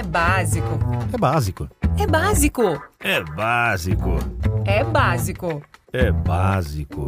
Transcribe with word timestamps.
É 0.00 0.02
básico. 0.02 0.66
É 1.12 1.18
básico. 1.18 1.68
É 1.98 2.06
básico. 2.06 2.82
É 3.00 3.22
básico. 3.22 4.08
É 4.64 4.82
básico. 4.82 5.62
É 5.92 6.10
básico. 6.10 7.04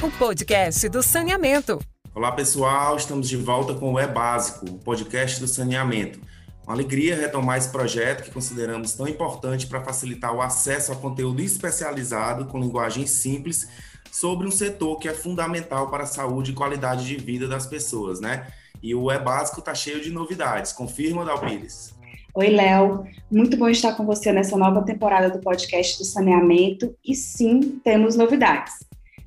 O 0.00 0.10
podcast 0.16 0.88
do 0.88 1.02
saneamento. 1.02 1.80
Olá 2.14 2.30
pessoal, 2.30 2.96
estamos 2.96 3.28
de 3.28 3.36
volta 3.36 3.74
com 3.74 3.94
o 3.94 3.98
É 3.98 4.06
Básico, 4.06 4.66
o 4.66 4.78
podcast 4.78 5.40
do 5.40 5.48
saneamento. 5.48 6.20
Uma 6.62 6.74
alegria 6.74 7.16
retomar 7.16 7.58
esse 7.58 7.70
projeto 7.70 8.22
que 8.22 8.30
consideramos 8.30 8.92
tão 8.92 9.08
importante 9.08 9.66
para 9.66 9.80
facilitar 9.80 10.32
o 10.32 10.40
acesso 10.40 10.92
a 10.92 10.96
conteúdo 10.96 11.42
especializado 11.42 12.44
com 12.44 12.60
linguagem 12.60 13.04
simples 13.04 13.68
sobre 14.12 14.46
um 14.46 14.52
setor 14.52 14.96
que 15.00 15.08
é 15.08 15.12
fundamental 15.12 15.90
para 15.90 16.04
a 16.04 16.06
saúde 16.06 16.52
e 16.52 16.54
qualidade 16.54 17.04
de 17.04 17.16
vida 17.16 17.48
das 17.48 17.66
pessoas, 17.66 18.20
né? 18.20 18.46
E 18.82 18.94
o 18.94 19.10
É 19.10 19.18
Básico 19.18 19.60
está 19.60 19.74
cheio 19.74 20.00
de 20.00 20.10
novidades. 20.10 20.72
Confirma, 20.72 21.24
Dalpires? 21.24 21.94
Oi, 22.34 22.48
Léo. 22.48 23.04
Muito 23.30 23.56
bom 23.56 23.68
estar 23.68 23.94
com 23.94 24.06
você 24.06 24.32
nessa 24.32 24.56
nova 24.56 24.82
temporada 24.82 25.28
do 25.28 25.40
podcast 25.40 25.98
do 25.98 26.04
saneamento. 26.04 26.94
E 27.04 27.14
sim, 27.14 27.80
temos 27.84 28.16
novidades. 28.16 28.74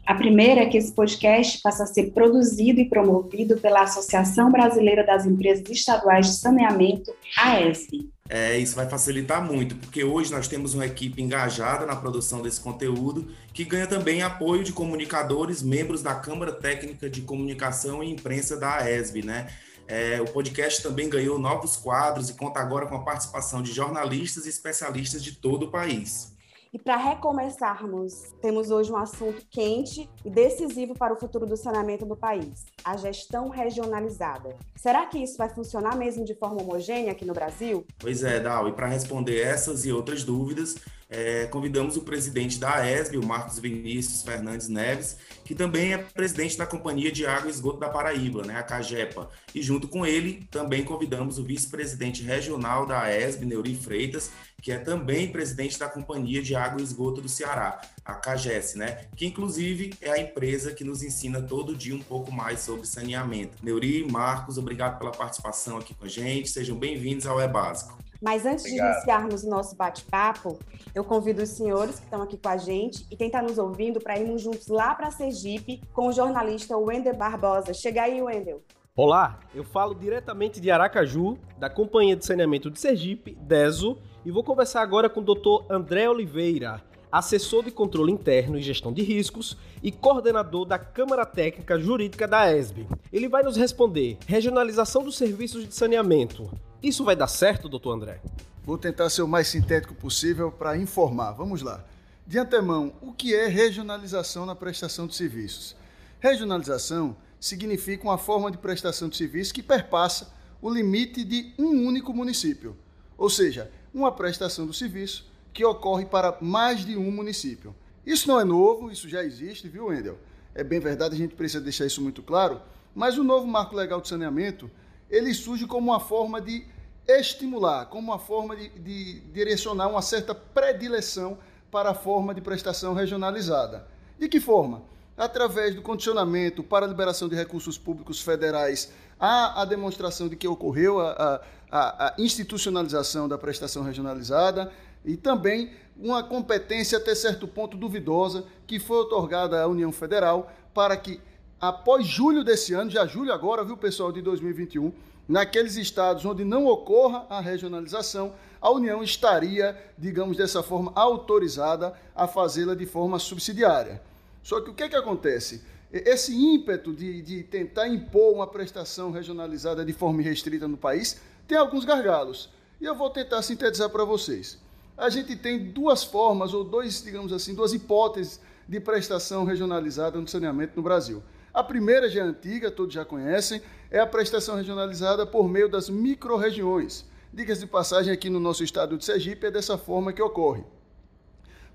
A 0.06 0.16
primeira 0.16 0.62
é 0.62 0.66
que 0.66 0.78
esse 0.78 0.92
podcast 0.94 1.62
passa 1.62 1.84
a 1.84 1.88
ser 1.88 2.12
produzido 2.12 2.80
e 2.80 2.90
promovido 2.90 3.58
pela 3.58 3.84
Associação 3.84 4.52
Brasileira 4.52 5.06
das 5.06 5.26
Empresas 5.26 5.70
Estaduais 5.70 6.28
de 6.28 6.34
Saneamento, 6.34 7.14
AESB. 7.38 8.10
É, 8.36 8.58
isso 8.58 8.76
vai 8.76 8.90
facilitar 8.90 9.46
muito, 9.46 9.76
porque 9.76 10.04
hoje 10.04 10.32
nós 10.32 10.48
temos 10.48 10.74
uma 10.74 10.88
equipe 10.88 11.22
engajada 11.22 11.86
na 11.86 11.96
produção 11.96 12.42
desse 12.42 12.60
conteúdo, 12.60 13.28
que 13.54 13.64
ganha 13.64 13.86
também 13.86 14.24
apoio 14.24 14.64
de 14.64 14.74
comunicadores, 14.74 15.62
membros 15.62 16.02
da 16.02 16.16
Câmara 16.16 16.52
Técnica 16.52 17.08
de 17.08 17.22
Comunicação 17.22 18.04
e 18.04 18.10
Imprensa 18.10 18.58
da 18.58 18.78
AESB, 18.78 19.22
né? 19.24 19.54
É, 19.88 20.20
o 20.20 20.26
podcast 20.26 20.82
também 20.82 21.08
ganhou 21.08 21.38
novos 21.38 21.76
quadros 21.76 22.28
e 22.28 22.34
conta 22.34 22.60
agora 22.60 22.88
com 22.88 22.96
a 22.96 23.04
participação 23.04 23.62
de 23.62 23.72
jornalistas 23.72 24.48
e 24.48 24.50
especialistas 24.50 25.24
de 25.24 25.34
todo 25.34 25.68
o 25.68 25.70
país. 25.70 26.33
E 26.74 26.80
para 26.80 26.98
recomeçarmos, 26.98 28.34
temos 28.42 28.72
hoje 28.72 28.92
um 28.92 28.98
assunto 28.98 29.46
quente 29.48 30.10
e 30.26 30.30
decisivo 30.32 30.96
para 30.96 31.14
o 31.14 31.16
futuro 31.16 31.46
do 31.46 31.56
saneamento 31.56 32.04
do 32.04 32.16
país: 32.16 32.66
a 32.84 32.98
gestão 32.98 33.48
regionalizada. 33.48 34.58
Será 34.76 35.06
que 35.06 35.20
isso 35.20 35.38
vai 35.38 35.50
funcionar 35.50 35.96
mesmo 35.96 36.26
de 36.26 36.34
forma 36.34 36.64
homogênea 36.64 37.12
aqui 37.12 37.26
no 37.26 37.34
Brasil? 37.34 37.86
Pois 38.00 38.24
é, 38.24 38.40
Dal, 38.40 38.68
e 38.68 38.72
para 38.72 38.88
responder 38.88 39.40
essas 39.40 39.86
e 39.86 39.92
outras 39.92 40.24
dúvidas, 40.24 40.76
é, 41.08 41.46
convidamos 41.46 41.96
o 41.96 42.02
presidente 42.02 42.58
da 42.58 42.78
AESB, 42.78 43.18
o 43.18 43.26
Marcos 43.26 43.60
Vinícius 43.60 44.24
Fernandes 44.24 44.68
Neves, 44.68 45.18
que 45.46 45.54
também 45.54 45.94
é 45.94 46.00
presidente 46.00 46.58
da 46.58 46.66
Companhia 46.66 47.12
de 47.12 47.24
Água 47.24 47.50
e 47.50 47.52
Esgoto 47.52 47.80
da 47.80 47.90
Paraíba, 47.90 48.42
né, 48.42 48.58
a 48.58 48.64
CAGEPA. 48.64 49.30
E 49.54 49.62
junto 49.62 49.88
com 49.88 50.04
ele, 50.04 50.48
também 50.50 50.84
convidamos 50.84 51.38
o 51.38 51.44
vice-presidente 51.44 52.24
regional 52.24 52.88
da 52.88 53.04
AESB, 53.04 53.46
Neuri 53.46 53.76
Freitas, 53.76 54.32
que 54.64 54.72
é 54.72 54.78
também 54.78 55.30
presidente 55.30 55.78
da 55.78 55.90
Companhia 55.90 56.42
de 56.42 56.56
Água 56.56 56.80
e 56.80 56.84
Esgoto 56.84 57.20
do 57.20 57.28
Ceará, 57.28 57.82
a 58.06 58.14
CAGES, 58.14 58.76
né? 58.76 59.08
Que 59.14 59.26
inclusive 59.26 59.94
é 60.02 60.12
a 60.12 60.18
empresa 60.18 60.72
que 60.72 60.86
nos 60.86 61.04
ensina 61.04 61.42
todo 61.42 61.76
dia 61.76 61.94
um 61.94 62.02
pouco 62.02 62.32
mais 62.32 62.62
sobre 62.62 62.88
saneamento. 62.88 63.58
Neuri, 63.62 64.10
Marcos, 64.10 64.58
obrigado 64.58 64.98
pela 64.98 65.12
participação 65.12 65.78
aqui 65.78 65.94
com 65.94 66.06
a 66.06 66.08
gente. 66.08 66.50
Sejam 66.50 66.78
bem-vindos 66.78 67.28
ao 67.28 67.42
É 67.42 67.48
Básico. 67.48 67.98
Mas 68.22 68.46
antes 68.46 68.64
Obrigado. 68.64 68.88
de 68.88 68.94
iniciarmos 68.96 69.44
o 69.44 69.50
nosso 69.50 69.76
bate-papo, 69.76 70.58
eu 70.96 71.04
convido 71.04 71.44
os 71.44 71.50
senhores 71.50 72.00
que 72.00 72.06
estão 72.06 72.22
aqui 72.22 72.38
com 72.38 72.48
a 72.48 72.56
gente 72.56 73.06
e 73.12 73.18
quem 73.18 73.28
está 73.28 73.42
nos 73.42 73.58
ouvindo 73.58 74.00
para 74.00 74.18
irmos 74.18 74.42
juntos 74.42 74.68
lá 74.68 74.96
para 74.96 75.12
Sergipe 75.12 75.82
com 75.92 76.08
o 76.08 76.14
jornalista 76.14 76.78
Wendel 76.78 77.18
Barbosa. 77.18 77.74
Chega 77.74 78.04
aí, 78.04 78.22
Wendel. 78.22 78.64
Olá, 78.96 79.40
eu 79.56 79.64
falo 79.64 79.96
diretamente 79.96 80.62
de 80.62 80.70
Aracaju, 80.70 81.40
da 81.58 81.68
Companhia 81.68 82.16
de 82.16 82.24
Saneamento 82.24 82.70
de 82.70 82.80
Sergipe, 82.80 83.36
DESO, 83.42 83.98
e 84.24 84.30
vou 84.30 84.44
conversar 84.44 84.84
agora 84.84 85.10
com 85.10 85.20
o 85.20 85.24
Dr. 85.24 85.66
André 85.68 86.08
Oliveira, 86.08 86.80
assessor 87.12 87.64
de 87.64 87.72
controle 87.72 88.12
interno 88.12 88.56
e 88.56 88.62
gestão 88.62 88.94
de 88.94 89.02
riscos 89.02 89.58
e 89.82 89.92
coordenador 89.92 90.64
da 90.66 90.78
Câmara 90.78 91.26
Técnica 91.26 91.80
Jurídica 91.80 92.28
da 92.28 92.56
ESB. 92.56 92.86
Ele 93.12 93.28
vai 93.28 93.42
nos 93.42 93.58
responder: 93.58 94.20
regionalização 94.28 95.04
dos 95.04 95.18
serviços 95.18 95.68
de 95.68 95.74
saneamento. 95.74 96.48
Isso 96.84 97.04
vai 97.04 97.16
dar 97.16 97.26
certo, 97.26 97.68
doutor 97.68 97.96
André? 97.96 98.22
Vou 98.64 98.78
tentar 98.78 99.10
ser 99.10 99.24
o 99.24 99.28
mais 99.28 99.48
sintético 99.48 99.96
possível 99.96 100.52
para 100.52 100.78
informar. 100.78 101.32
Vamos 101.32 101.64
lá. 101.64 101.84
De 102.28 102.38
antemão, 102.38 102.94
o 103.02 103.12
que 103.12 103.34
é 103.34 103.48
regionalização 103.48 104.46
na 104.46 104.56
prestação 104.56 105.08
de 105.08 105.16
serviços? 105.16 105.76
Regionalização 106.20 107.18
significa 107.44 108.06
uma 108.06 108.18
forma 108.18 108.50
de 108.50 108.58
prestação 108.58 109.10
de 109.10 109.18
serviço 109.18 109.54
que 109.54 109.62
perpassa 109.62 110.34
o 110.62 110.70
limite 110.70 111.26
de 111.26 111.54
um 111.60 111.86
único 111.86 112.14
município, 112.14 112.74
ou 113.18 113.30
seja, 113.30 113.70
uma 113.94 114.14
prestação 114.14 114.66
do 114.66 114.72
serviço 114.72 115.30
que 115.52 115.66
ocorre 115.66 116.06
para 116.06 116.38
mais 116.40 116.86
de 116.86 116.96
um 116.96 117.12
município. 117.12 117.76
Isso 118.06 118.30
não 118.30 118.40
é 118.40 118.46
novo, 118.46 118.90
isso 118.90 119.10
já 119.10 119.26
existe, 119.26 119.68
viu, 119.68 119.88
Wendel? 119.88 120.18
É 120.56 120.64
bem 120.64 120.80
verdade, 120.80 121.16
a 121.16 121.18
gente 121.18 121.36
precisa 121.36 121.62
deixar 121.62 121.86
isso 121.86 122.02
muito 122.02 122.24
claro, 122.24 122.62
mas 122.96 123.18
o 123.18 123.26
novo 123.26 123.46
Marco 123.46 123.76
Legal 123.76 124.00
de 124.00 124.08
Saneamento, 124.08 124.72
ele 125.10 125.34
surge 125.34 125.68
como 125.68 125.92
uma 125.92 126.00
forma 126.00 126.40
de 126.40 126.66
estimular, 127.06 127.88
como 127.88 128.10
uma 128.10 128.20
forma 128.20 128.56
de, 128.56 128.70
de 128.70 129.20
direcionar 129.34 129.90
uma 129.90 130.02
certa 130.02 130.34
predileção 130.34 131.38
para 131.70 131.90
a 131.90 131.94
forma 131.94 132.34
de 132.34 132.40
prestação 132.40 132.94
regionalizada. 132.94 133.86
De 134.18 134.30
que 134.30 134.40
forma? 134.40 134.93
Através 135.18 135.76
do 135.76 135.82
condicionamento 135.82 136.64
para 136.64 136.86
a 136.86 136.90
liberação 136.90 137.30
de 137.30 137.36
recursos 137.36 137.78
públicos 137.78 138.22
federais, 138.22 138.92
há 139.20 139.62
a 139.62 139.66
demonstração 139.66 140.28
de 140.28 140.36
que 140.36 140.48
ocorreu 140.48 141.00
a, 141.00 141.42
a, 141.72 142.08
a, 142.08 142.14
institucionalização 142.18 143.28
da 143.28 143.38
prestação 143.38 143.84
regionalizada 143.84 144.72
e 145.06 145.16
também 145.16 145.72
uma 145.96 146.24
competência 146.24 146.98
até 146.98 147.14
certo 147.14 147.48
ponto 147.48 147.78
duvidosa 147.78 148.46
que 148.66 148.80
foi 148.80 148.98
otorgada 148.98 149.62
à 149.62 149.68
União 149.68 149.92
Federal 149.92 150.52
para 150.74 150.98
que, 150.98 151.22
após 151.62 152.06
julho 152.06 152.44
desse 152.44 152.74
ano, 152.74 152.90
já 152.90 153.06
julho 153.06 153.32
agora, 153.32 153.64
viu 153.64 153.78
pessoal, 153.78 154.12
de 154.12 154.22
2021, 154.22 154.92
naqueles 155.28 155.78
estados 155.78 156.26
onde 156.26 156.44
não 156.44 156.66
ocorra 156.66 157.26
a 157.30 157.40
regionalização, 157.40 158.34
a 158.60 158.72
União 158.72 159.04
estaria, 159.04 159.78
digamos 159.98 160.38
dessa 160.38 160.64
forma, 160.64 160.92
autorizada 160.96 161.94
a 162.16 162.28
fazê-la 162.28 162.76
de 162.76 162.86
forma 162.86 163.20
subsidiária. 163.20 164.02
Só 164.44 164.62
que 164.62 164.70
o 164.70 164.74
que, 164.74 164.84
é 164.84 164.90
que 164.90 164.96
acontece? 164.96 165.64
Esse 165.92 166.36
ímpeto 166.36 166.94
de, 166.94 167.22
de 167.22 167.44
tentar 167.44 167.88
impor 167.88 168.34
uma 168.34 168.46
prestação 168.46 169.12
regionalizada 169.12 169.86
de 169.86 169.94
forma 169.94 170.22
restrita 170.22 170.68
no 170.68 170.78
país 170.78 171.22
tem 171.48 171.58
alguns 171.58 171.86
gargalos. 171.86 172.50
E 172.82 172.86
eu 172.86 172.96
vou 172.96 173.10
tentar 173.10 173.42
sintetizar 173.42 173.90
para 173.90 174.04
vocês. 174.04 174.60
A 174.98 175.10
gente 175.10 175.36
tem 175.36 175.72
duas 175.72 176.04
formas, 176.04 176.54
ou 176.54 176.64
dois, 176.64 177.02
digamos 177.02 177.32
assim, 177.32 177.56
duas 177.56 177.74
hipóteses 177.74 178.40
de 178.68 178.80
prestação 178.80 179.44
regionalizada 179.46 180.20
no 180.20 180.28
saneamento 180.28 180.74
no 180.76 180.84
Brasil. 180.84 181.24
A 181.54 181.64
primeira 181.64 182.10
já 182.10 182.22
é 182.22 182.24
antiga, 182.24 182.72
todos 182.72 182.94
já 182.94 183.06
conhecem, 183.06 183.62
é 183.92 184.00
a 184.00 184.08
prestação 184.08 184.56
regionalizada 184.56 185.26
por 185.26 185.48
meio 185.48 185.70
das 185.70 185.90
micro-regiões. 185.90 187.06
Dicas 187.32 187.60
de 187.60 187.68
passagem 187.68 188.12
aqui 188.12 188.30
no 188.30 188.40
nosso 188.40 188.64
estado 188.64 188.98
de 188.98 189.06
Sergipe 189.06 189.48
é 189.48 189.52
dessa 189.52 189.78
forma 189.78 190.12
que 190.12 190.22
ocorre. 190.22 190.64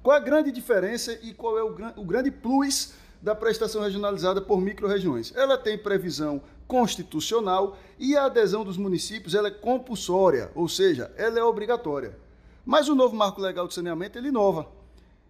Qual 0.03 0.17
a 0.17 0.21
grande 0.21 0.53
diferença 0.53 1.13
e 1.23 1.35
qual 1.35 1.59
é 1.59 1.63
o, 1.63 1.75
o 1.97 2.05
grande 2.05 2.31
plus 2.31 2.93
da 3.21 3.35
prestação 3.35 3.83
regionalizada 3.83 4.41
por 4.41 4.61
micro-regiões? 4.61 5.33
Ela 5.35 5.59
tem 5.59 5.77
previsão 5.77 6.41
constitucional 6.67 7.77
e 7.99 8.17
a 8.17 8.27
adesão 8.27 8.65
dos 8.65 8.77
municípios 8.77 9.35
ela 9.35 9.49
é 9.49 9.51
compulsória, 9.51 10.51
ou 10.55 10.69
seja, 10.69 11.13
ela 11.17 11.39
é 11.39 11.43
obrigatória. 11.43 12.17
Mas 12.65 12.89
o 12.89 12.95
novo 12.95 13.17
Marco 13.17 13.41
Legal 13.41 13.67
de 13.67 13.75
Saneamento 13.75 14.19
ele 14.19 14.29
inova. 14.29 14.69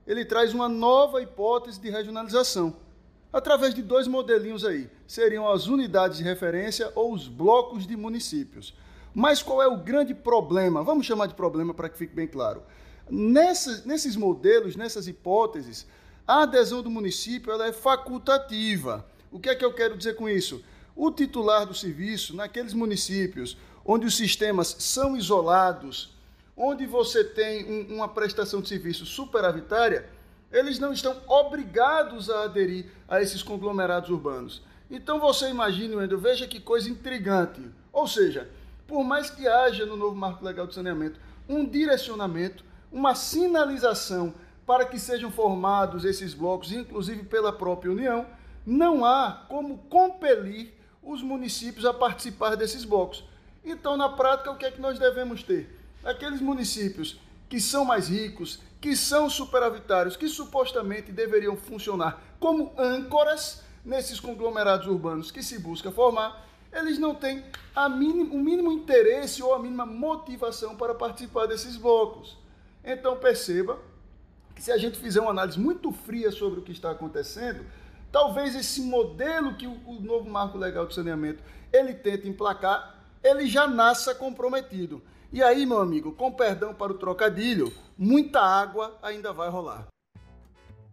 Ele 0.06 0.24
traz 0.24 0.52
uma 0.52 0.68
nova 0.68 1.22
hipótese 1.22 1.80
de 1.80 1.88
regionalização, 1.90 2.74
através 3.32 3.74
de 3.74 3.82
dois 3.82 4.06
modelinhos 4.06 4.64
aí. 4.64 4.90
Seriam 5.06 5.48
as 5.48 5.66
unidades 5.66 6.18
de 6.18 6.24
referência 6.24 6.90
ou 6.94 7.12
os 7.12 7.28
blocos 7.28 7.86
de 7.86 7.96
municípios. 7.96 8.74
Mas 9.14 9.42
qual 9.42 9.62
é 9.62 9.68
o 9.68 9.76
grande 9.76 10.14
problema? 10.14 10.82
Vamos 10.82 11.06
chamar 11.06 11.26
de 11.26 11.34
problema 11.34 11.72
para 11.72 11.88
que 11.88 11.98
fique 11.98 12.14
bem 12.14 12.26
claro. 12.26 12.62
Nessas, 13.10 13.84
nesses 13.84 14.16
modelos, 14.16 14.76
nessas 14.76 15.08
hipóteses, 15.08 15.86
a 16.26 16.42
adesão 16.42 16.82
do 16.82 16.90
município 16.90 17.52
ela 17.52 17.66
é 17.66 17.72
facultativa. 17.72 19.06
O 19.30 19.38
que 19.38 19.48
é 19.48 19.54
que 19.54 19.64
eu 19.64 19.72
quero 19.72 19.96
dizer 19.96 20.14
com 20.14 20.28
isso? 20.28 20.62
O 20.94 21.10
titular 21.10 21.66
do 21.66 21.74
serviço, 21.74 22.34
naqueles 22.36 22.74
municípios 22.74 23.56
onde 23.84 24.06
os 24.06 24.16
sistemas 24.16 24.76
são 24.78 25.16
isolados, 25.16 26.14
onde 26.54 26.84
você 26.86 27.24
tem 27.24 27.64
um, 27.64 27.94
uma 27.94 28.08
prestação 28.08 28.60
de 28.60 28.68
serviço 28.68 29.06
superavitária, 29.06 30.10
eles 30.52 30.78
não 30.78 30.92
estão 30.92 31.16
obrigados 31.26 32.28
a 32.28 32.44
aderir 32.44 32.86
a 33.08 33.22
esses 33.22 33.42
conglomerados 33.42 34.10
urbanos. 34.10 34.62
Então 34.90 35.18
você 35.18 35.48
imagine, 35.48 35.94
Wendel, 35.94 36.18
veja 36.18 36.46
que 36.46 36.60
coisa 36.60 36.90
intrigante. 36.90 37.62
Ou 37.92 38.06
seja, 38.06 38.48
por 38.86 39.04
mais 39.04 39.30
que 39.30 39.46
haja 39.46 39.86
no 39.86 39.96
novo 39.96 40.16
marco 40.16 40.44
legal 40.44 40.66
de 40.66 40.74
saneamento 40.74 41.20
um 41.48 41.64
direcionamento, 41.64 42.62
uma 42.90 43.14
sinalização 43.14 44.34
para 44.66 44.84
que 44.84 44.98
sejam 44.98 45.30
formados 45.30 46.04
esses 46.04 46.34
blocos, 46.34 46.72
inclusive 46.72 47.24
pela 47.24 47.52
própria 47.52 47.90
União, 47.90 48.26
não 48.66 49.04
há 49.04 49.44
como 49.48 49.78
compelir 49.88 50.74
os 51.02 51.22
municípios 51.22 51.86
a 51.86 51.94
participar 51.94 52.54
desses 52.54 52.84
blocos. 52.84 53.24
Então, 53.64 53.96
na 53.96 54.10
prática, 54.10 54.50
o 54.50 54.56
que 54.56 54.66
é 54.66 54.70
que 54.70 54.80
nós 54.80 54.98
devemos 54.98 55.42
ter? 55.42 55.74
Aqueles 56.04 56.40
municípios 56.40 57.18
que 57.48 57.60
são 57.60 57.84
mais 57.84 58.08
ricos, 58.08 58.60
que 58.80 58.94
são 58.94 59.28
superavitários, 59.28 60.16
que 60.16 60.28
supostamente 60.28 61.10
deveriam 61.10 61.56
funcionar 61.56 62.22
como 62.38 62.72
âncoras 62.78 63.62
nesses 63.84 64.20
conglomerados 64.20 64.86
urbanos 64.86 65.30
que 65.30 65.42
se 65.42 65.58
busca 65.58 65.90
formar, 65.90 66.46
eles 66.72 66.98
não 66.98 67.14
têm 67.14 67.42
mínimo, 67.96 68.34
o 68.34 68.38
mínimo 68.38 68.70
interesse 68.70 69.42
ou 69.42 69.54
a 69.54 69.58
mínima 69.58 69.86
motivação 69.86 70.76
para 70.76 70.94
participar 70.94 71.46
desses 71.46 71.76
blocos. 71.76 72.36
Então 72.90 73.18
perceba 73.18 73.78
que 74.54 74.62
se 74.62 74.72
a 74.72 74.78
gente 74.78 74.98
fizer 74.98 75.20
uma 75.20 75.30
análise 75.30 75.60
muito 75.60 75.92
fria 75.92 76.32
sobre 76.32 76.60
o 76.60 76.62
que 76.62 76.72
está 76.72 76.90
acontecendo, 76.90 77.66
talvez 78.10 78.56
esse 78.56 78.80
modelo 78.80 79.54
que 79.56 79.66
o, 79.66 80.00
novo 80.00 80.28
marco 80.30 80.56
legal 80.56 80.86
de 80.86 80.94
saneamento 80.94 81.42
ele 81.70 81.92
tenta 81.92 82.26
emplacar, 82.26 83.04
ele 83.22 83.46
já 83.46 83.66
nasça 83.68 84.14
comprometido. 84.14 85.02
E 85.30 85.42
aí, 85.42 85.66
meu 85.66 85.80
amigo, 85.80 86.12
com 86.12 86.32
perdão 86.32 86.72
para 86.72 86.90
o 86.90 86.96
trocadilho, 86.96 87.70
muita 87.96 88.40
água 88.40 88.98
ainda 89.02 89.34
vai 89.34 89.50
rolar. 89.50 89.86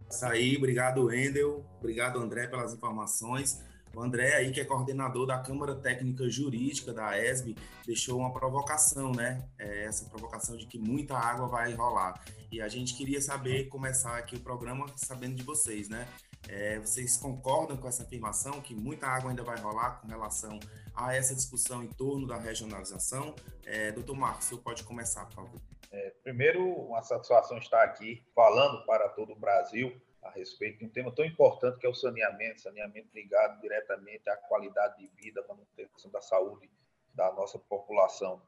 Isso 0.09 0.25
aí, 0.25 0.57
obrigado, 0.57 1.13
Endel. 1.13 1.65
Obrigado, 1.79 2.19
André, 2.19 2.47
pelas 2.47 2.73
informações. 2.73 3.63
O 3.95 4.01
André 4.01 4.35
aí, 4.35 4.51
que 4.51 4.59
é 4.59 4.65
coordenador 4.65 5.25
da 5.25 5.39
Câmara 5.39 5.73
Técnica 5.73 6.29
Jurídica 6.29 6.91
da 6.91 7.17
ESB, 7.17 7.55
deixou 7.85 8.19
uma 8.19 8.33
provocação, 8.33 9.13
né? 9.13 9.47
É 9.57 9.85
essa 9.85 10.09
provocação 10.09 10.57
de 10.57 10.65
que 10.65 10.77
muita 10.77 11.17
água 11.17 11.47
vai 11.47 11.71
rolar. 11.73 12.21
E 12.51 12.61
a 12.61 12.67
gente 12.67 12.93
queria 12.93 13.21
saber, 13.21 13.69
começar 13.69 14.17
aqui 14.17 14.35
o 14.35 14.39
programa 14.41 14.85
sabendo 14.97 15.35
de 15.35 15.43
vocês, 15.43 15.87
né? 15.87 16.09
É, 16.49 16.77
vocês 16.77 17.15
concordam 17.15 17.77
com 17.77 17.87
essa 17.87 18.03
afirmação 18.03 18.59
que 18.59 18.75
muita 18.75 19.07
água 19.07 19.29
ainda 19.29 19.43
vai 19.43 19.57
rolar 19.57 20.01
com 20.01 20.07
relação 20.09 20.59
a 20.93 21.15
essa 21.15 21.33
discussão 21.33 21.81
em 21.81 21.87
torno 21.87 22.27
da 22.27 22.37
regionalização? 22.37 23.33
É, 23.65 23.93
doutor 23.93 24.17
Marcos, 24.17 24.47
você 24.47 24.57
pode 24.57 24.83
começar, 24.83 25.25
por 25.27 25.35
favor. 25.35 25.61
É, 25.89 26.09
primeiro, 26.21 26.61
uma 26.67 27.01
satisfação 27.01 27.57
estar 27.57 27.81
aqui 27.81 28.21
falando 28.35 28.85
para 28.85 29.07
todo 29.07 29.31
o 29.31 29.39
Brasil 29.39 29.95
a 30.25 30.31
respeito 30.31 30.79
de 30.79 30.85
um 30.85 30.89
tema 30.89 31.11
tão 31.11 31.23
importante 31.23 31.77
que 31.77 31.85
é 31.85 31.89
o 31.89 31.93
saneamento, 31.93 32.61
saneamento 32.61 33.07
ligado 33.13 33.61
diretamente 33.61 34.27
à 34.29 34.35
qualidade 34.35 34.97
de 34.97 35.07
vida, 35.21 35.41
à 35.41 35.47
manutenção 35.47 36.11
da 36.11 36.21
saúde 36.21 36.69
da 37.13 37.31
nossa 37.31 37.57
população. 37.59 38.41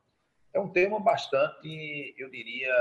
É 0.53 0.59
um 0.59 0.69
tema 0.69 1.00
bastante, 1.00 2.15
eu 2.18 2.29
diria, 2.29 2.74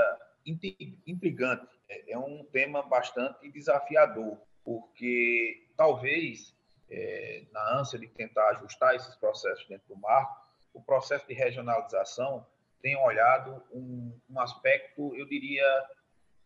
intrigante, 1.06 1.68
é, 1.88 2.12
é 2.12 2.18
um 2.18 2.44
tema 2.44 2.82
bastante 2.82 3.50
desafiador, 3.50 4.38
porque 4.64 5.68
talvez, 5.76 6.54
é, 6.90 7.44
na 7.52 7.78
ânsia 7.78 7.98
de 7.98 8.08
tentar 8.08 8.48
ajustar 8.50 8.94
esses 8.94 9.14
processos 9.16 9.66
dentro 9.68 9.86
do 9.88 9.96
marco, 9.96 10.34
o 10.72 10.82
processo 10.82 11.26
de 11.26 11.34
regionalização 11.34 12.46
tenha 12.82 12.98
olhado 13.00 13.62
um, 13.72 14.18
um 14.28 14.40
aspecto, 14.40 15.14
eu 15.14 15.26
diria, 15.26 15.64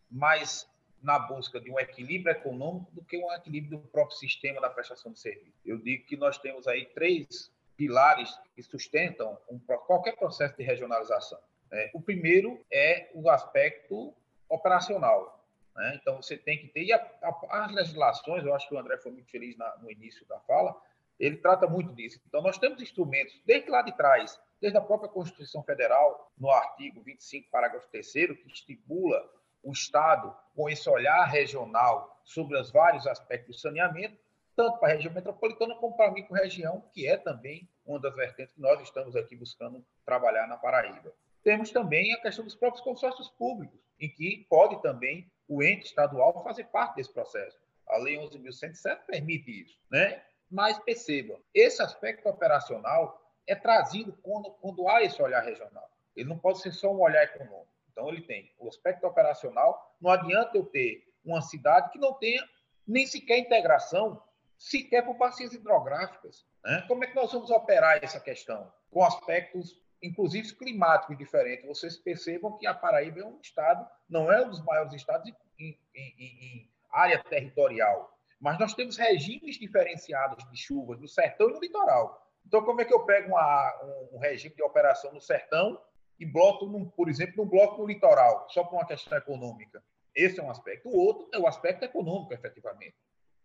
mais 0.09 0.69
na 1.01 1.17
busca 1.19 1.59
de 1.59 1.71
um 1.71 1.79
equilíbrio 1.79 2.31
econômico 2.31 2.91
do 2.91 3.03
que 3.03 3.17
um 3.17 3.31
equilíbrio 3.33 3.79
do 3.79 3.87
próprio 3.87 4.17
sistema 4.17 4.61
da 4.61 4.69
prestação 4.69 5.11
de 5.11 5.19
serviço. 5.19 5.59
Eu 5.65 5.77
digo 5.77 6.05
que 6.05 6.15
nós 6.15 6.37
temos 6.37 6.67
aí 6.67 6.85
três 6.87 7.51
pilares 7.75 8.29
que 8.55 8.61
sustentam 8.61 9.37
um, 9.49 9.59
qualquer 9.59 10.15
processo 10.15 10.55
de 10.55 10.63
regionalização. 10.63 11.39
Né? 11.71 11.89
O 11.93 12.01
primeiro 12.01 12.63
é 12.71 13.09
o 13.13 13.29
aspecto 13.29 14.13
operacional. 14.47 15.43
Né? 15.75 15.97
Então, 15.99 16.21
você 16.21 16.37
tem 16.37 16.59
que 16.59 16.67
ter. 16.67 16.83
E 16.83 16.93
a, 16.93 16.97
a, 16.97 17.65
as 17.65 17.71
legislações, 17.71 18.45
eu 18.45 18.53
acho 18.53 18.67
que 18.67 18.75
o 18.75 18.77
André 18.77 18.97
foi 18.97 19.11
muito 19.11 19.31
feliz 19.31 19.57
na, 19.57 19.77
no 19.77 19.89
início 19.89 20.27
da 20.27 20.39
fala, 20.41 20.79
ele 21.19 21.37
trata 21.37 21.67
muito 21.67 21.93
disso. 21.93 22.19
Então, 22.27 22.41
nós 22.41 22.57
temos 22.57 22.81
instrumentos, 22.81 23.39
desde 23.45 23.69
lá 23.69 23.81
de 23.81 23.95
trás, 23.95 24.39
desde 24.59 24.77
a 24.77 24.81
própria 24.81 25.09
Constituição 25.09 25.63
Federal, 25.63 26.31
no 26.37 26.49
artigo 26.51 27.01
25, 27.01 27.49
parágrafo 27.49 27.87
3, 27.89 28.11
que 28.11 28.47
estipula 28.47 29.27
o 29.63 29.71
Estado 29.71 30.35
com 30.55 30.69
esse 30.69 30.89
olhar 30.89 31.23
regional 31.25 32.19
sobre 32.23 32.57
os 32.57 32.71
vários 32.71 33.07
aspectos 33.07 33.55
do 33.55 33.61
saneamento, 33.61 34.17
tanto 34.55 34.77
para 34.79 34.89
a 34.89 34.95
região 34.95 35.13
metropolitana 35.13 35.75
como 35.75 35.95
para 35.95 36.09
a 36.09 36.11
micro-região, 36.11 36.83
que 36.93 37.07
é 37.07 37.17
também 37.17 37.67
uma 37.85 37.99
das 37.99 38.15
vertentes 38.15 38.53
que 38.53 38.61
nós 38.61 38.81
estamos 38.81 39.15
aqui 39.15 39.35
buscando 39.35 39.83
trabalhar 40.05 40.47
na 40.47 40.57
Paraíba. 40.57 41.13
Temos 41.43 41.71
também 41.71 42.13
a 42.13 42.21
questão 42.21 42.45
dos 42.45 42.55
próprios 42.55 42.83
consórcios 42.83 43.29
públicos, 43.29 43.79
em 43.99 44.09
que 44.09 44.45
pode 44.49 44.81
também 44.81 45.31
o 45.47 45.63
ente 45.63 45.85
estadual 45.85 46.43
fazer 46.43 46.65
parte 46.65 46.95
desse 46.95 47.11
processo. 47.11 47.57
A 47.87 47.97
Lei 47.97 48.17
11.107 48.17 48.99
permite 49.05 49.63
isso. 49.63 49.77
Né? 49.89 50.21
Mas 50.49 50.77
perceba, 50.79 51.39
esse 51.53 51.81
aspecto 51.81 52.27
operacional 52.29 53.21
é 53.47 53.55
trazido 53.55 54.13
quando, 54.21 54.51
quando 54.51 54.87
há 54.87 55.01
esse 55.01 55.21
olhar 55.21 55.41
regional. 55.41 55.89
Ele 56.15 56.29
não 56.29 56.37
pode 56.37 56.59
ser 56.59 56.71
só 56.71 56.91
um 56.91 57.01
olhar 57.01 57.23
econômico. 57.23 57.70
Então, 57.91 58.09
ele 58.09 58.21
tem 58.21 58.53
o 58.57 58.67
aspecto 58.67 59.05
operacional. 59.05 59.95
Não 59.99 60.09
adianta 60.09 60.57
eu 60.57 60.65
ter 60.65 61.03
uma 61.23 61.41
cidade 61.41 61.91
que 61.91 61.99
não 61.99 62.13
tenha 62.13 62.43
nem 62.87 63.05
sequer 63.05 63.37
integração, 63.37 64.21
sequer 64.57 65.03
por 65.05 65.15
bacias 65.15 65.53
hidrográficas. 65.53 66.45
Né? 66.63 66.83
Como 66.87 67.03
é 67.03 67.07
que 67.07 67.15
nós 67.15 67.31
vamos 67.31 67.49
operar 67.49 67.99
essa 68.01 68.19
questão? 68.19 68.71
Com 68.89 69.03
aspectos, 69.03 69.79
inclusive 70.01 70.55
climáticos 70.55 71.17
diferentes. 71.17 71.65
Vocês 71.65 71.97
percebam 71.97 72.57
que 72.57 72.67
a 72.67 72.73
Paraíba 72.73 73.21
é 73.21 73.25
um 73.25 73.39
estado, 73.41 73.85
não 74.09 74.31
é 74.31 74.45
um 74.45 74.49
dos 74.49 74.63
maiores 74.63 74.93
estados 74.93 75.31
em, 75.59 75.77
em, 75.95 76.15
em, 76.17 76.71
área 76.91 77.23
territorial, 77.23 78.17
mas 78.39 78.59
nós 78.59 78.73
temos 78.73 78.97
regimes 78.97 79.57
diferenciados 79.57 80.43
de 80.49 80.57
chuvas 80.57 80.99
no 80.99 81.07
sertão 81.07 81.49
e 81.49 81.53
no 81.53 81.59
litoral. 81.59 82.27
Então, 82.45 82.63
como 82.65 82.81
é 82.81 82.85
que 82.85 82.93
eu 82.93 83.05
pego 83.05 83.29
uma, 83.29 83.81
um, 83.83 84.17
um 84.17 84.19
regime 84.19 84.53
de 84.53 84.63
operação 84.63 85.13
no 85.13 85.21
sertão 85.21 85.79
e 86.21 86.25
bloco, 86.25 86.67
num, 86.67 86.87
por 86.87 87.09
exemplo, 87.09 87.43
num 87.43 87.49
bloco 87.49 87.81
no 87.81 87.87
litoral, 87.87 88.47
só 88.47 88.63
por 88.63 88.75
uma 88.75 88.85
questão 88.85 89.17
econômica. 89.17 89.83
Esse 90.13 90.39
é 90.39 90.43
um 90.43 90.51
aspecto. 90.51 90.87
O 90.87 90.95
outro 90.95 91.27
é 91.33 91.39
o 91.39 91.47
aspecto 91.47 91.83
econômico, 91.83 92.31
efetivamente. 92.31 92.95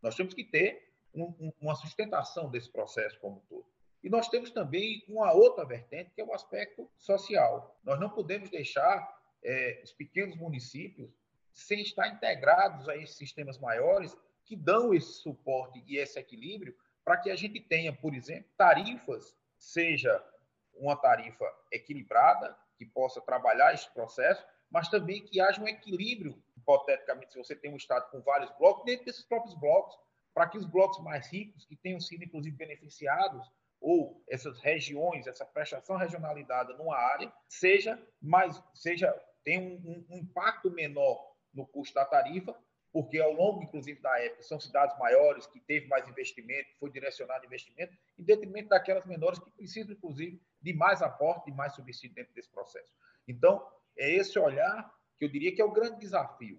Nós 0.02 0.14
temos 0.14 0.34
que 0.34 0.44
ter 0.44 0.92
um, 1.14 1.24
um, 1.40 1.52
uma 1.58 1.74
sustentação 1.74 2.50
desse 2.50 2.70
processo 2.70 3.18
como 3.18 3.36
um 3.36 3.46
todo. 3.48 3.64
E 4.04 4.10
nós 4.10 4.28
temos 4.28 4.50
também 4.50 5.02
uma 5.08 5.32
outra 5.32 5.64
vertente, 5.64 6.10
que 6.14 6.20
é 6.20 6.24
o 6.24 6.34
aspecto 6.34 6.86
social. 6.98 7.80
Nós 7.82 7.98
não 7.98 8.10
podemos 8.10 8.50
deixar 8.50 9.10
é, 9.42 9.80
os 9.82 9.92
pequenos 9.92 10.36
municípios 10.36 11.10
sem 11.54 11.80
estar 11.80 12.08
integrados 12.08 12.90
a 12.90 12.96
esses 12.96 13.16
sistemas 13.16 13.58
maiores 13.58 14.14
que 14.44 14.54
dão 14.54 14.92
esse 14.92 15.14
suporte 15.14 15.82
e 15.86 15.96
esse 15.96 16.18
equilíbrio 16.18 16.76
para 17.02 17.16
que 17.16 17.30
a 17.30 17.36
gente 17.36 17.58
tenha, 17.58 17.90
por 17.90 18.12
exemplo, 18.12 18.50
tarifas, 18.54 19.34
seja 19.56 20.22
uma 20.74 20.94
tarifa 20.94 21.50
equilibrada, 21.72 22.54
que 22.76 22.84
possa 22.84 23.20
trabalhar 23.20 23.74
esse 23.74 23.88
processo, 23.92 24.44
mas 24.70 24.88
também 24.88 25.24
que 25.24 25.40
haja 25.40 25.60
um 25.60 25.68
equilíbrio, 25.68 26.42
hipoteticamente, 26.56 27.32
se 27.32 27.38
você 27.38 27.54
tem 27.54 27.72
um 27.72 27.76
Estado 27.76 28.10
com 28.10 28.20
vários 28.20 28.50
blocos, 28.58 28.84
dentro 28.84 29.04
desses 29.04 29.24
próprios 29.24 29.54
blocos, 29.54 29.96
para 30.34 30.48
que 30.48 30.58
os 30.58 30.66
blocos 30.66 31.02
mais 31.02 31.28
ricos, 31.32 31.64
que 31.64 31.76
tenham 31.76 32.00
sido, 32.00 32.24
inclusive, 32.24 32.56
beneficiados, 32.56 33.50
ou 33.80 34.22
essas 34.28 34.58
regiões, 34.60 35.26
essa 35.26 35.44
prestação 35.44 35.96
regionalizada 35.96 36.74
numa 36.74 36.96
área, 36.96 37.32
seja 37.48 38.00
mais, 38.20 38.60
seja, 38.74 39.12
tenha 39.44 39.60
um, 39.60 39.74
um, 39.74 40.06
um 40.10 40.18
impacto 40.18 40.70
menor 40.70 41.32
no 41.54 41.66
custo 41.66 41.94
da 41.94 42.04
tarifa, 42.04 42.54
porque 42.96 43.20
ao 43.20 43.30
longo, 43.30 43.62
inclusive, 43.62 44.00
da 44.00 44.18
época, 44.20 44.42
são 44.42 44.58
cidades 44.58 44.98
maiores 44.98 45.46
que 45.46 45.60
teve 45.60 45.86
mais 45.86 46.08
investimento, 46.08 46.66
foi 46.80 46.90
direcionado 46.90 47.44
investimento, 47.44 47.94
em 48.18 48.24
detrimento 48.24 48.70
daquelas 48.70 49.04
menores 49.04 49.38
que 49.38 49.50
precisam, 49.50 49.92
inclusive, 49.92 50.40
de 50.62 50.72
mais 50.72 51.02
aporte, 51.02 51.50
de 51.50 51.52
mais 51.54 51.74
subsídio 51.74 52.14
dentro 52.14 52.32
desse 52.32 52.48
processo. 52.48 52.88
Então, 53.28 53.70
é 53.98 54.10
esse 54.10 54.38
olhar 54.38 54.90
que 55.18 55.26
eu 55.26 55.28
diria 55.28 55.54
que 55.54 55.60
é 55.60 55.64
o 55.66 55.72
grande 55.72 55.98
desafio. 55.98 56.58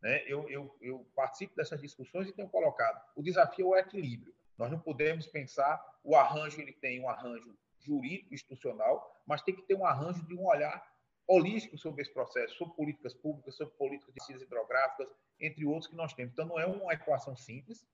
Né? 0.00 0.24
Eu, 0.26 0.48
eu, 0.48 0.74
eu 0.80 1.06
participo 1.14 1.54
dessas 1.54 1.78
discussões 1.82 2.30
e 2.30 2.32
tenho 2.32 2.48
colocado, 2.48 2.98
o 3.14 3.22
desafio 3.22 3.66
é 3.66 3.68
o 3.68 3.76
equilíbrio. 3.76 4.34
Nós 4.56 4.70
não 4.70 4.80
podemos 4.80 5.26
pensar, 5.26 5.84
o 6.02 6.16
arranjo 6.16 6.62
ele 6.62 6.72
tem 6.72 6.98
um 6.98 7.10
arranjo 7.10 7.54
jurídico, 7.78 8.32
institucional, 8.32 9.22
mas 9.26 9.42
tem 9.42 9.54
que 9.54 9.60
ter 9.60 9.74
um 9.74 9.84
arranjo 9.84 10.26
de 10.26 10.34
um 10.34 10.46
olhar 10.46 10.82
holístico 11.26 11.78
sobre 11.78 12.02
esse 12.02 12.12
processo, 12.12 12.54
sobre 12.54 12.74
políticas 12.74 13.14
públicas, 13.14 13.56
sobre 13.56 13.74
políticas 13.74 14.14
de 14.14 14.24
ciências 14.24 14.46
hidrográficas, 14.46 15.08
entre 15.40 15.64
outros 15.64 15.86
que 15.86 15.96
nós 15.96 16.12
temos. 16.12 16.32
Então, 16.32 16.46
não 16.46 16.58
é 16.58 16.66
uma 16.66 16.92
equação 16.92 17.36
simples, 17.36 17.86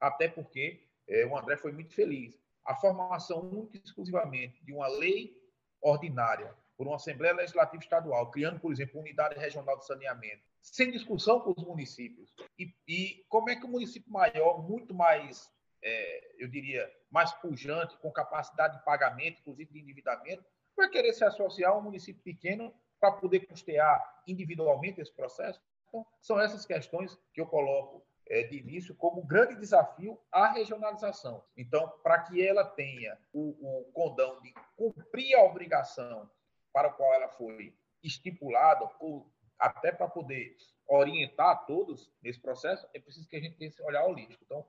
até 0.00 0.28
porque 0.28 0.82
é, 1.06 1.26
o 1.26 1.36
André 1.36 1.56
foi 1.56 1.72
muito 1.72 1.94
feliz. 1.94 2.38
A 2.64 2.74
formação 2.74 3.40
única 3.40 3.76
e 3.76 3.80
exclusivamente 3.82 4.62
de 4.64 4.72
uma 4.72 4.88
lei 4.88 5.36
ordinária 5.80 6.54
por 6.76 6.86
uma 6.86 6.96
Assembleia 6.96 7.34
Legislativa 7.34 7.82
Estadual, 7.82 8.30
criando, 8.30 8.60
por 8.60 8.72
exemplo, 8.72 9.00
unidade 9.00 9.38
regional 9.38 9.76
de 9.76 9.86
saneamento, 9.86 10.42
sem 10.62 10.90
discussão 10.90 11.40
com 11.40 11.50
os 11.50 11.64
municípios. 11.64 12.32
E, 12.58 12.72
e 12.86 13.24
como 13.28 13.50
é 13.50 13.56
que 13.56 13.64
o 13.64 13.68
município 13.68 14.12
maior, 14.12 14.62
muito 14.62 14.94
mais, 14.94 15.50
é, 15.82 16.34
eu 16.38 16.48
diria, 16.48 16.88
mais 17.10 17.32
pujante, 17.32 17.96
com 17.98 18.12
capacidade 18.12 18.78
de 18.78 18.84
pagamento, 18.84 19.40
inclusive 19.40 19.72
de 19.72 19.80
endividamento, 19.80 20.44
vai 20.78 20.88
querer 20.88 21.12
se 21.12 21.24
associar 21.24 21.72
a 21.72 21.76
um 21.76 21.82
município 21.82 22.22
pequeno 22.22 22.72
para 23.00 23.12
poder 23.12 23.40
custear 23.40 24.22
individualmente 24.26 25.00
esse 25.00 25.12
processo? 25.12 25.60
Então, 25.88 26.06
são 26.20 26.40
essas 26.40 26.64
questões 26.64 27.18
que 27.32 27.40
eu 27.40 27.46
coloco 27.46 28.04
é, 28.28 28.42
de 28.42 28.58
início 28.58 28.94
como 28.94 29.24
grande 29.24 29.56
desafio 29.56 30.18
a 30.30 30.48
regionalização. 30.52 31.44
Então, 31.56 31.88
para 32.02 32.20
que 32.22 32.46
ela 32.46 32.64
tenha 32.64 33.18
o, 33.32 33.80
o 33.80 33.92
condão 33.92 34.40
de 34.40 34.54
cumprir 34.76 35.34
a 35.34 35.42
obrigação 35.42 36.30
para 36.72 36.88
a 36.88 36.92
qual 36.92 37.12
ela 37.14 37.28
foi 37.28 37.74
estipulada, 38.02 38.88
ou 39.00 39.30
até 39.58 39.90
para 39.90 40.08
poder 40.08 40.56
orientar 40.86 41.66
todos 41.66 42.10
nesse 42.22 42.38
processo, 42.38 42.86
é 42.94 43.00
preciso 43.00 43.28
que 43.28 43.36
a 43.36 43.40
gente 43.40 43.56
tenha 43.56 43.68
esse 43.68 43.82
olhar 43.82 44.04
holístico. 44.06 44.42
Então, 44.44 44.64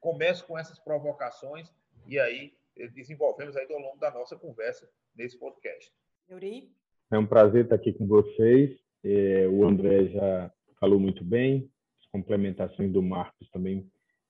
começo 0.00 0.46
com 0.46 0.56
essas 0.56 0.78
provocações 0.78 1.72
e 2.06 2.18
aí 2.20 2.56
eh, 2.76 2.88
desenvolvemos 2.88 3.56
aí 3.56 3.66
ao 3.72 3.80
longo 3.80 3.98
da 3.98 4.10
nossa 4.10 4.36
conversa 4.36 4.88
nesse 5.18 5.36
podcast. 5.38 5.90
Yuri? 6.30 6.70
É 7.10 7.18
um 7.18 7.26
prazer 7.26 7.64
estar 7.64 7.74
aqui 7.74 7.92
com 7.92 8.06
vocês. 8.06 8.70
É, 9.04 9.48
o 9.48 9.66
André 9.66 10.06
já 10.06 10.50
falou 10.78 11.00
muito 11.00 11.24
bem, 11.24 11.68
as 12.00 12.06
complementações 12.10 12.92
do 12.92 13.02
Marcos 13.02 13.50
também 13.50 13.86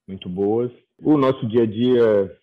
muito 0.06 0.28
boas. 0.28 0.72
O 1.02 1.18
nosso 1.18 1.46
dia 1.46 1.64
a 1.64 1.66
dia 1.66 2.38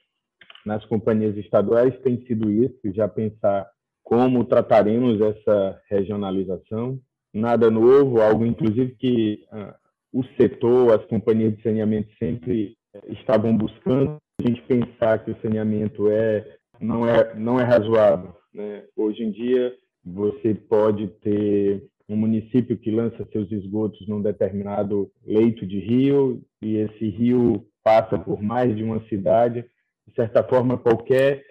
nas 0.66 0.86
companhias 0.86 1.36
estaduais 1.38 1.98
tem 2.02 2.24
sido 2.26 2.50
isso, 2.52 2.80
já 2.94 3.08
pensar 3.08 3.68
como 4.04 4.46
trataremos 4.46 5.20
essa 5.20 5.82
regionalização. 5.90 7.00
Nada 7.34 7.72
novo, 7.72 8.22
algo 8.22 8.46
inclusive 8.46 8.96
que 8.96 9.44
ah, 9.52 9.76
o 10.14 10.24
setor, 10.38 10.94
as 10.94 11.06
companhias 11.08 11.56
de 11.56 11.64
saneamento 11.64 12.10
sempre 12.18 12.78
estavam 13.10 13.58
buscando. 13.58 14.18
A 14.40 14.48
gente 14.48 14.62
pensar 14.64 15.24
que 15.24 15.32
o 15.32 15.42
saneamento 15.42 16.10
é 16.10 16.58
não 16.80 17.08
é 17.08 17.34
não 17.36 17.60
é 17.60 17.64
razoável. 17.64 18.36
Né? 18.54 18.84
Hoje 18.96 19.24
em 19.24 19.32
dia 19.32 19.74
você 20.04 20.54
pode 20.54 21.08
ter 21.22 21.84
um 22.08 22.16
município 22.16 22.78
que 22.78 22.92
lança 22.92 23.28
seus 23.32 23.52
esgotos 23.52 24.08
num 24.08 24.22
determinado 24.22 25.12
leito 25.26 25.66
de 25.66 25.80
rio 25.80 26.42
e 26.62 26.78
esse 26.78 27.10
rio 27.10 27.66
passa 27.84 28.18
por 28.18 28.42
mais 28.42 28.76
de 28.76 28.84
uma 28.84 29.00
cidade. 29.08 29.66
De 30.08 30.14
certa 30.14 30.44
forma, 30.44 30.78
qualquer 30.78 31.44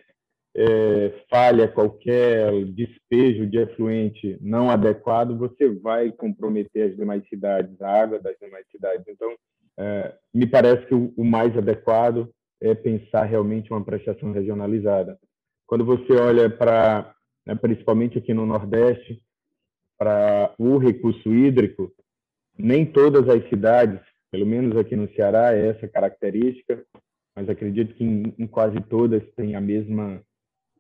é, 0.57 1.13
falha, 1.29 1.67
qualquer 1.67 2.65
despejo 2.67 3.47
de 3.47 3.59
efluente 3.59 4.39
não 4.41 4.71
adequado, 4.71 5.37
você 5.37 5.69
vai 5.69 6.13
comprometer 6.13 6.91
as 6.91 6.97
demais 6.97 7.27
cidades, 7.29 7.81
a 7.83 7.91
água 7.91 8.21
das 8.21 8.37
demais 8.41 8.65
cidades. 8.71 9.05
Então, 9.09 9.35
é, 9.77 10.15
me 10.33 10.47
parece 10.47 10.87
que 10.87 10.95
o, 10.95 11.13
o, 11.17 11.25
mais 11.25 11.57
adequado 11.57 12.31
é 12.65 12.75
pensar 12.75 13.25
realmente 13.25 13.71
uma 13.71 13.85
prestação 13.85 14.33
regionalizada. 14.33 15.19
Quando 15.67 15.85
você 15.85 16.15
olha 16.15 16.49
para, 16.49 17.15
né, 17.47 17.55
principalmente 17.55 18.19
aqui 18.19 18.33
no 18.33 18.47
Nordeste, 18.47 19.23
para 19.99 20.55
o 20.59 20.79
recurso 20.79 21.33
hídrico, 21.33 21.93
nem 22.57 22.87
todas 22.87 23.29
as 23.29 23.47
cidades, 23.49 24.01
pelo 24.31 24.47
menos 24.47 24.77
aqui 24.77 24.97
no 24.97 25.13
Ceará, 25.15 25.55
é 25.55 25.69
essa 25.69 25.87
característica, 25.87 26.83
mas 27.37 27.49
acredito 27.49 27.95
que 27.95 28.05
em, 28.05 28.35
em 28.39 28.47
quase 28.47 28.81
todas 28.89 29.23
tem 29.37 29.55
a 29.55 29.61
mesma 29.61 30.23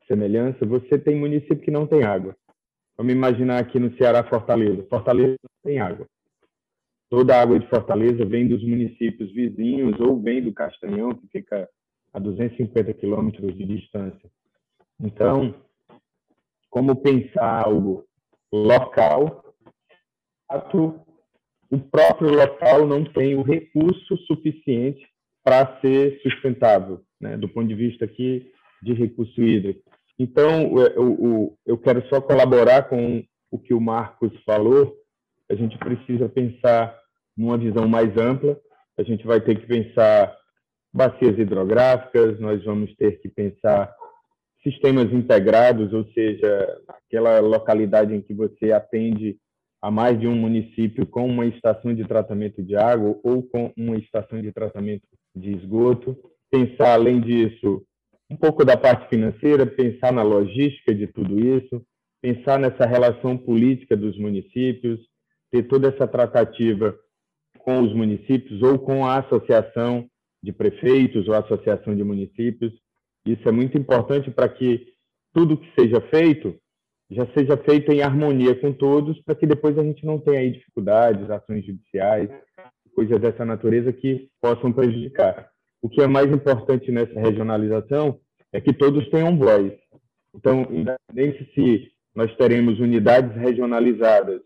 semelhança. 0.06 0.64
Você 0.64 0.98
tem 0.98 1.14
município 1.16 1.58
que 1.58 1.70
não 1.70 1.86
tem 1.86 2.02
água. 2.02 2.34
Vamos 2.96 3.12
imaginar 3.12 3.58
aqui 3.58 3.78
no 3.78 3.94
Ceará, 3.96 4.24
Fortaleza. 4.24 4.86
Fortaleza 4.88 5.36
não 5.42 5.70
tem 5.70 5.80
água. 5.80 6.06
Toda 7.14 7.37
a 7.37 7.42
água 7.42 7.61
de 7.61 7.68
Fortaleza 7.68 8.25
vem 8.25 8.49
dos 8.49 8.61
municípios 8.64 9.33
vizinhos 9.33 10.00
ou 10.00 10.21
vem 10.21 10.42
do 10.42 10.52
Castanhão, 10.52 11.14
que 11.14 11.28
fica 11.28 11.68
a 12.12 12.18
250 12.18 12.92
quilômetros 12.94 13.56
de 13.56 13.64
distância. 13.64 14.28
Então, 15.00 15.54
como 16.68 16.97
pensar 16.97 17.66
algo 17.66 18.04
local, 18.52 19.44
o 21.71 21.78
próprio 21.78 22.35
local 22.35 22.85
não 22.85 23.04
tem 23.04 23.37
o 23.37 23.42
recurso 23.42 24.16
suficiente 24.26 25.06
para 25.44 25.80
ser 25.80 26.21
sustentável, 26.21 27.00
né, 27.21 27.37
do 27.37 27.49
ponto 27.49 27.68
de 27.68 27.76
vista 27.76 28.06
aqui 28.06 28.50
de 28.83 28.92
recurso 28.92 29.40
hídrico. 29.40 29.88
Então, 30.18 30.76
eu, 30.78 31.56
eu 31.64 31.78
quero 31.78 32.04
só 32.09 32.21
colaborar 32.21 32.88
com 32.88 33.23
o 33.52 33.59
que 33.61 33.73
o 33.73 33.80
Marcos 33.80 34.33
falou. 34.42 34.92
A 35.49 35.54
gente 35.54 35.78
precisa 35.78 36.28
pensar 36.28 37.03
numa 37.36 37.58
visão 37.58 37.88
mais 37.88 38.16
ampla. 38.16 38.58
A 38.98 39.02
gente 39.02 39.26
vai 39.26 39.40
ter 39.40 39.60
que 39.60 39.66
pensar 39.66 40.34
bacias 40.92 41.38
hidrográficas, 41.38 42.38
nós 42.38 42.64
vamos 42.64 42.94
ter 42.96 43.20
que 43.20 43.28
pensar 43.28 43.92
sistemas 44.62 45.12
integrados, 45.12 45.92
ou 45.92 46.04
seja, 46.12 46.80
aquela 46.88 47.40
localidade 47.40 48.14
em 48.14 48.20
que 48.20 48.32
você 48.32 48.72
atende 48.72 49.36
a 49.82 49.90
mais 49.90 50.18
de 50.18 50.26
um 50.26 50.34
município 50.34 51.04
com 51.06 51.26
uma 51.26 51.44
estação 51.44 51.94
de 51.94 52.04
tratamento 52.04 52.62
de 52.62 52.74
água 52.74 53.20
ou 53.22 53.42
com 53.42 53.70
uma 53.76 53.96
estação 53.98 54.40
de 54.40 54.50
tratamento 54.50 55.02
de 55.36 55.52
esgoto. 55.56 56.16
Pensar, 56.50 56.94
além 56.94 57.20
disso, 57.20 57.82
um 58.30 58.36
pouco 58.36 58.64
da 58.64 58.76
parte 58.76 59.08
financeira, 59.10 59.66
pensar 59.66 60.12
na 60.12 60.22
logística 60.22 60.94
de 60.94 61.06
tudo 61.08 61.38
isso, 61.38 61.84
pensar 62.22 62.58
nessa 62.58 62.86
relação 62.86 63.36
política 63.36 63.94
dos 63.94 64.18
municípios, 64.18 65.00
ter 65.50 65.64
toda 65.64 65.88
essa 65.88 66.08
tratativa 66.08 66.98
com 67.64 67.80
os 67.80 67.94
municípios 67.94 68.62
ou 68.62 68.78
com 68.78 69.06
a 69.06 69.18
associação 69.18 70.06
de 70.42 70.52
prefeitos 70.52 71.26
ou 71.26 71.35
associação 71.35 71.97
de 71.97 72.04
municípios. 72.04 72.73
Isso 73.26 73.49
é 73.49 73.52
muito 73.52 73.78
importante 73.78 74.30
para 74.30 74.49
que 74.49 74.87
tudo 75.33 75.56
que 75.56 75.68
seja 75.75 76.00
feito 76.11 76.54
já 77.11 77.26
seja 77.37 77.56
feito 77.59 77.92
em 77.92 78.02
harmonia 78.02 78.54
com 78.54 78.73
todos, 78.73 79.21
para 79.23 79.35
que 79.35 79.47
depois 79.47 79.78
a 79.78 79.83
gente 79.83 80.04
não 80.04 80.18
tenha 80.18 80.40
aí 80.40 80.50
dificuldades, 80.50 81.30
ações 81.30 81.64
judiciais, 81.64 82.30
coisas 82.94 83.21
dessa 83.21 83.44
natureza 83.44 83.92
que 83.92 84.28
possam 84.40 84.73
prejudicar. 84.73 85.49
O 85.83 85.88
que 85.88 86.00
é 86.00 86.06
mais 86.06 86.33
importante 86.33 86.90
nessa 86.90 87.21
regionalização 87.21 88.18
é 88.52 88.61
que 88.61 88.73
todos 88.73 89.09
tenham 89.11 89.37
voz. 89.37 89.73
Então, 90.35 90.66
independente 90.71 91.52
se 91.54 91.92
nós 92.14 92.35
teremos 92.37 92.80
unidades 92.80 93.37
regionalizadas 93.37 94.40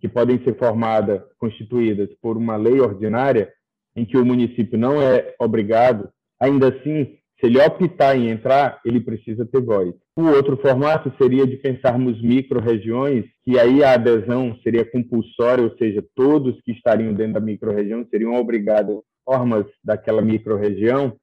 que 0.00 0.08
podem 0.08 0.42
ser 0.42 0.56
formadas, 0.56 1.22
constituídas 1.38 2.08
por 2.20 2.36
uma 2.36 2.56
lei 2.56 2.80
ordinária, 2.80 3.52
em 3.94 4.04
que 4.04 4.16
o 4.16 4.24
município 4.24 4.78
não 4.78 5.00
é 5.00 5.34
obrigado, 5.38 6.08
ainda 6.40 6.68
assim, 6.68 7.16
se 7.38 7.46
ele 7.46 7.60
optar 7.60 8.16
em 8.16 8.28
entrar, 8.28 8.80
ele 8.84 9.00
precisa 9.00 9.46
ter 9.46 9.60
voz. 9.60 9.94
O 10.16 10.26
outro 10.26 10.56
formato 10.58 11.12
seria 11.20 11.46
de 11.46 11.56
pensarmos 11.56 12.20
micro-regiões, 12.22 13.24
que 13.44 13.58
aí 13.58 13.82
a 13.82 13.94
adesão 13.94 14.56
seria 14.62 14.84
compulsória, 14.84 15.64
ou 15.64 15.76
seja, 15.76 16.04
todos 16.14 16.60
que 16.62 16.72
estariam 16.72 17.14
dentro 17.14 17.34
da 17.34 17.40
micro-região 17.40 18.06
seriam 18.10 18.34
obrigados 18.34 19.00
formas 19.24 19.64
daquela 19.84 20.22
micro-região 20.22 21.16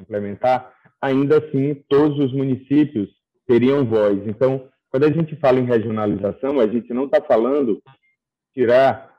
implementar, 0.00 0.72
ainda 1.00 1.38
assim 1.38 1.74
todos 1.88 2.18
os 2.18 2.32
municípios 2.32 3.08
teriam 3.46 3.84
voz. 3.84 4.26
Então, 4.26 4.68
quando 4.98 5.12
a 5.12 5.12
gente 5.12 5.36
fala 5.36 5.60
em 5.60 5.64
regionalização, 5.64 6.58
a 6.58 6.66
gente 6.66 6.92
não 6.92 7.04
está 7.04 7.20
falando 7.20 7.80
tirar 8.52 9.14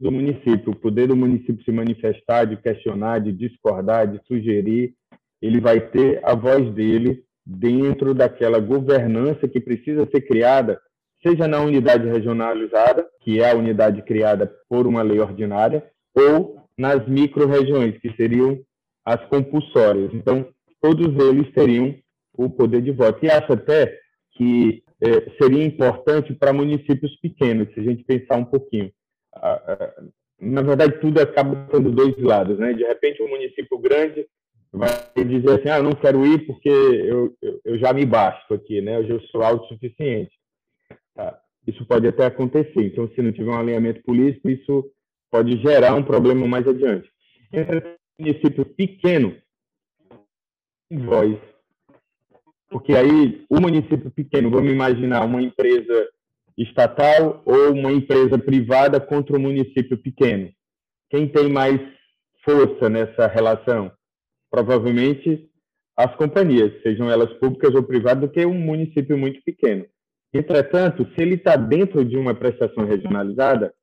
do 0.00 0.10
município, 0.10 0.72
o 0.72 0.74
poder 0.74 1.06
do 1.06 1.14
município 1.14 1.62
se 1.64 1.70
manifestar, 1.70 2.44
de 2.44 2.56
questionar, 2.56 3.20
de 3.20 3.30
discordar, 3.30 4.08
de 4.08 4.20
sugerir, 4.26 4.94
ele 5.40 5.60
vai 5.60 5.80
ter 5.80 6.20
a 6.24 6.34
voz 6.34 6.68
dele 6.74 7.22
dentro 7.46 8.12
daquela 8.12 8.58
governança 8.58 9.46
que 9.46 9.60
precisa 9.60 10.08
ser 10.12 10.22
criada, 10.22 10.80
seja 11.24 11.46
na 11.46 11.60
unidade 11.60 12.08
regionalizada, 12.08 13.06
que 13.20 13.40
é 13.40 13.52
a 13.52 13.56
unidade 13.56 14.02
criada 14.02 14.52
por 14.68 14.88
uma 14.88 15.02
lei 15.02 15.20
ordinária, 15.20 15.86
ou 16.16 16.56
nas 16.76 17.06
micro-regiões, 17.06 17.96
que 17.98 18.12
seriam 18.16 18.58
as 19.04 19.24
compulsórias. 19.26 20.12
Então, 20.12 20.48
todos 20.80 21.06
eles 21.24 21.48
teriam 21.52 21.94
o 22.36 22.50
poder 22.50 22.82
de 22.82 22.90
voto. 22.90 23.24
E 23.24 23.30
acho 23.30 23.52
até 23.52 24.02
que 24.32 24.81
é, 25.02 25.30
seria 25.36 25.64
importante 25.64 26.32
para 26.32 26.52
municípios 26.52 27.16
pequenos, 27.16 27.72
se 27.74 27.80
a 27.80 27.82
gente 27.82 28.04
pensar 28.04 28.36
um 28.36 28.44
pouquinho. 28.44 28.92
Na 30.40 30.62
verdade, 30.62 31.00
tudo 31.00 31.20
acaba 31.20 31.66
tendo 31.70 31.90
dois 31.90 32.16
lados, 32.18 32.56
né? 32.58 32.72
De 32.72 32.84
repente, 32.84 33.20
um 33.20 33.28
município 33.28 33.78
grande 33.78 34.26
vai 34.72 34.90
dizer 35.16 35.60
assim, 35.60 35.68
ah, 35.68 35.82
não 35.82 35.92
quero 35.92 36.24
ir 36.24 36.46
porque 36.46 36.68
eu, 36.68 37.34
eu, 37.64 37.78
já 37.78 37.92
me 37.92 38.06
basto 38.06 38.54
aqui, 38.54 38.80
né? 38.80 38.98
Eu 38.98 39.06
já 39.06 39.26
sou 39.26 39.42
autossuficiente. 39.42 40.32
Tá? 41.14 41.36
Isso 41.66 41.84
pode 41.84 42.06
até 42.06 42.26
acontecer. 42.26 42.82
Então, 42.82 43.08
se 43.08 43.20
não 43.20 43.32
tiver 43.32 43.50
um 43.50 43.58
alinhamento 43.58 44.02
político, 44.02 44.48
isso 44.48 44.88
pode 45.30 45.60
gerar 45.62 45.94
um 45.94 46.02
problema 46.02 46.46
mais 46.46 46.66
adiante. 46.66 47.08
Entre 47.52 47.78
um 47.78 48.24
município 48.24 48.64
pequeno, 48.64 49.36
voz 50.90 51.38
porque 52.72 52.94
aí, 52.94 53.44
o 53.50 53.60
município 53.60 54.10
pequeno, 54.10 54.50
vamos 54.50 54.72
imaginar 54.72 55.24
uma 55.24 55.42
empresa 55.42 56.08
estatal 56.56 57.42
ou 57.44 57.72
uma 57.72 57.92
empresa 57.92 58.38
privada 58.38 58.98
contra 58.98 59.36
o 59.36 59.38
um 59.38 59.42
município 59.42 59.96
pequeno. 59.98 60.50
Quem 61.10 61.28
tem 61.28 61.50
mais 61.50 61.78
força 62.44 62.88
nessa 62.88 63.26
relação? 63.26 63.92
Provavelmente 64.50 65.48
as 65.96 66.16
companhias, 66.16 66.72
sejam 66.82 67.10
elas 67.10 67.32
públicas 67.34 67.74
ou 67.74 67.82
privadas, 67.82 68.22
do 68.22 68.32
que 68.32 68.44
um 68.46 68.54
município 68.54 69.16
muito 69.16 69.42
pequeno. 69.44 69.84
Entretanto, 70.32 71.06
se 71.14 71.20
ele 71.20 71.34
está 71.34 71.54
dentro 71.54 72.02
de 72.02 72.16
uma 72.16 72.34
prestação 72.34 72.86
regionalizada, 72.86 73.74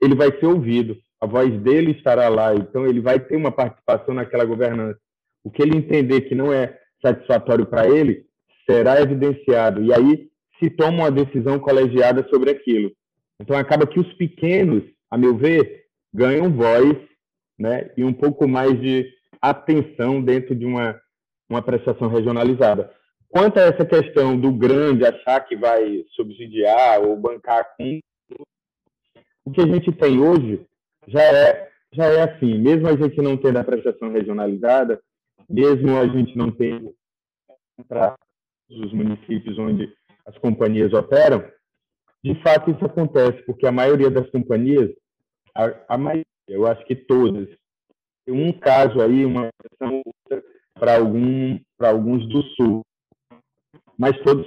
ele 0.00 0.14
vai 0.14 0.30
ser 0.38 0.46
ouvido. 0.46 0.96
a 1.20 1.26
voz 1.26 1.50
dele 1.62 1.90
estará 1.90 2.28
lá, 2.28 2.54
então 2.54 2.86
ele 2.86 3.00
vai 3.00 3.18
ter 3.18 3.34
uma 3.34 3.50
participação 3.50 4.14
naquela 4.14 4.44
governança. 4.44 5.00
O 5.42 5.50
que 5.50 5.60
ele 5.60 5.76
entender 5.76 6.20
que 6.22 6.34
não 6.36 6.52
é 6.52 6.78
satisfatório 7.02 7.66
para 7.66 7.88
ele 7.88 8.27
será 8.68 9.00
evidenciado 9.00 9.82
e 9.82 9.92
aí 9.92 10.28
se 10.58 10.70
toma 10.70 11.04
uma 11.04 11.10
decisão 11.10 11.58
colegiada 11.58 12.26
sobre 12.28 12.50
aquilo. 12.50 12.90
Então 13.40 13.56
acaba 13.56 13.86
que 13.86 14.00
os 14.00 14.12
pequenos, 14.14 14.82
a 15.10 15.16
meu 15.16 15.36
ver, 15.36 15.84
ganham 16.12 16.52
voz, 16.52 16.96
né, 17.58 17.90
e 17.96 18.04
um 18.04 18.12
pouco 18.12 18.46
mais 18.46 18.78
de 18.80 19.08
atenção 19.40 20.22
dentro 20.22 20.54
de 20.54 20.64
uma 20.64 21.00
uma 21.48 21.62
prestação 21.62 22.08
regionalizada. 22.08 22.92
Quanto 23.28 23.58
a 23.58 23.62
essa 23.62 23.84
questão 23.84 24.38
do 24.38 24.52
grande 24.52 25.06
achar 25.06 25.40
que 25.40 25.56
vai 25.56 26.04
subsidiar 26.14 27.00
ou 27.00 27.16
bancar 27.16 27.74
com 27.76 28.00
o 29.46 29.50
que 29.50 29.62
a 29.62 29.66
gente 29.66 29.90
tem 29.92 30.20
hoje 30.20 30.60
já 31.06 31.22
é 31.22 31.68
já 31.90 32.04
é 32.04 32.22
assim, 32.22 32.58
mesmo 32.58 32.86
a 32.86 32.94
gente 32.94 33.16
não 33.22 33.34
tendo 33.34 33.58
a 33.58 33.64
prestação 33.64 34.12
regionalizada, 34.12 35.00
mesmo 35.48 35.96
a 35.96 36.06
gente 36.06 36.36
não 36.36 36.50
tendo 36.50 36.94
para 37.88 38.14
os 38.70 38.92
municípios 38.92 39.58
onde 39.58 39.92
as 40.26 40.36
companhias 40.38 40.92
operam, 40.92 41.44
de 42.22 42.34
fato 42.42 42.70
isso 42.70 42.84
acontece, 42.84 43.42
porque 43.44 43.66
a 43.66 43.72
maioria 43.72 44.10
das 44.10 44.28
companhias, 44.30 44.90
a, 45.54 45.94
a 45.94 45.98
maioria, 45.98 46.24
eu 46.48 46.66
acho 46.66 46.84
que 46.84 46.94
todas, 46.94 47.48
tem 48.26 48.34
um 48.34 48.52
caso 48.52 49.00
aí, 49.00 49.24
uma 49.24 49.48
questão 49.62 50.02
para 50.74 50.96
algum, 50.96 51.58
alguns 51.78 52.28
do 52.28 52.42
sul, 52.54 52.82
mas 53.96 54.16
todos 54.22 54.46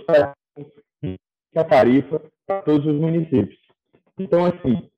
a 1.56 1.64
tarifa 1.64 2.22
para 2.46 2.62
todos 2.62 2.86
os 2.86 3.00
municípios. 3.00 3.60
Então, 4.18 4.46
assim, 4.46 4.90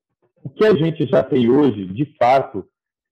o 0.43 0.49
que 0.49 0.65
a 0.65 0.75
gente 0.75 1.07
já 1.07 1.23
tem 1.23 1.49
hoje, 1.49 1.85
de 1.87 2.05
fato, 2.17 2.67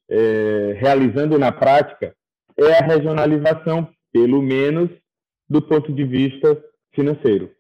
é, 0.09 0.73
realizando 0.73 1.39
na 1.39 1.51
prática, 1.51 2.13
é 2.57 2.73
a 2.73 2.85
regionalização, 2.85 3.89
pelo 4.11 4.41
menos 4.41 4.89
do 5.51 5.62
ponto 5.62 5.91
de 5.91 6.05
vista 6.05 6.63
financeiro. 6.96 7.51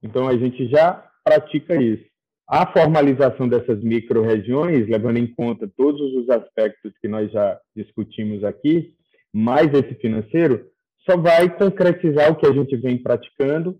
Então, 0.00 0.28
a 0.28 0.36
gente 0.36 0.68
já 0.68 1.04
pratica 1.24 1.74
isso. 1.74 2.04
A 2.48 2.72
formalização 2.72 3.48
dessas 3.48 3.82
micro-regiões, 3.82 4.88
levando 4.88 5.16
em 5.16 5.26
conta 5.26 5.68
todos 5.76 6.00
os 6.14 6.30
aspectos 6.30 6.92
que 7.00 7.08
nós 7.08 7.28
já 7.32 7.58
discutimos 7.74 8.44
aqui, 8.44 8.94
mais 9.32 9.66
esse 9.74 9.96
financeiro, 9.96 10.70
só 11.04 11.16
vai 11.16 11.52
concretizar 11.52 12.30
o 12.30 12.36
que 12.36 12.46
a 12.46 12.52
gente 12.52 12.76
vem 12.76 12.96
praticando 12.96 13.76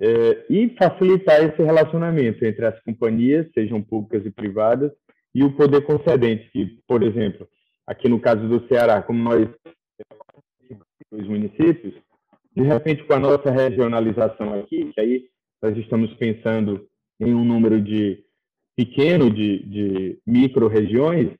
é, 0.00 0.44
e 0.50 0.74
facilitar 0.76 1.40
esse 1.40 1.62
relacionamento 1.62 2.44
entre 2.44 2.66
as 2.66 2.80
companhias, 2.82 3.46
sejam 3.54 3.80
públicas 3.80 4.26
e 4.26 4.30
privadas, 4.32 4.90
e 5.32 5.44
o 5.44 5.52
poder 5.52 5.82
concedente, 5.82 6.50
que, 6.50 6.80
por 6.88 7.04
exemplo, 7.04 7.46
aqui 7.86 8.08
no 8.08 8.18
caso 8.18 8.48
do 8.48 8.66
Ceará, 8.66 9.00
como 9.02 9.22
nós 9.22 9.48
os 11.12 11.28
municípios, 11.28 11.94
de 12.54 12.62
repente 12.62 13.04
com 13.04 13.14
a 13.14 13.18
nossa 13.18 13.50
regionalização 13.50 14.60
aqui, 14.60 14.92
que 14.92 15.00
aí 15.00 15.24
nós 15.62 15.76
estamos 15.76 16.12
pensando 16.14 16.86
em 17.20 17.34
um 17.34 17.44
número 17.44 17.80
de 17.80 18.24
pequeno 18.76 19.30
de, 19.30 19.58
de 19.64 20.18
micro-regiões, 20.26 21.30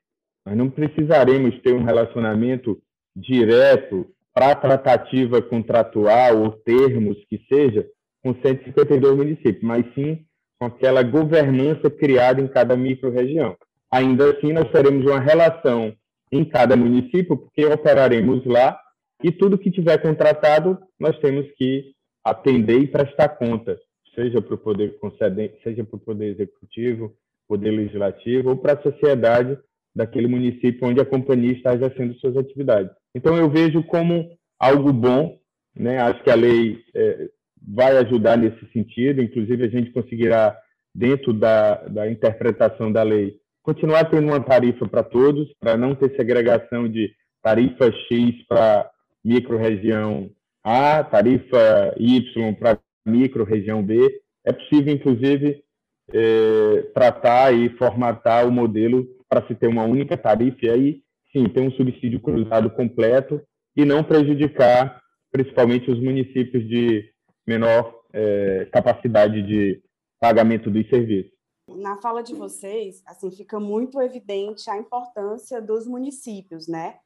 nós 0.45 0.57
não 0.57 0.69
precisaremos 0.69 1.59
ter 1.61 1.73
um 1.73 1.83
relacionamento 1.83 2.81
direto 3.15 4.07
para 4.33 4.55
tratativa 4.55 5.41
contratual 5.41 6.41
ou 6.41 6.51
termos 6.51 7.17
que 7.29 7.39
seja 7.47 7.87
com 8.23 8.33
152 8.33 9.15
municípios, 9.15 9.61
mas 9.61 9.85
sim 9.93 10.25
com 10.59 10.67
aquela 10.67 11.03
governança 11.03 11.89
criada 11.89 12.41
em 12.41 12.47
cada 12.47 12.75
micro-região. 12.75 13.55
Ainda 13.91 14.31
assim, 14.31 14.53
nós 14.53 14.71
teremos 14.71 15.05
uma 15.05 15.19
relação 15.19 15.93
em 16.31 16.43
cada 16.43 16.75
município, 16.75 17.37
porque 17.37 17.65
operaremos 17.65 18.43
lá 18.45 18.79
e 19.23 19.31
tudo 19.31 19.57
que 19.57 19.71
tiver 19.71 19.97
contratado, 20.01 20.77
nós 20.99 21.17
temos 21.19 21.49
que 21.57 21.93
atender 22.23 22.79
e 22.79 22.87
prestar 22.87 23.29
conta, 23.29 23.79
seja 24.13 24.41
para 24.41 24.55
o 24.55 24.57
poder 24.57 24.97
concedente, 24.99 25.61
seja 25.63 25.83
para 25.83 25.95
o 25.95 25.99
poder 25.99 26.33
executivo, 26.33 27.13
poder 27.47 27.71
legislativo 27.71 28.49
ou 28.49 28.57
para 28.57 28.73
a 28.73 28.81
sociedade 28.81 29.57
daquele 29.95 30.27
município 30.27 30.87
onde 30.87 30.99
a 30.99 31.05
companhia 31.05 31.53
está 31.53 31.73
exercendo 31.73 32.15
suas 32.15 32.35
atividades. 32.35 32.91
Então 33.15 33.37
eu 33.37 33.49
vejo 33.49 33.83
como 33.83 34.29
algo 34.59 34.91
bom, 34.91 35.37
né? 35.75 35.99
Acho 35.99 36.23
que 36.23 36.31
a 36.31 36.35
lei 36.35 36.79
é, 36.95 37.29
vai 37.67 37.97
ajudar 37.97 38.37
nesse 38.37 38.65
sentido, 38.71 39.21
inclusive 39.21 39.65
a 39.65 39.69
gente 39.69 39.91
conseguirá 39.91 40.57
dentro 40.95 41.33
da, 41.33 41.75
da 41.87 42.09
interpretação 42.09 42.91
da 42.91 43.03
lei 43.03 43.39
continuar 43.63 44.09
tendo 44.09 44.27
uma 44.27 44.43
tarifa 44.43 44.87
para 44.87 45.03
todos, 45.03 45.51
para 45.59 45.77
não 45.77 45.95
ter 45.95 46.13
segregação 46.15 46.87
de 46.87 47.11
tarifa 47.41 47.91
X 47.91 48.45
para 48.47 48.89
micro-região 49.23 50.29
A, 50.63 51.03
tarifa 51.03 51.93
Y 51.97 52.53
para 52.55 52.79
micro-região 53.05 53.83
B. 53.83 54.21
É 54.45 54.51
possível, 54.51 54.93
inclusive, 54.93 55.63
é, 56.11 56.81
tratar 56.93 57.53
e 57.53 57.69
formatar 57.77 58.47
o 58.47 58.51
modelo 58.51 59.07
para 59.29 59.45
se 59.47 59.55
ter 59.55 59.67
uma 59.67 59.83
única 59.83 60.17
tarifa 60.17 60.65
e 60.65 60.69
aí, 60.69 61.01
sim, 61.31 61.47
ter 61.49 61.61
um 61.61 61.71
subsídio 61.71 62.19
cruzado 62.19 62.69
completo 62.69 63.41
e 63.75 63.85
não 63.85 64.03
prejudicar 64.03 65.01
principalmente 65.31 65.89
os 65.89 65.99
municípios 65.99 66.67
de 66.67 67.11
menor 67.45 68.03
é, 68.13 68.67
capacidade 68.71 69.41
de 69.41 69.81
pagamento 70.19 70.69
dos 70.69 70.87
serviços. 70.87 71.33
Na 71.67 71.97
fala 71.97 72.21
de 72.21 72.35
vocês, 72.35 73.01
assim, 73.07 73.31
fica 73.31 73.59
muito 73.59 73.99
evidente 74.01 74.69
a 74.69 74.77
importância 74.77 75.61
dos 75.61 75.87
municípios, 75.87 76.67
né? 76.67 76.97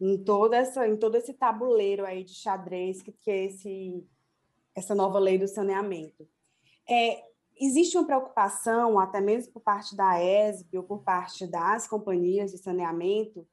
Em 0.00 0.22
toda 0.22 0.56
essa, 0.56 0.86
em 0.88 0.96
todo 0.96 1.16
esse 1.16 1.32
tabuleiro 1.32 2.04
aí 2.04 2.24
de 2.24 2.34
xadrez 2.34 3.02
que, 3.02 3.12
que 3.12 3.30
é 3.30 3.44
esse, 3.44 4.06
essa 4.74 4.94
nova 4.94 5.18
lei 5.18 5.38
do 5.38 5.46
saneamento. 5.46 6.28
É, 6.88 7.22
existe 7.60 7.96
uma 7.96 8.06
preocupação, 8.06 8.98
até 8.98 9.20
mesmo 9.20 9.52
por 9.52 9.60
parte 9.60 9.96
da 9.96 10.20
ESB 10.20 10.78
ou 10.78 10.84
por 10.84 11.02
parte 11.02 11.46
das 11.46 11.86
companhias 11.86 12.50
de 12.50 12.58
saneamento, 12.58 13.46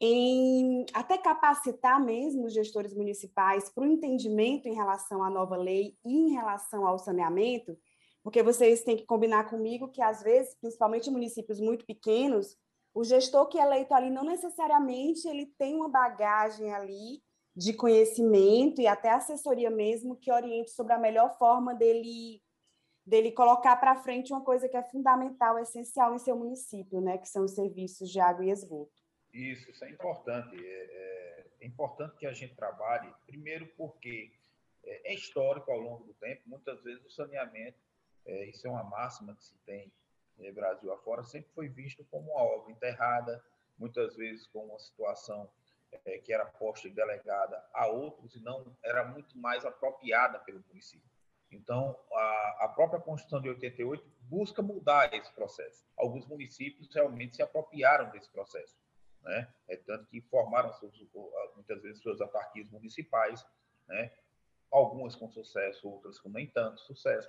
em 0.00 0.84
até 0.92 1.16
capacitar 1.16 2.04
mesmo 2.04 2.44
os 2.44 2.52
gestores 2.52 2.92
municipais 2.92 3.70
para 3.70 3.84
o 3.84 3.86
entendimento 3.86 4.68
em 4.68 4.74
relação 4.74 5.22
à 5.22 5.30
nova 5.30 5.56
lei 5.56 5.96
e 6.04 6.12
em 6.12 6.32
relação 6.32 6.86
ao 6.86 6.98
saneamento, 6.98 7.78
porque 8.22 8.42
vocês 8.42 8.82
têm 8.82 8.96
que 8.96 9.06
combinar 9.06 9.48
comigo 9.48 9.88
que, 9.88 10.02
às 10.02 10.22
vezes, 10.22 10.54
principalmente 10.60 11.08
em 11.08 11.12
municípios 11.12 11.60
muito 11.60 11.86
pequenos, 11.86 12.56
o 12.96 13.04
gestor 13.04 13.46
que 13.48 13.58
é 13.58 13.62
eleito 13.62 13.92
ali 13.92 14.08
não 14.08 14.24
necessariamente 14.24 15.28
ele 15.28 15.44
tem 15.58 15.74
uma 15.74 15.86
bagagem 15.86 16.72
ali 16.72 17.22
de 17.54 17.74
conhecimento 17.74 18.80
e 18.80 18.86
até 18.86 19.10
assessoria 19.10 19.68
mesmo 19.68 20.16
que 20.16 20.32
oriente 20.32 20.70
sobre 20.70 20.94
a 20.94 20.98
melhor 20.98 21.36
forma 21.36 21.74
dele 21.74 22.42
dele 23.04 23.32
colocar 23.32 23.76
para 23.76 24.02
frente 24.02 24.32
uma 24.32 24.42
coisa 24.42 24.66
que 24.66 24.76
é 24.76 24.82
fundamental, 24.82 25.58
essencial 25.58 26.14
em 26.14 26.18
seu 26.18 26.34
município, 26.34 27.00
né, 27.00 27.18
que 27.18 27.28
são 27.28 27.44
os 27.44 27.52
serviços 27.52 28.10
de 28.10 28.18
água 28.18 28.44
e 28.44 28.50
esgoto. 28.50 29.00
Isso, 29.32 29.70
isso 29.70 29.84
é 29.84 29.90
importante. 29.90 30.56
É, 30.56 30.66
é, 30.66 31.46
é 31.60 31.66
importante 31.66 32.16
que 32.16 32.26
a 32.26 32.32
gente 32.32 32.56
trabalhe, 32.56 33.14
primeiro 33.26 33.66
porque 33.76 34.32
é, 34.82 35.12
é 35.12 35.14
histórico 35.14 35.70
ao 35.70 35.78
longo 35.78 36.02
do 36.02 36.14
tempo, 36.14 36.42
muitas 36.46 36.82
vezes 36.82 37.04
o 37.04 37.10
saneamento, 37.10 37.78
é, 38.24 38.46
isso 38.46 38.66
é 38.66 38.70
uma 38.70 38.82
máxima 38.82 39.36
que 39.36 39.44
se 39.44 39.54
tem 39.66 39.92
Brasil 40.52 40.92
afora, 40.92 41.24
sempre 41.24 41.50
foi 41.54 41.68
visto 41.68 42.04
como 42.10 42.30
uma 42.32 42.42
obra 42.42 42.70
enterrada, 42.72 43.42
muitas 43.78 44.16
vezes 44.16 44.46
com 44.46 44.66
uma 44.66 44.78
situação 44.78 45.48
é, 46.04 46.18
que 46.18 46.32
era 46.32 46.44
posta 46.44 46.88
e 46.88 46.90
delegada 46.90 47.62
a 47.72 47.86
outros 47.86 48.34
e 48.34 48.40
não 48.40 48.76
era 48.82 49.04
muito 49.04 49.36
mais 49.38 49.64
apropriada 49.64 50.38
pelo 50.40 50.62
município. 50.68 51.08
Então, 51.50 51.96
a, 52.12 52.64
a, 52.64 52.68
própria 52.68 53.00
Constituição 53.00 53.40
de 53.40 53.48
88 53.48 54.04
busca 54.22 54.60
mudar 54.62 55.14
esse 55.14 55.32
processo. 55.32 55.86
Alguns 55.96 56.26
municípios 56.26 56.92
realmente 56.92 57.36
se 57.36 57.42
apropriaram 57.42 58.10
desse 58.10 58.28
processo 58.30 58.76
né? 59.26 59.48
É 59.68 59.76
tanto 59.76 60.06
que 60.06 60.20
formaram 60.22 60.72
seus, 60.74 60.94
muitas 61.54 61.82
vezes 61.82 62.00
suas 62.00 62.20
autarquias 62.20 62.70
municipais, 62.70 63.44
né? 63.88 64.12
Algumas 64.70 65.14
com 65.14 65.28
sucesso, 65.30 65.88
outras 65.88 66.18
com 66.18 66.28
nem 66.28 66.46
tanto 66.46 66.80
sucesso, 66.80 67.28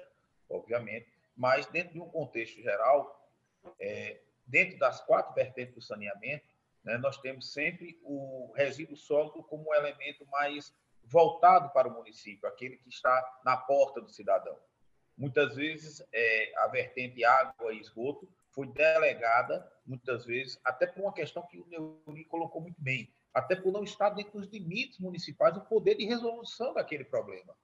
obviamente, 0.50 1.12
mas 1.38 1.67
dentro 1.67 1.93
de 1.93 2.02
um 2.02 2.10
contexto 2.10 2.62
geral, 2.62 3.32
é, 3.80 4.19
dentro 4.45 4.80
das 4.80 5.00
quatro 5.02 5.34
vertentes 5.36 5.76
do 5.76 5.82
saneamento, 5.82 6.45
né, 6.84 6.97
nós 6.97 7.17
temos 7.17 7.54
sempre 7.54 8.00
o 8.04 8.52
resíduo 8.56 8.97
sólido 8.97 9.43
como 9.43 9.69
um 9.69 9.73
elemento 9.76 10.26
mais 10.28 10.73
voltado 11.04 11.69
para 11.69 11.88
o 11.88 11.93
município, 11.93 12.47
aquele 12.47 12.78
que 12.78 12.89
está 12.89 13.39
na 13.45 13.56
porta 13.56 14.02
do 14.02 14.10
cidadão. 14.10 14.58
Muitas 15.17 15.56
vezes, 15.56 16.06
é, 16.12 16.54
a 16.58 16.67
vertente 16.67 17.23
água 17.23 17.73
e 17.73 17.80
esgoto 17.80 18.30
foi 18.52 18.67
delegada, 18.67 19.71
muitas 19.86 20.26
vezes, 20.26 20.60
até 20.63 20.88
por 20.88 21.02
uma 21.02 21.13
questão 21.13 21.45
que 21.45 21.60
o 21.60 21.67
Neuri 21.67 22.26
colocou 22.26 22.62
muito 22.62 22.82
bem, 22.82 23.12
até 23.34 23.56
por 23.56 23.71
não 23.71 23.84
estar 23.84 24.10
dentro 24.10 24.39
dos 24.39 24.47
limites 24.47 25.00
municipais 25.00 25.56
o 25.56 25.62
poder 25.62 25.95
de 25.95 26.06
resolução 26.06 26.73
daquele 26.73 27.04
problema. 27.04 27.56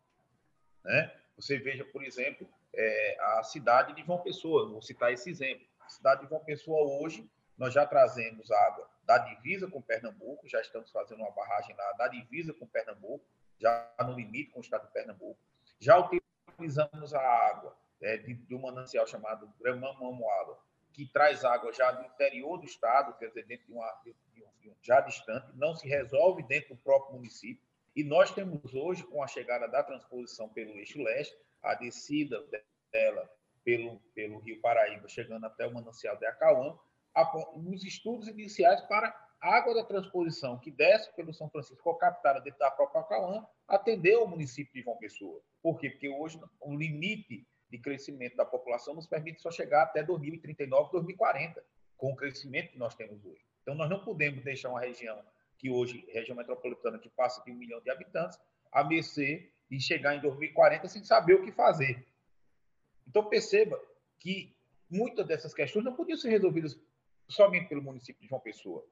Né? 0.83 1.22
Você 1.35 1.57
veja, 1.57 1.83
por 1.85 2.03
exemplo, 2.03 2.47
é, 2.73 3.17
a 3.19 3.43
cidade 3.43 3.93
de 3.93 4.03
João 4.03 4.21
Pessoa, 4.21 4.69
vou 4.69 4.81
citar 4.81 5.11
esse 5.11 5.29
exemplo. 5.29 5.65
A 5.79 5.89
cidade 5.89 6.21
de 6.21 6.29
João 6.29 6.43
Pessoa 6.43 7.01
hoje, 7.01 7.29
nós 7.57 7.73
já 7.73 7.85
trazemos 7.85 8.51
água 8.51 8.89
da 9.05 9.17
divisa 9.17 9.67
com 9.67 9.81
Pernambuco, 9.81 10.47
já 10.47 10.61
estamos 10.61 10.91
fazendo 10.91 11.19
uma 11.19 11.31
barragem 11.31 11.75
lá 11.75 11.91
da 11.93 12.07
divisa 12.07 12.53
com 12.53 12.65
Pernambuco, 12.65 13.25
já 13.59 13.93
no 13.99 14.13
limite 14.13 14.51
com 14.51 14.59
o 14.59 14.63
estado 14.63 14.87
de 14.87 14.93
Pernambuco. 14.93 15.39
Já 15.79 15.97
utilizamos 15.97 17.13
a 17.13 17.21
água 17.21 17.75
é, 18.01 18.17
de, 18.17 18.33
de, 18.33 18.55
um 18.55 18.61
manancial 18.61 19.05
chamado 19.05 19.51
Gramamoala, 19.59 20.57
que 20.93 21.05
traz 21.05 21.43
água 21.43 21.73
já 21.73 21.91
do 21.91 22.05
interior 22.05 22.57
do 22.57 22.65
estado, 22.65 23.17
quer 23.17 23.27
dizer, 23.27 23.45
dentro 23.45 23.65
de, 23.65 23.73
uma, 23.73 23.91
de, 24.03 24.15
de 24.33 24.43
já 24.81 25.01
distante, 25.01 25.47
não 25.55 25.75
se 25.75 25.87
resolve 25.87 26.43
dentro 26.43 26.75
do 26.75 26.81
próprio 26.81 27.15
município. 27.15 27.63
E 27.95 28.03
nós 28.03 28.31
temos 28.31 28.73
hoje, 28.73 29.03
com 29.03 29.21
a 29.21 29.27
chegada 29.27 29.67
da 29.67 29.83
transposição 29.83 30.49
pelo 30.49 30.71
eixo 30.77 31.01
leste, 31.01 31.35
a 31.61 31.75
descida 31.75 32.43
dela 32.91 33.29
pelo, 33.63 33.99
pelo 34.13 34.39
Rio 34.39 34.59
Paraíba, 34.61 35.07
chegando 35.07 35.45
até 35.45 35.65
o 35.65 35.73
manancial 35.73 36.17
de 36.17 36.25
Acauã, 36.25 36.77
nos 37.55 37.83
estudos 37.83 38.27
iniciais 38.27 38.81
para 38.81 39.15
a 39.39 39.55
água 39.57 39.75
da 39.75 39.83
transposição 39.83 40.57
que 40.59 40.71
desce 40.71 41.13
pelo 41.15 41.33
São 41.33 41.49
Francisco 41.49 41.89
ou 41.89 41.95
captada 41.95 42.39
dentro 42.41 42.59
da 42.59 42.71
própria 42.71 43.01
Acauã, 43.01 43.45
atender 43.67 44.15
o 44.17 44.27
município 44.27 44.73
de 44.73 44.81
João 44.81 44.97
Pessoa. 44.97 45.41
Por 45.61 45.79
quê? 45.79 45.89
Porque 45.89 46.09
hoje 46.09 46.39
o 46.61 46.75
limite 46.75 47.45
de 47.69 47.77
crescimento 47.77 48.35
da 48.35 48.45
população 48.45 48.93
nos 48.93 49.07
permite 49.07 49.41
só 49.41 49.51
chegar 49.51 49.83
até 49.83 50.03
2039, 50.03 50.91
2040, 50.91 51.63
com 51.97 52.11
o 52.11 52.15
crescimento 52.15 52.71
que 52.71 52.77
nós 52.77 52.95
temos 52.95 53.23
hoje. 53.25 53.43
Então, 53.61 53.75
nós 53.75 53.89
não 53.89 54.03
podemos 54.03 54.43
deixar 54.43 54.69
uma 54.69 54.81
região 54.81 55.23
que 55.63 55.69
hoje, 55.69 56.05
região 56.09 56.35
metropolitana, 56.35 56.99
que 56.99 57.07
passa 57.07 57.41
de 57.45 57.49
um 57.49 57.55
milhão 57.55 57.79
de 57.79 57.89
habitantes, 57.89 58.37
a 58.69 58.83
mercê 58.83 59.49
e 59.71 59.79
chegar 59.79 60.13
em 60.13 60.19
2040 60.19 60.89
sem 60.89 61.05
saber 61.05 61.35
o 61.35 61.45
que 61.45 61.53
fazer. 61.53 62.05
Então, 63.07 63.29
perceba 63.29 63.81
que 64.19 64.53
muitas 64.89 65.25
dessas 65.25 65.53
questões 65.53 65.85
não 65.85 65.95
podiam 65.95 66.17
ser 66.17 66.31
resolvidas 66.31 66.77
somente 67.29 67.69
pelo 67.69 67.81
município 67.81 68.21
de 68.21 68.27
João 68.27 68.41
Pessoa. 68.41 68.85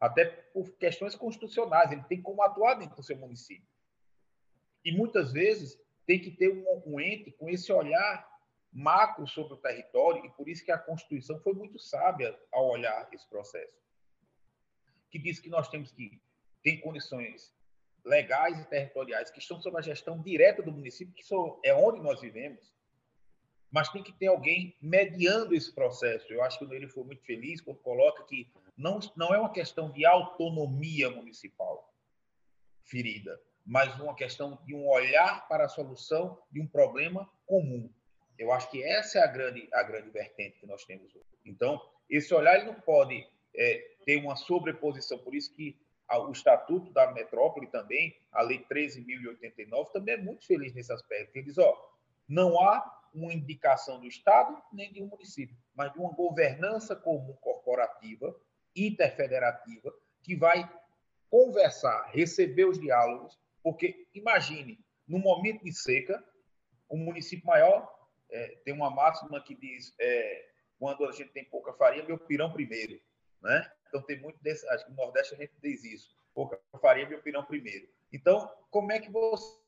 Até 0.00 0.24
por 0.24 0.68
questões 0.78 1.14
constitucionais, 1.14 1.92
ele 1.92 2.02
tem 2.08 2.20
como 2.20 2.42
atuar 2.42 2.74
dentro 2.74 2.96
do 2.96 3.02
seu 3.04 3.16
município. 3.16 3.68
E 4.84 4.90
muitas 4.90 5.32
vezes 5.32 5.80
tem 6.04 6.20
que 6.20 6.32
ter 6.32 6.52
um, 6.52 6.82
um 6.86 7.00
ente 7.00 7.30
com 7.30 7.48
esse 7.48 7.72
olhar 7.72 8.28
macro 8.72 9.28
sobre 9.28 9.54
o 9.54 9.58
território, 9.58 10.26
e 10.26 10.30
por 10.30 10.48
isso 10.48 10.64
que 10.64 10.72
a 10.72 10.78
Constituição 10.78 11.38
foi 11.38 11.52
muito 11.52 11.78
sábia 11.78 12.36
ao 12.50 12.68
olhar 12.68 13.08
esse 13.12 13.28
processo. 13.28 13.83
Que 15.14 15.18
diz 15.20 15.38
que 15.38 15.48
nós 15.48 15.68
temos 15.68 15.92
que 15.92 16.20
ter 16.60 16.78
condições 16.78 17.54
legais 18.04 18.58
e 18.58 18.64
territoriais 18.64 19.30
que 19.30 19.38
estão 19.38 19.60
sob 19.60 19.78
a 19.78 19.80
gestão 19.80 20.20
direta 20.20 20.60
do 20.60 20.72
município, 20.72 21.14
que 21.14 21.22
é 21.62 21.72
onde 21.72 22.00
nós 22.00 22.20
vivemos, 22.20 22.74
mas 23.70 23.88
tem 23.90 24.02
que 24.02 24.12
ter 24.12 24.26
alguém 24.26 24.76
mediando 24.82 25.54
esse 25.54 25.72
processo. 25.72 26.32
Eu 26.32 26.42
acho 26.42 26.58
que 26.58 26.64
ele 26.74 26.88
foi 26.88 27.04
muito 27.04 27.22
feliz 27.22 27.60
quando 27.60 27.78
coloca 27.78 28.24
que 28.24 28.52
não, 28.76 28.98
não 29.14 29.32
é 29.32 29.38
uma 29.38 29.52
questão 29.52 29.88
de 29.92 30.04
autonomia 30.04 31.08
municipal 31.10 31.94
ferida, 32.82 33.40
mas 33.64 33.94
uma 34.00 34.16
questão 34.16 34.58
de 34.66 34.74
um 34.74 34.84
olhar 34.88 35.46
para 35.46 35.66
a 35.66 35.68
solução 35.68 36.42
de 36.50 36.60
um 36.60 36.66
problema 36.66 37.30
comum. 37.46 37.88
Eu 38.36 38.50
acho 38.50 38.68
que 38.68 38.82
essa 38.82 39.20
é 39.20 39.22
a 39.22 39.28
grande, 39.28 39.68
a 39.72 39.84
grande 39.84 40.10
vertente 40.10 40.58
que 40.58 40.66
nós 40.66 40.84
temos 40.84 41.14
hoje. 41.14 41.38
Então, 41.44 41.80
esse 42.10 42.34
olhar 42.34 42.56
ele 42.56 42.66
não 42.66 42.80
pode 42.80 43.24
é, 43.54 43.96
ter 44.04 44.16
uma 44.16 44.36
sobreposição, 44.36 45.18
por 45.18 45.34
isso 45.34 45.52
que 45.54 45.78
o 46.10 46.30
Estatuto 46.30 46.92
da 46.92 47.10
Metrópole 47.12 47.66
também, 47.66 48.14
a 48.30 48.42
Lei 48.42 48.64
13.089, 48.70 49.90
também 49.90 50.14
é 50.14 50.18
muito 50.18 50.46
feliz 50.46 50.72
nesse 50.74 50.92
aspecto. 50.92 51.34
Ele 51.34 51.46
diz, 51.46 51.58
ó, 51.58 51.76
não 52.28 52.60
há 52.60 53.02
uma 53.12 53.32
indicação 53.32 54.00
do 54.00 54.06
Estado 54.06 54.60
nem 54.72 54.92
de 54.92 55.02
um 55.02 55.06
município, 55.06 55.56
mas 55.74 55.92
de 55.92 55.98
uma 55.98 56.12
governança 56.12 56.94
comum 56.94 57.32
corporativa, 57.40 58.34
interfederativa, 58.76 59.94
que 60.22 60.36
vai 60.36 60.68
conversar, 61.30 62.10
receber 62.12 62.64
os 62.64 62.78
diálogos, 62.78 63.38
porque 63.62 64.06
imagine, 64.14 64.78
no 65.06 65.18
momento 65.18 65.64
de 65.64 65.72
seca, 65.72 66.22
um 66.90 66.98
município 66.98 67.46
maior 67.46 67.92
é, 68.30 68.58
tem 68.64 68.74
uma 68.74 68.90
máxima 68.90 69.40
que 69.42 69.54
diz 69.54 69.94
é, 69.98 70.48
quando 70.78 71.04
a 71.06 71.12
gente 71.12 71.30
tem 71.30 71.44
pouca 71.44 71.72
farinha, 71.72 72.04
meu 72.04 72.18
pirão 72.18 72.52
primeiro, 72.52 73.00
né? 73.44 73.70
Então 73.88 74.02
tem 74.02 74.20
muito 74.20 74.42
desse, 74.42 74.66
acho 74.70 74.84
que 74.84 74.90
no 74.90 74.96
Nordeste 74.96 75.34
a 75.34 75.38
gente 75.38 75.52
diz 75.62 75.84
isso, 75.84 76.16
pouca 76.34 76.58
farinha, 76.80 77.08
meu 77.08 77.22
pirão 77.22 77.44
primeiro. 77.44 77.86
Então, 78.12 78.50
como 78.70 78.90
é 78.90 78.98
que 78.98 79.10
você 79.10 79.62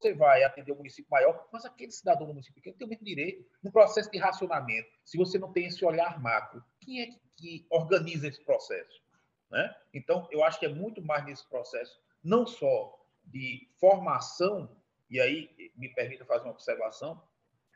você 0.00 0.14
vai 0.14 0.44
atender 0.44 0.70
um 0.70 0.76
município 0.76 1.10
maior, 1.10 1.48
mas 1.52 1.64
aquele 1.64 1.90
cidadão 1.90 2.24
do 2.24 2.32
município 2.32 2.54
pequeno 2.54 2.76
tem 2.76 2.86
o 2.86 2.90
mesmo 2.90 3.04
direito. 3.04 3.44
No 3.60 3.72
processo 3.72 4.08
de 4.08 4.16
racionamento, 4.16 4.88
se 5.04 5.18
você 5.18 5.38
não 5.38 5.52
tem 5.52 5.66
esse 5.66 5.84
olhar 5.84 6.20
macro, 6.22 6.62
quem 6.80 7.02
é 7.02 7.06
que, 7.06 7.20
que 7.36 7.66
organiza 7.68 8.28
esse 8.28 8.40
processo? 8.44 9.02
Né? 9.50 9.74
Então, 9.92 10.28
eu 10.30 10.44
acho 10.44 10.58
que 10.60 10.66
é 10.66 10.68
muito 10.68 11.02
mais 11.02 11.24
nesse 11.24 11.44
processo, 11.48 12.00
não 12.22 12.46
só 12.46 12.96
de 13.24 13.68
formação, 13.80 14.70
e 15.10 15.20
aí 15.20 15.72
me 15.74 15.88
permita 15.88 16.24
fazer 16.24 16.44
uma 16.44 16.52
observação, 16.52 17.20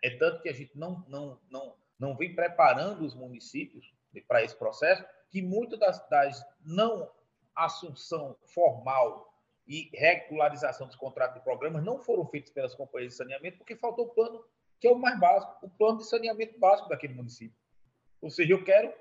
é 0.03 0.11
tanto 0.11 0.42
que 0.42 0.49
a 0.49 0.53
gente 0.53 0.79
não, 0.79 1.05
não, 1.09 1.40
não, 1.51 1.75
não 1.99 2.16
vem 2.16 2.37
preparando 2.37 3.05
os 3.05 3.14
municípios 3.14 3.92
para 4.20 4.42
esse 4.42 4.57
processo, 4.57 5.05
que 5.31 5.40
muitas 5.40 5.79
das, 5.79 6.09
das 6.09 6.44
não 6.64 7.11
assunção 7.55 8.37
formal 8.46 9.33
e 9.66 9.90
regularização 9.94 10.87
dos 10.87 10.96
contratos 10.96 11.37
de 11.37 11.44
programas 11.44 11.85
não 11.85 11.98
foram 11.98 12.27
feitos 12.27 12.51
pelas 12.51 12.75
companhias 12.75 13.12
de 13.12 13.18
saneamento 13.18 13.59
porque 13.59 13.77
faltou 13.77 14.07
o 14.07 14.11
plano, 14.11 14.44
que 14.81 14.87
é 14.87 14.90
o 14.90 14.98
mais 14.98 15.18
básico, 15.18 15.66
o 15.66 15.70
plano 15.70 15.98
de 15.98 16.09
saneamento 16.09 16.59
básico 16.59 16.88
daquele 16.88 17.14
município. 17.14 17.57
Ou 18.20 18.31
seja, 18.31 18.53
eu 18.53 18.64
quero 18.64 18.92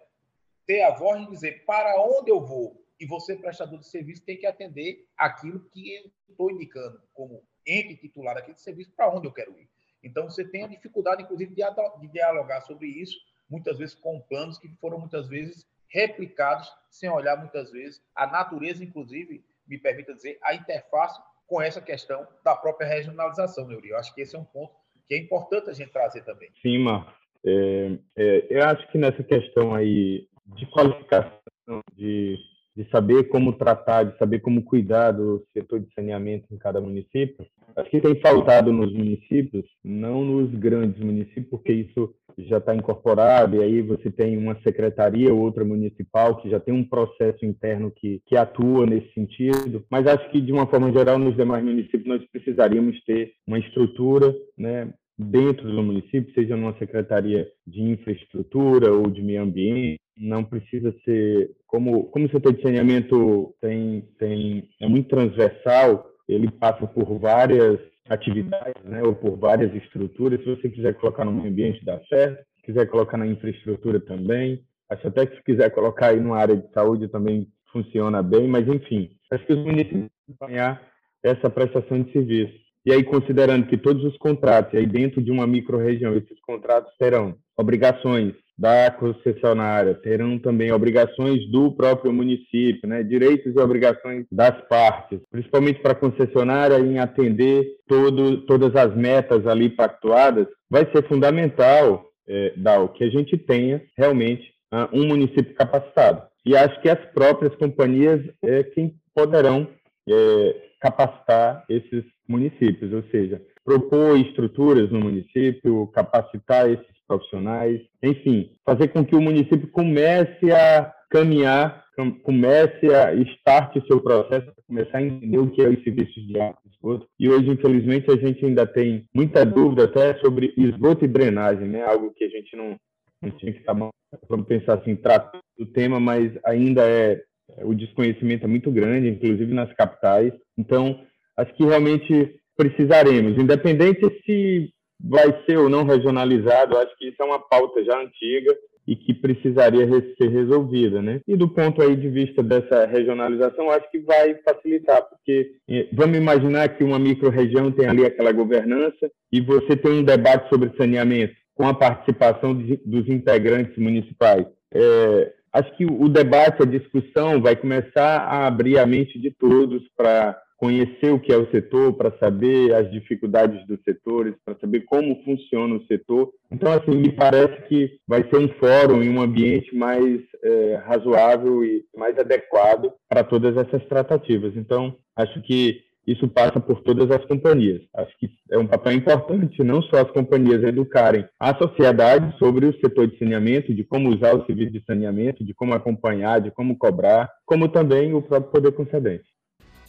ter 0.65 0.84
a 0.84 0.91
voz 0.91 1.19
de 1.21 1.32
dizer 1.32 1.65
para 1.65 2.00
onde 2.02 2.32
eu 2.32 2.39
vou 2.39 2.82
e 3.00 3.06
você, 3.06 3.36
prestador 3.36 3.80
de 3.80 3.88
serviço, 3.88 4.24
tem 4.24 4.38
que 4.38 4.45
atender 4.45 5.08
aquilo 5.17 5.60
que 5.71 5.95
eu 5.95 6.12
estou 6.30 6.52
indicando 6.52 7.02
como 7.13 7.43
ente 7.65 7.95
titular 7.95 8.36
daquele 8.36 8.60
serviço 8.60 8.91
para 8.91 9.10
onde 9.12 9.28
eu 9.28 9.34
quero 9.34 9.58
ir. 9.60 9.67
Então, 10.04 10.30
você 10.30 10.45
tem 10.45 10.63
a 10.63 10.67
dificuldade, 10.67 11.24
inclusive, 11.24 11.56
de 11.56 12.08
dialogar 12.08 12.62
sobre 12.62 12.88
isso, 12.88 13.19
muitas 13.51 13.77
vezes 13.77 13.93
com 13.93 14.19
planos 14.21 14.57
que 14.57 14.69
foram, 14.79 14.97
muitas 14.97 15.27
vezes, 15.27 15.67
replicados, 15.89 16.71
sem 16.89 17.09
olhar, 17.09 17.37
muitas 17.37 17.69
vezes, 17.71 18.01
a 18.15 18.25
natureza, 18.25 18.83
inclusive, 18.83 19.43
me 19.67 19.77
permita 19.77 20.13
dizer, 20.13 20.39
a 20.41 20.55
interface 20.55 21.21
com 21.45 21.61
essa 21.61 21.81
questão 21.81 22.25
da 22.45 22.55
própria 22.55 22.87
regionalização, 22.87 23.67
Neuri. 23.67 23.89
Eu 23.89 23.97
acho 23.97 24.15
que 24.15 24.21
esse 24.21 24.35
é 24.35 24.39
um 24.39 24.45
ponto 24.45 24.73
que 25.05 25.13
é 25.13 25.17
importante 25.17 25.69
a 25.69 25.73
gente 25.73 25.91
trazer 25.91 26.23
também. 26.23 26.49
Sim, 26.61 26.79
Marcos. 26.79 27.13
É, 27.45 27.97
é, 28.15 28.47
eu 28.49 28.63
acho 28.63 28.89
que 28.91 28.97
nessa 28.97 29.21
questão 29.23 29.75
aí 29.75 30.27
de 30.45 30.65
qualificação, 30.67 31.81
de, 31.93 32.37
de 32.75 32.88
saber 32.89 33.25
como 33.29 33.53
tratar, 33.53 34.03
de 34.03 34.17
saber 34.17 34.39
como 34.39 34.63
cuidar 34.63 35.12
do 35.12 35.43
setor 35.53 35.79
de 35.79 35.93
saneamento 35.93 36.45
em 36.51 36.57
cada 36.57 36.79
município, 36.79 37.45
acho 37.75 37.89
que 37.89 38.01
tem 38.01 38.15
faltado 38.21 38.71
nos 38.71 38.93
municípios, 38.93 39.65
não 39.84 40.23
nos 40.23 40.51
grandes 40.51 41.01
municípios, 41.03 41.49
porque 41.49 41.71
isso 41.71 42.13
já 42.38 42.57
está 42.57 42.73
incorporado, 42.73 43.57
e 43.57 43.63
aí 43.63 43.81
você 43.81 44.10
tem 44.10 44.38
uma 44.38 44.57
secretaria 44.62 45.34
ou 45.34 45.41
outra 45.41 45.65
municipal 45.65 46.41
que 46.41 46.49
já 46.49 46.60
tem 46.60 46.73
um 46.73 46.84
processo 46.84 47.45
interno 47.45 47.91
que, 47.91 48.21
que 48.25 48.38
atua 48.38 48.86
nesse 48.86 49.13
sentido, 49.13 49.86
mas 49.89 50.07
acho 50.07 50.29
que, 50.31 50.39
de 50.39 50.51
uma 50.51 50.67
forma 50.67 50.91
geral, 50.91 51.19
nos 51.19 51.36
demais 51.36 51.63
municípios 51.63 52.05
nós 52.05 52.23
precisaríamos 52.31 53.01
ter 53.03 53.34
uma 53.45 53.60
estrutura 53.60 54.34
né, 54.57 54.93
dentro 55.17 55.69
do 55.69 55.84
município, 55.84 56.34
seja 56.34 56.55
numa 56.55 56.77
secretaria 56.77 57.47
de 57.67 57.81
infraestrutura 57.81 58.91
ou 58.91 59.10
de 59.10 59.21
meio 59.21 59.43
ambiente, 59.43 59.99
não 60.21 60.43
precisa 60.43 60.93
ser 61.03 61.51
como 61.65 62.05
como 62.05 62.25
o 62.25 62.29
setor 62.29 62.53
de 62.53 62.62
saneamento 62.62 63.55
tem 63.60 64.07
tem 64.19 64.69
é 64.79 64.88
muito 64.88 65.10
transversal, 65.10 66.05
ele 66.27 66.49
passa 66.51 66.86
por 66.86 67.17
várias 67.17 67.79
atividades, 68.07 68.84
né, 68.84 69.01
ou 69.03 69.15
por 69.15 69.38
várias 69.38 69.73
estruturas. 69.73 70.39
Se 70.39 70.55
você 70.55 70.69
quiser 70.69 70.93
colocar 70.95 71.25
no 71.25 71.31
ambiente, 71.45 71.84
dá 71.84 71.99
certo. 72.07 72.43
Se 72.57 72.63
quiser 72.63 72.86
colocar 72.88 73.17
na 73.17 73.27
infraestrutura 73.27 73.99
também. 73.99 74.63
Acho 74.89 75.07
até 75.07 75.25
que 75.25 75.38
se 75.38 75.43
quiser 75.43 75.69
colocar 75.71 76.07
aí 76.07 76.19
numa 76.19 76.38
área 76.38 76.55
de 76.55 76.69
saúde 76.73 77.07
também 77.07 77.47
funciona 77.71 78.21
bem, 78.21 78.47
mas 78.47 78.67
enfim, 78.67 79.10
acho 79.31 79.45
que 79.45 79.53
os 79.53 79.60
municípios 79.60 80.10
acompanhar 80.27 80.86
essa 81.23 81.49
prestação 81.49 82.03
de 82.03 82.12
serviço. 82.12 82.60
E 82.86 82.91
aí, 82.91 83.03
considerando 83.03 83.67
que 83.67 83.77
todos 83.77 84.03
os 84.03 84.17
contratos, 84.17 84.73
aí 84.73 84.86
dentro 84.86 85.21
de 85.21 85.31
uma 85.31 85.45
micro-região, 85.45 86.15
esses 86.15 86.39
contratos 86.41 86.91
terão 86.97 87.36
obrigações 87.55 88.34
da 88.62 88.91
concessionária, 88.91 89.95
terão 89.95 90.38
também 90.38 90.71
obrigações 90.71 91.50
do 91.50 91.71
próprio 91.71 92.13
município, 92.13 92.88
né? 92.88 93.02
direitos 93.02 93.56
e 93.56 93.60
obrigações 93.60 94.28
das 94.32 94.56
partes, 94.67 95.19
principalmente 95.32 95.82
para 95.82 95.93
a 95.93 95.95
concessionária 95.95 96.80
em 96.80 97.00
atender 97.00 97.65
todo, 97.88 98.45
todas 98.45 98.76
as 98.76 98.95
metas 98.95 99.47
ali 99.47 99.67
pactuadas, 99.67 100.45
vai 100.69 100.86
ser 100.91 101.08
fundamental, 101.08 102.06
é, 102.28 102.54
Dal, 102.56 102.89
que 102.89 103.04
a 103.04 103.10
gente 103.10 103.36
tenha 103.36 103.82
realmente 103.97 104.54
uh, 104.71 104.88
um 104.93 105.08
município 105.08 105.56
capacitado. 105.56 106.21
E 106.45 106.56
acho 106.56 106.80
que 106.84 106.89
as 106.89 107.04
próprias 107.13 107.56
companhias 107.56 108.21
é 108.43 108.62
quem 108.62 108.93
poderão 109.15 109.67
é, 110.08 110.56
capacitar 110.80 111.65
esses 111.67 112.04
municípios, 112.28 112.93
ou 112.93 113.04
seja, 113.10 113.41
propor 113.65 114.19
estruturas 114.19 114.91
no 114.91 115.00
município, 115.00 115.88
capacitar 115.88 116.69
esses 116.69 117.00
profissionais, 117.12 117.82
enfim, 118.02 118.52
fazer 118.65 118.88
com 118.88 119.06
que 119.06 119.15
o 119.15 119.21
município 119.21 119.67
comece 119.71 120.50
a 120.52 120.93
caminhar, 121.10 121.84
comece 122.24 122.86
a 122.93 123.13
start 123.13 123.76
o 123.76 123.86
seu 123.86 124.00
processo, 124.02 124.50
começar 124.65 125.00
a 125.00 125.04
entender 125.04 125.38
o 125.38 125.52
que 125.52 125.62
é 125.62 125.67
os 125.67 125.84
serviços 125.84 126.26
de 126.26 126.39
água 126.39 126.58
e 126.65 126.69
esgoto. 126.69 127.08
E 127.19 127.30
hoje, 127.30 127.50
infelizmente, 127.50 128.10
a 128.10 128.15
gente 128.15 128.45
ainda 128.45 128.65
tem 128.65 129.06
muita 129.13 129.45
dúvida 129.45 129.84
até 129.84 130.17
sobre 130.19 130.54
esgoto 130.56 131.04
e 131.04 131.08
drenagem, 131.08 131.67
né? 131.67 131.84
Algo 131.84 132.13
que 132.13 132.24
a 132.24 132.30
gente 132.30 132.56
não, 132.56 132.78
não 133.21 133.32
tinha 133.32 133.52
que 133.52 133.60
estar, 133.60 133.74
vamos 133.74 134.47
pensar 134.47 134.76
assim, 134.76 134.95
tratar 134.95 135.41
do 135.60 135.65
tema, 135.65 136.00
mas 136.00 136.32
ainda 136.45 136.84
é, 136.88 137.21
o 137.62 137.76
desconhecimento 137.76 138.45
é 138.45 138.47
muito 138.47 138.71
grande, 138.71 139.10
inclusive 139.10 139.54
nas 139.54 139.71
capitais. 139.74 140.32
Então, 140.58 141.02
acho 141.36 141.54
que 141.56 141.65
realmente 141.65 142.39
precisaremos, 142.56 143.38
independente 143.38 144.02
se 144.26 144.71
vai 145.03 145.43
ser 145.45 145.57
ou 145.57 145.69
não 145.69 145.83
regionalizado, 145.83 146.77
acho 146.77 146.95
que 146.97 147.07
isso 147.07 147.21
é 147.21 147.25
uma 147.25 147.39
pauta 147.39 147.83
já 147.83 147.99
antiga 147.99 148.55
e 148.87 148.95
que 148.95 149.13
precisaria 149.13 149.87
ser 150.17 150.29
resolvida, 150.29 151.01
né? 151.01 151.21
E 151.27 151.37
do 151.37 151.47
ponto 151.47 151.81
aí 151.81 151.95
de 151.95 152.09
vista 152.09 152.41
dessa 152.41 152.85
regionalização, 152.85 153.69
acho 153.69 153.89
que 153.91 153.99
vai 153.99 154.35
facilitar, 154.43 155.03
porque 155.07 155.51
eh, 155.69 155.87
vamos 155.93 156.17
imaginar 156.17 156.69
que 156.69 156.83
uma 156.83 156.97
micro-região 156.97 157.71
tem 157.71 157.87
ali 157.87 158.05
aquela 158.05 158.31
governança 158.31 159.11
e 159.31 159.39
você 159.39 159.75
tem 159.75 159.99
um 159.99 160.03
debate 160.03 160.49
sobre 160.49 160.71
saneamento 160.75 161.35
com 161.53 161.67
a 161.67 161.73
participação 161.73 162.55
de, 162.57 162.77
dos 162.85 163.07
integrantes 163.07 163.77
municipais. 163.77 164.45
É, 164.73 165.31
acho 165.53 165.77
que 165.77 165.85
o 165.85 166.09
debate, 166.09 166.63
a 166.63 166.65
discussão 166.65 167.41
vai 167.41 167.55
começar 167.55 168.21
a 168.21 168.47
abrir 168.47 168.79
a 168.79 168.85
mente 168.85 169.19
de 169.19 169.31
todos 169.31 169.83
para 169.95 170.37
conhecer 170.62 171.12
o 171.12 171.19
que 171.19 171.34
é 171.34 171.38
o 171.38 171.50
setor, 171.50 171.93
para 171.93 172.15
saber 172.19 172.71
as 172.76 172.89
dificuldades 172.91 173.65
dos 173.65 173.82
setores, 173.82 174.36
para 174.45 174.56
saber 174.60 174.82
como 174.82 175.19
funciona 175.24 175.74
o 175.74 175.84
setor. 175.88 176.30
Então, 176.52 176.71
assim, 176.71 176.91
me 176.91 177.12
parece 177.12 177.63
que 177.67 177.97
vai 178.08 178.24
ser 178.30 178.38
um 178.38 178.47
fórum 178.60 179.02
e 179.02 179.10
um 179.10 179.19
ambiente 179.19 179.76
mais 179.76 180.21
é, 180.43 180.76
razoável 180.86 181.65
e 181.65 181.84
mais 181.97 182.15
adequado 182.19 182.93
para 183.10 183.24
todas 183.24 183.58
essas 183.58 183.84
tratativas. 183.88 184.56
Então, 184.56 184.95
acho 185.15 185.41
que 185.41 185.82
isso 186.06 186.28
passa 186.28 186.60
por 186.60 186.82
todas 186.82 187.10
as 187.10 187.26
companhias. 187.26 187.82
Acho 187.95 188.15
que 188.19 188.30
é 188.52 188.58
um 188.60 188.67
papel 188.67 188.93
importante 188.93 189.63
não 189.63 189.82
só 189.82 189.97
as 189.97 190.12
companhias 190.12 190.63
educarem 190.63 191.26
a 191.39 191.56
sociedade 191.56 192.38
sobre 192.38 192.67
o 192.67 192.80
setor 192.80 193.08
de 193.08 193.17
saneamento, 193.17 193.74
de 193.74 193.84
como 193.84 194.13
usar 194.13 194.36
o 194.36 194.45
serviço 194.45 194.74
de 194.74 194.84
saneamento, 194.86 195.43
de 195.43 195.56
como 195.56 195.74
acompanhar, 195.74 196.39
de 196.39 196.52
como 196.52 196.78
cobrar, 196.78 197.32
como 197.47 197.67
também 197.67 198.13
o 198.13 198.21
próprio 198.21 198.52
poder 198.52 198.71
concedente. 198.74 199.32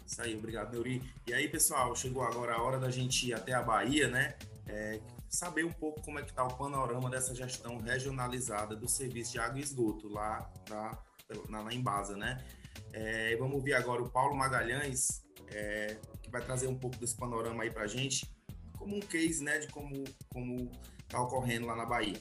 Isso 0.06 0.20
aí, 0.20 0.36
obrigado, 0.36 0.72
Neuri. 0.72 1.02
E 1.26 1.34
aí, 1.34 1.48
pessoal, 1.48 1.94
chegou 1.94 2.22
agora 2.22 2.54
a 2.54 2.62
hora 2.62 2.78
da 2.78 2.90
gente 2.90 3.28
ir 3.28 3.34
até 3.34 3.52
a 3.52 3.62
Bahia, 3.62 4.08
né? 4.08 4.34
É, 4.66 5.00
saber 5.28 5.64
um 5.64 5.72
pouco 5.72 6.02
como 6.02 6.18
é 6.18 6.22
que 6.22 6.30
está 6.30 6.44
o 6.44 6.56
panorama 6.56 7.08
dessa 7.08 7.34
gestão 7.34 7.78
regionalizada 7.78 8.76
do 8.76 8.88
serviço 8.88 9.32
de 9.32 9.38
água 9.38 9.58
e 9.58 9.62
esgoto 9.62 10.08
lá 10.08 10.50
na, 10.68 10.98
na, 11.48 11.62
na 11.62 11.74
Embasa, 11.74 12.16
né? 12.16 12.44
É, 12.92 13.34
vamos 13.36 13.54
ouvir 13.54 13.74
agora 13.74 14.02
o 14.02 14.10
Paulo 14.10 14.36
Magalhães, 14.36 15.24
é, 15.50 15.96
que 16.22 16.30
vai 16.30 16.42
trazer 16.42 16.66
um 16.66 16.78
pouco 16.78 16.96
desse 16.98 17.16
panorama 17.16 17.62
aí 17.62 17.70
para 17.70 17.82
a 17.82 17.86
gente, 17.86 18.30
como 18.78 18.96
um 18.96 19.00
case, 19.00 19.42
né, 19.42 19.58
de 19.58 19.68
como 19.68 20.04
como 20.28 20.70
está 21.12 21.20
ocorrendo 21.20 21.66
lá 21.66 21.76
na 21.76 21.84
Bahia. 21.84 22.18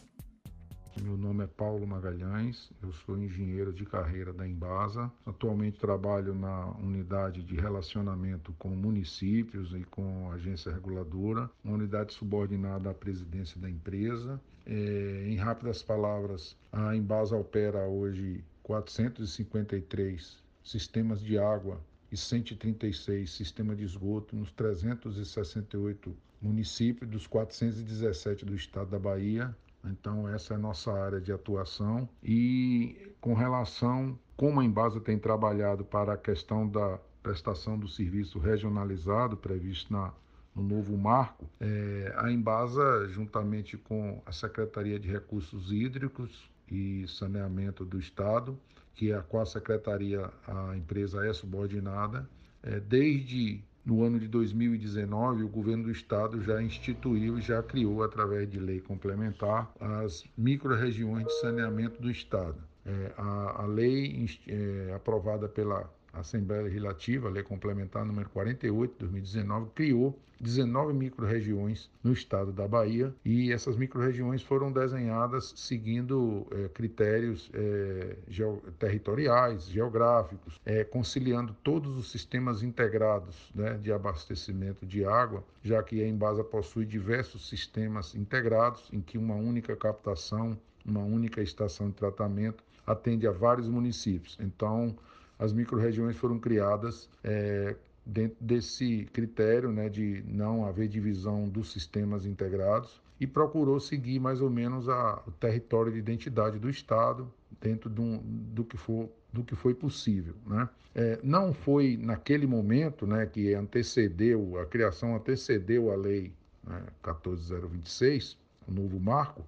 Meu 0.99 1.15
nome 1.15 1.45
é 1.45 1.47
Paulo 1.47 1.87
Magalhães, 1.87 2.69
eu 2.83 2.91
sou 2.91 3.17
engenheiro 3.17 3.71
de 3.71 3.85
carreira 3.85 4.33
da 4.33 4.45
Embasa. 4.45 5.09
Atualmente 5.25 5.79
trabalho 5.79 6.35
na 6.35 6.65
unidade 6.71 7.41
de 7.43 7.55
relacionamento 7.55 8.53
com 8.59 8.67
municípios 8.69 9.73
e 9.73 9.85
com 9.85 10.29
agência 10.31 10.69
reguladora, 10.69 11.49
uma 11.63 11.75
unidade 11.75 12.13
subordinada 12.13 12.89
à 12.89 12.93
presidência 12.93 13.59
da 13.59 13.69
empresa. 13.69 14.39
É, 14.65 15.27
em 15.29 15.37
rápidas 15.37 15.81
palavras, 15.81 16.57
a 16.73 16.93
Embasa 16.93 17.37
opera 17.37 17.87
hoje 17.87 18.43
453 18.61 20.37
sistemas 20.61 21.21
de 21.21 21.37
água 21.37 21.79
e 22.11 22.17
136 22.17 23.31
sistemas 23.31 23.77
de 23.77 23.85
esgoto 23.85 24.35
nos 24.35 24.51
368 24.51 26.13
municípios 26.41 27.09
dos 27.09 27.25
417 27.27 28.45
do 28.45 28.55
estado 28.55 28.91
da 28.91 28.99
Bahia 28.99 29.55
então, 29.85 30.27
essa 30.29 30.53
é 30.53 30.57
a 30.57 30.59
nossa 30.59 30.91
área 30.91 31.19
de 31.19 31.31
atuação. 31.31 32.07
E 32.23 33.13
com 33.19 33.33
relação 33.33 34.17
como 34.37 34.59
a 34.59 34.65
Embasa 34.65 34.99
tem 34.99 35.19
trabalhado 35.19 35.85
para 35.85 36.13
a 36.13 36.17
questão 36.17 36.67
da 36.67 36.97
prestação 37.21 37.77
do 37.77 37.87
serviço 37.87 38.39
regionalizado 38.39 39.37
previsto 39.37 39.93
na, 39.93 40.11
no 40.55 40.63
novo 40.63 40.97
marco, 40.97 41.47
é, 41.59 42.11
a 42.17 42.31
Embasa, 42.31 43.07
juntamente 43.09 43.77
com 43.77 44.21
a 44.25 44.31
Secretaria 44.31 44.99
de 44.99 45.07
Recursos 45.07 45.71
Hídricos 45.71 46.49
e 46.67 47.07
Saneamento 47.07 47.85
do 47.85 47.99
Estado, 47.99 48.57
que 48.95 49.11
é 49.11 49.15
a 49.15 49.21
qual 49.21 49.43
a 49.43 49.45
secretaria 49.45 50.29
a 50.47 50.75
empresa 50.75 51.25
é 51.25 51.31
subordinada, 51.33 52.27
é, 52.63 52.79
desde 52.79 53.63
no 53.85 54.03
ano 54.03 54.19
de 54.19 54.27
2019, 54.27 55.43
o 55.43 55.49
governo 55.49 55.85
do 55.85 55.91
estado 55.91 56.41
já 56.41 56.61
instituiu 56.61 57.39
e 57.39 57.41
já 57.41 57.63
criou, 57.63 58.03
através 58.03 58.49
de 58.49 58.59
lei 58.59 58.79
complementar, 58.79 59.71
as 59.79 60.23
micro-regiões 60.37 61.25
de 61.25 61.39
saneamento 61.39 62.01
do 62.01 62.09
estado. 62.09 62.57
É, 62.85 63.11
a, 63.17 63.63
a, 63.63 63.65
lei 63.65 64.25
é, 64.47 64.93
aprovada 64.95 65.47
pela 65.47 65.87
Assembleia 66.13 66.63
Legislativa, 66.63 67.27
a 67.27 67.31
Lei 67.31 67.43
Complementar 67.43 68.05
número 68.05 68.29
48 68.29 68.91
de 68.93 68.99
2019, 68.99 69.71
criou 69.73 70.19
19 70.41 70.93
micro-regiões 70.93 71.89
no 72.03 72.11
estado 72.11 72.51
da 72.51 72.67
Bahia 72.67 73.13
e 73.23 73.51
essas 73.51 73.77
micro-regiões 73.77 74.41
foram 74.41 74.71
desenhadas 74.71 75.53
seguindo 75.55 76.47
é, 76.51 76.67
critérios 76.69 77.49
é, 77.53 78.17
geo 78.27 78.61
territoriais, 78.79 79.65
geográficos, 79.65 80.59
é, 80.65 80.83
conciliando 80.83 81.55
todos 81.63 81.95
os 81.95 82.11
sistemas 82.11 82.63
integrados 82.63 83.51
né, 83.53 83.77
de 83.77 83.91
abastecimento 83.91 84.85
de 84.85 85.05
água, 85.05 85.43
já 85.63 85.81
que 85.83 86.03
a 86.03 86.07
Embasa 86.07 86.43
possui 86.43 86.85
diversos 86.85 87.47
sistemas 87.47 88.15
integrados 88.15 88.89
em 88.91 88.99
que 88.99 89.17
uma 89.17 89.35
única 89.35 89.75
captação, 89.75 90.57
uma 90.83 91.01
única 91.01 91.41
estação 91.41 91.89
de 91.89 91.95
tratamento 91.95 92.63
atende 92.85 93.27
a 93.27 93.31
vários 93.31 93.69
municípios. 93.69 94.37
Então, 94.41 94.95
as 95.41 95.51
micro-regiões 95.51 96.15
foram 96.15 96.37
criadas 96.37 97.09
é, 97.23 97.75
dentro 98.05 98.37
desse 98.39 99.09
critério 99.11 99.71
né, 99.71 99.89
de 99.89 100.23
não 100.27 100.63
haver 100.63 100.87
divisão 100.87 101.49
dos 101.49 101.71
sistemas 101.71 102.27
integrados 102.27 103.01
e 103.19 103.25
procurou 103.25 103.79
seguir 103.79 104.19
mais 104.19 104.39
ou 104.39 104.51
menos 104.51 104.87
a, 104.87 105.19
o 105.25 105.31
território 105.31 105.91
de 105.91 105.97
identidade 105.97 106.59
do 106.59 106.69
Estado 106.69 107.27
dentro 107.59 107.89
do, 107.89 108.19
do, 108.19 108.63
que, 108.63 108.77
for, 108.77 109.09
do 109.33 109.43
que 109.43 109.55
foi 109.55 109.73
possível. 109.73 110.35
Né? 110.45 110.69
É, 110.93 111.19
não 111.23 111.53
foi 111.53 111.97
naquele 111.97 112.45
momento 112.45 113.07
né, 113.07 113.25
que 113.25 113.55
antecedeu, 113.55 114.59
a 114.59 114.65
criação 114.67 115.15
antecedeu 115.15 115.91
a 115.91 115.95
lei 115.95 116.31
né, 116.63 116.83
14026, 117.01 118.37
o 118.67 118.71
novo 118.71 118.99
marco, 118.99 119.43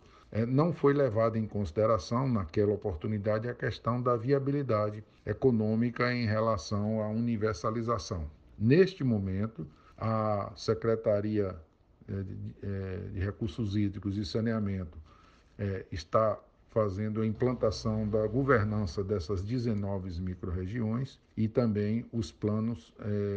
não 0.47 0.73
foi 0.73 0.93
levada 0.93 1.37
em 1.37 1.45
consideração 1.45 2.27
naquela 2.27 2.73
oportunidade 2.73 3.47
a 3.47 3.53
questão 3.53 4.01
da 4.01 4.15
viabilidade 4.15 5.03
econômica 5.25 6.11
em 6.11 6.25
relação 6.25 7.01
à 7.01 7.07
universalização. 7.07 8.27
Neste 8.57 9.03
momento, 9.03 9.67
a 9.97 10.51
Secretaria 10.55 11.55
é, 12.09 12.13
é, 12.63 12.97
de 13.13 13.19
Recursos 13.19 13.75
Hídricos 13.75 14.17
e 14.17 14.25
Saneamento 14.25 14.97
está 15.91 16.37
fazendo 16.71 17.21
a 17.21 17.27
implantação 17.27 18.09
da 18.09 18.25
governança 18.25 19.03
dessas 19.03 19.43
19 19.43 20.19
microrregiões 20.19 21.19
e 21.37 21.47
também 21.47 22.03
os 22.11 22.31
planos 22.31 22.91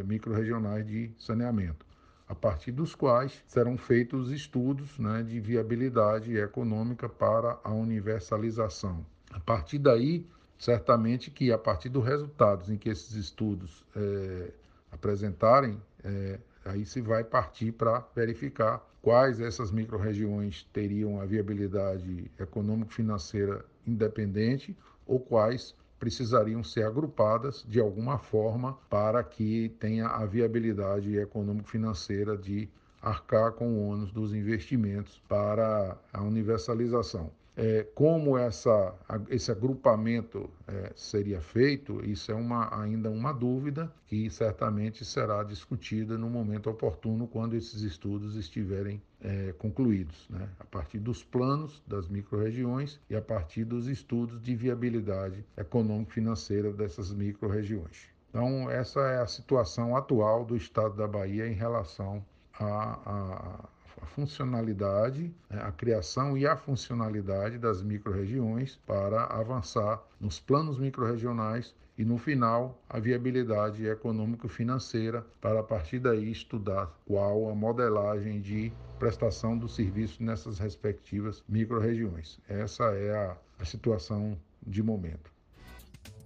microrregionais 0.07 0.87
de 0.87 1.13
saneamento 1.19 1.86
a 2.29 2.35
partir 2.35 2.73
dos 2.73 2.95
quais 2.95 3.43
serão 3.47 3.77
feitos 3.77 4.31
estudos 4.31 4.99
né, 4.99 5.23
de 5.23 5.39
viabilidade 5.41 6.37
econômica 6.37 7.09
para 7.09 7.59
a 7.63 7.73
universalização. 7.73 9.05
A 9.31 9.39
partir 9.39 9.79
daí, 9.79 10.27
certamente 10.59 11.31
que 11.31 11.53
a 11.53 11.59
partir 11.59 11.89
dos 11.89 12.05
resultados 12.05 12.71
em 12.71 12.77
que 12.77 12.89
esses 12.89 13.15
estudos 13.15 13.85
é, 13.95 14.51
apresentarem, 14.91 15.81
é, 16.03 16.39
aí 16.65 16.85
se 16.85 17.01
vai 17.01 17.23
partir 17.23 17.73
para 17.73 18.05
verificar 18.15 18.85
quais 19.01 19.41
essas 19.41 19.71
microrregiões 19.71 20.65
teriam 20.73 21.21
a 21.21 21.25
viabilidade 21.25 22.31
econômico-financeira 22.41 23.65
independente 23.87 24.77
ou 25.07 25.21
quais 25.21 25.77
precisariam 25.99 26.63
ser 26.63 26.85
agrupadas 26.85 27.65
de 27.67 27.81
alguma 27.81 28.19
forma 28.19 28.79
para 28.89 29.23
que 29.23 29.71
tenha 29.81 30.09
a 30.09 30.25
viabilidade 30.27 31.17
econômico-financeira 31.17 32.37
de 32.37 32.69
arcar 33.01 33.53
com 33.53 33.75
o 33.75 33.89
ônus 33.89 34.13
dos 34.13 34.35
investimentos 34.35 35.23
para 35.29 35.97
a 36.13 36.23
universalização. 36.23 37.31
É, 37.57 37.87
como 37.95 38.37
essa, 38.37 38.95
esse 39.31 39.51
agrupamento 39.51 40.51
é, 40.69 40.93
seria 40.95 41.41
feito, 41.41 42.05
isso 42.05 42.31
é 42.31 42.35
uma, 42.35 42.83
ainda 42.83 43.11
uma 43.11 43.33
dúvida 43.33 43.91
que 44.07 44.29
certamente 44.29 45.07
será 45.07 45.43
discutida 45.43 46.19
no 46.19 46.29
momento 46.29 46.69
oportuno, 46.69 47.27
quando 47.27 47.57
esses 47.57 47.81
estudos 47.81 48.37
estiverem 48.37 49.01
é, 49.23 49.55
concluídos, 49.57 50.29
né? 50.29 50.47
a 50.61 50.65
partir 50.65 50.99
dos 50.99 51.25
planos 51.25 51.83
das 51.87 52.09
microrregiões 52.09 53.01
e 53.09 53.17
a 53.17 53.23
partir 53.23 53.65
dos 53.65 53.89
estudos 53.89 54.39
de 54.39 54.55
viabilidade 54.55 55.43
econômico-financeira 55.57 56.71
dessas 56.75 57.11
microrregiões. 57.11 58.11
Então, 58.29 58.71
essa 58.71 59.01
é 59.01 59.23
a 59.23 59.27
situação 59.27 59.97
atual 59.97 60.45
do 60.45 60.57
estado 60.57 60.95
da 60.95 61.09
Bahia 61.09 61.49
em 61.49 61.55
relação 61.55 62.23
a, 62.53 62.99
a 63.07 63.69
a 64.01 64.07
funcionalidade, 64.07 65.35
né, 65.49 65.63
a 65.63 65.73
criação 65.73 66.37
e 66.37 66.47
a 66.47 66.57
funcionalidade 66.57 67.59
das 67.59 67.83
microrregiões 67.83 68.77
para 68.87 69.25
avançar 69.25 70.03
nos 70.21 70.39
planos 70.39 70.79
microrregionais 70.79 71.75
e 71.99 72.05
no 72.05 72.19
final 72.19 72.79
a 72.89 72.99
viabilidade 72.99 73.87
econômico-financeira 73.87 75.27
para 75.41 75.61
a 75.61 75.63
partir 75.63 75.99
daí 75.99 76.31
estudar 76.31 76.93
qual 77.07 77.49
a 77.49 77.55
modelagem 77.55 78.41
de 78.41 78.73
prestação 78.99 79.57
do 79.57 79.69
serviço 79.69 80.23
nessas 80.23 80.59
respectivas 80.59 81.43
microrregiões. 81.49 82.39
Essa 82.49 82.85
é 82.95 83.15
a, 83.15 83.37
a 83.59 83.65
situação 83.65 84.39
de 84.67 84.83
momento. 84.83 85.31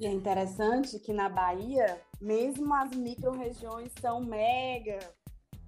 E 0.01 0.07
é 0.07 0.11
interessante 0.11 0.99
que 0.99 1.13
na 1.13 1.29
Bahia, 1.29 2.01
mesmo 2.21 2.75
as 2.75 2.91
microrregiões 2.97 3.93
são 4.01 4.21
mega 4.21 4.99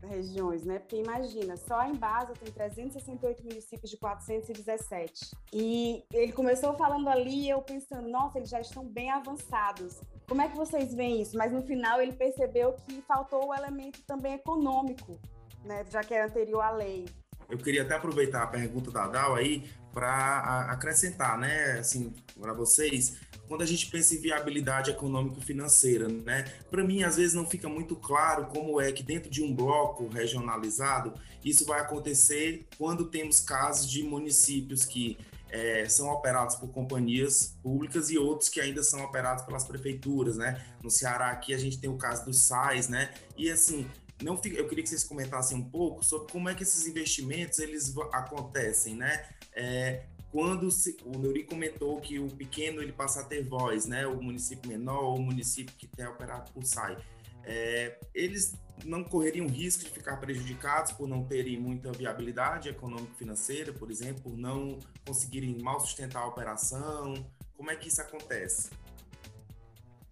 regiões, 0.07 0.65
né? 0.65 0.79
Porque 0.79 0.97
imagina, 0.97 1.57
só 1.57 1.85
em 1.85 1.95
Basa 1.95 2.35
tem 2.35 2.53
368 2.53 3.45
municípios 3.45 3.91
de 3.91 3.97
417. 3.97 5.31
E 5.53 6.05
ele 6.13 6.33
começou 6.33 6.75
falando 6.75 7.09
ali, 7.09 7.49
eu 7.49 7.63
pensando, 7.63 8.09
nossa, 8.09 8.39
eles 8.39 8.51
já 8.51 8.61
estão 8.61 8.85
bem 8.85 9.11
avançados. 9.11 10.01
Como 10.29 10.43
é 10.43 10.49
que 10.49 10.57
vocês 10.57 10.95
veem 10.95 11.23
isso? 11.23 11.37
Mas 11.37 11.53
no 11.53 11.63
final 11.63 12.01
ele 12.01 12.13
percebeu 12.13 12.75
que 12.75 13.03
faltou 13.03 13.49
o 13.49 13.55
elemento 13.55 14.03
também 14.07 14.35
econômico, 14.35 15.19
né? 15.65 15.85
Já 15.91 16.03
que 16.03 16.15
é 16.15 16.25
anterior 16.25 16.61
à 16.61 16.71
lei. 16.71 17.07
Eu 17.53 17.59
queria 17.59 17.83
até 17.83 17.95
aproveitar 17.95 18.43
a 18.45 18.47
pergunta 18.47 18.91
da 18.91 19.07
Dal 19.07 19.35
aí 19.35 19.71
para 19.93 20.71
acrescentar, 20.71 21.39
né, 21.39 21.73
assim, 21.79 22.15
para 22.41 22.55
vocês, 22.55 23.19
quando 23.47 23.61
a 23.61 23.67
gente 23.67 23.91
pensa 23.91 24.15
em 24.15 24.21
viabilidade 24.23 24.91
econômico-financeira, 24.91 26.09
né? 26.09 26.47
Para 26.71 26.83
mim, 26.83 27.03
às 27.03 27.19
vezes 27.19 27.35
não 27.35 27.47
fica 27.47 27.69
muito 27.69 27.95
claro 27.95 28.47
como 28.47 28.81
é 28.81 28.91
que 28.91 29.03
dentro 29.03 29.31
de 29.31 29.43
um 29.43 29.55
bloco 29.55 30.09
regionalizado 30.09 31.13
isso 31.45 31.67
vai 31.67 31.81
acontecer 31.81 32.67
quando 32.79 33.05
temos 33.05 33.39
casos 33.39 33.87
de 33.91 34.03
municípios 34.03 34.87
que 34.87 35.19
é, 35.51 35.87
são 35.87 36.09
operados 36.09 36.57
por 36.57 36.71
companhias 36.71 37.55
públicas 37.63 38.11
e 38.11 38.17
outros 38.17 38.49
que 38.49 38.59
ainda 38.59 38.83
são 38.83 39.05
operados 39.05 39.45
pelas 39.45 39.65
prefeituras, 39.65 40.39
né? 40.39 40.65
No 40.83 40.91
Ceará 40.91 41.31
aqui 41.31 41.53
a 41.53 41.59
gente 41.59 41.79
tem 41.79 41.91
o 41.91 41.99
caso 41.99 42.25
dos 42.25 42.47
SAIs, 42.47 42.89
né? 42.89 43.13
E 43.37 43.51
assim, 43.51 43.87
não 44.23 44.37
fica, 44.37 44.57
eu 44.57 44.69
queria 44.69 44.83
que 44.83 44.91
vocês 44.91 45.05
comentassem 45.05 45.57
um 45.57 45.69
pouco 45.69 46.05
sobre 46.05 46.31
como 46.33 46.49
é 46.49 46.55
que 46.55 46.63
esses 46.63 46.87
investimentos 46.87 47.59
eles 47.59 47.95
acontecem, 48.13 48.97
né? 48.97 49.29
É, 49.55 50.05
quando 50.31 50.71
se, 50.71 50.97
o 51.05 51.19
Neuri 51.19 51.45
comentou 51.45 52.01
que 52.01 52.19
o 52.19 52.27
pequeno 52.29 52.83
ele 52.83 52.93
passa 52.93 53.21
a 53.21 53.25
ter 53.25 53.43
voz, 53.43 53.87
né? 53.87 54.07
O 54.07 54.23
município 54.23 54.69
menor 54.69 55.15
o 55.15 55.19
município 55.21 55.77
que 55.77 55.87
tem 55.87 56.07
operado 56.07 56.51
por 56.53 56.65
SAI. 56.65 56.97
É, 57.45 57.99
eles 58.15 58.55
não 58.85 59.05
correriam 59.05 59.47
risco 59.47 59.85
de 59.85 59.91
ficar 59.91 60.17
prejudicados 60.19 60.93
por 60.93 61.07
não 61.07 61.25
terem 61.25 61.59
muita 61.59 61.93
viabilidade 61.93 62.69
econômico-financeira, 62.69 63.73
por 63.73 63.91
exemplo, 63.91 64.23
por 64.23 64.37
não 64.37 64.79
conseguirem 65.07 65.61
mal 65.61 65.81
sustentar 65.81 66.23
a 66.23 66.27
operação? 66.27 67.15
Como 67.57 67.71
é 67.71 67.77
que 67.77 67.89
isso 67.89 68.01
acontece? 68.01 68.71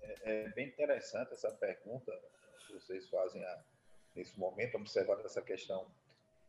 É, 0.03 0.45
é 0.45 0.49
bem 0.51 0.69
interessante 0.69 1.33
essa 1.33 1.51
pergunta 1.53 2.13
que 2.67 2.75
vocês 2.75 3.09
fazem 3.09 3.43
a, 3.43 3.59
nesse 4.15 4.39
momento, 4.39 4.77
observando 4.77 5.25
essa 5.25 5.43
questão 5.43 5.87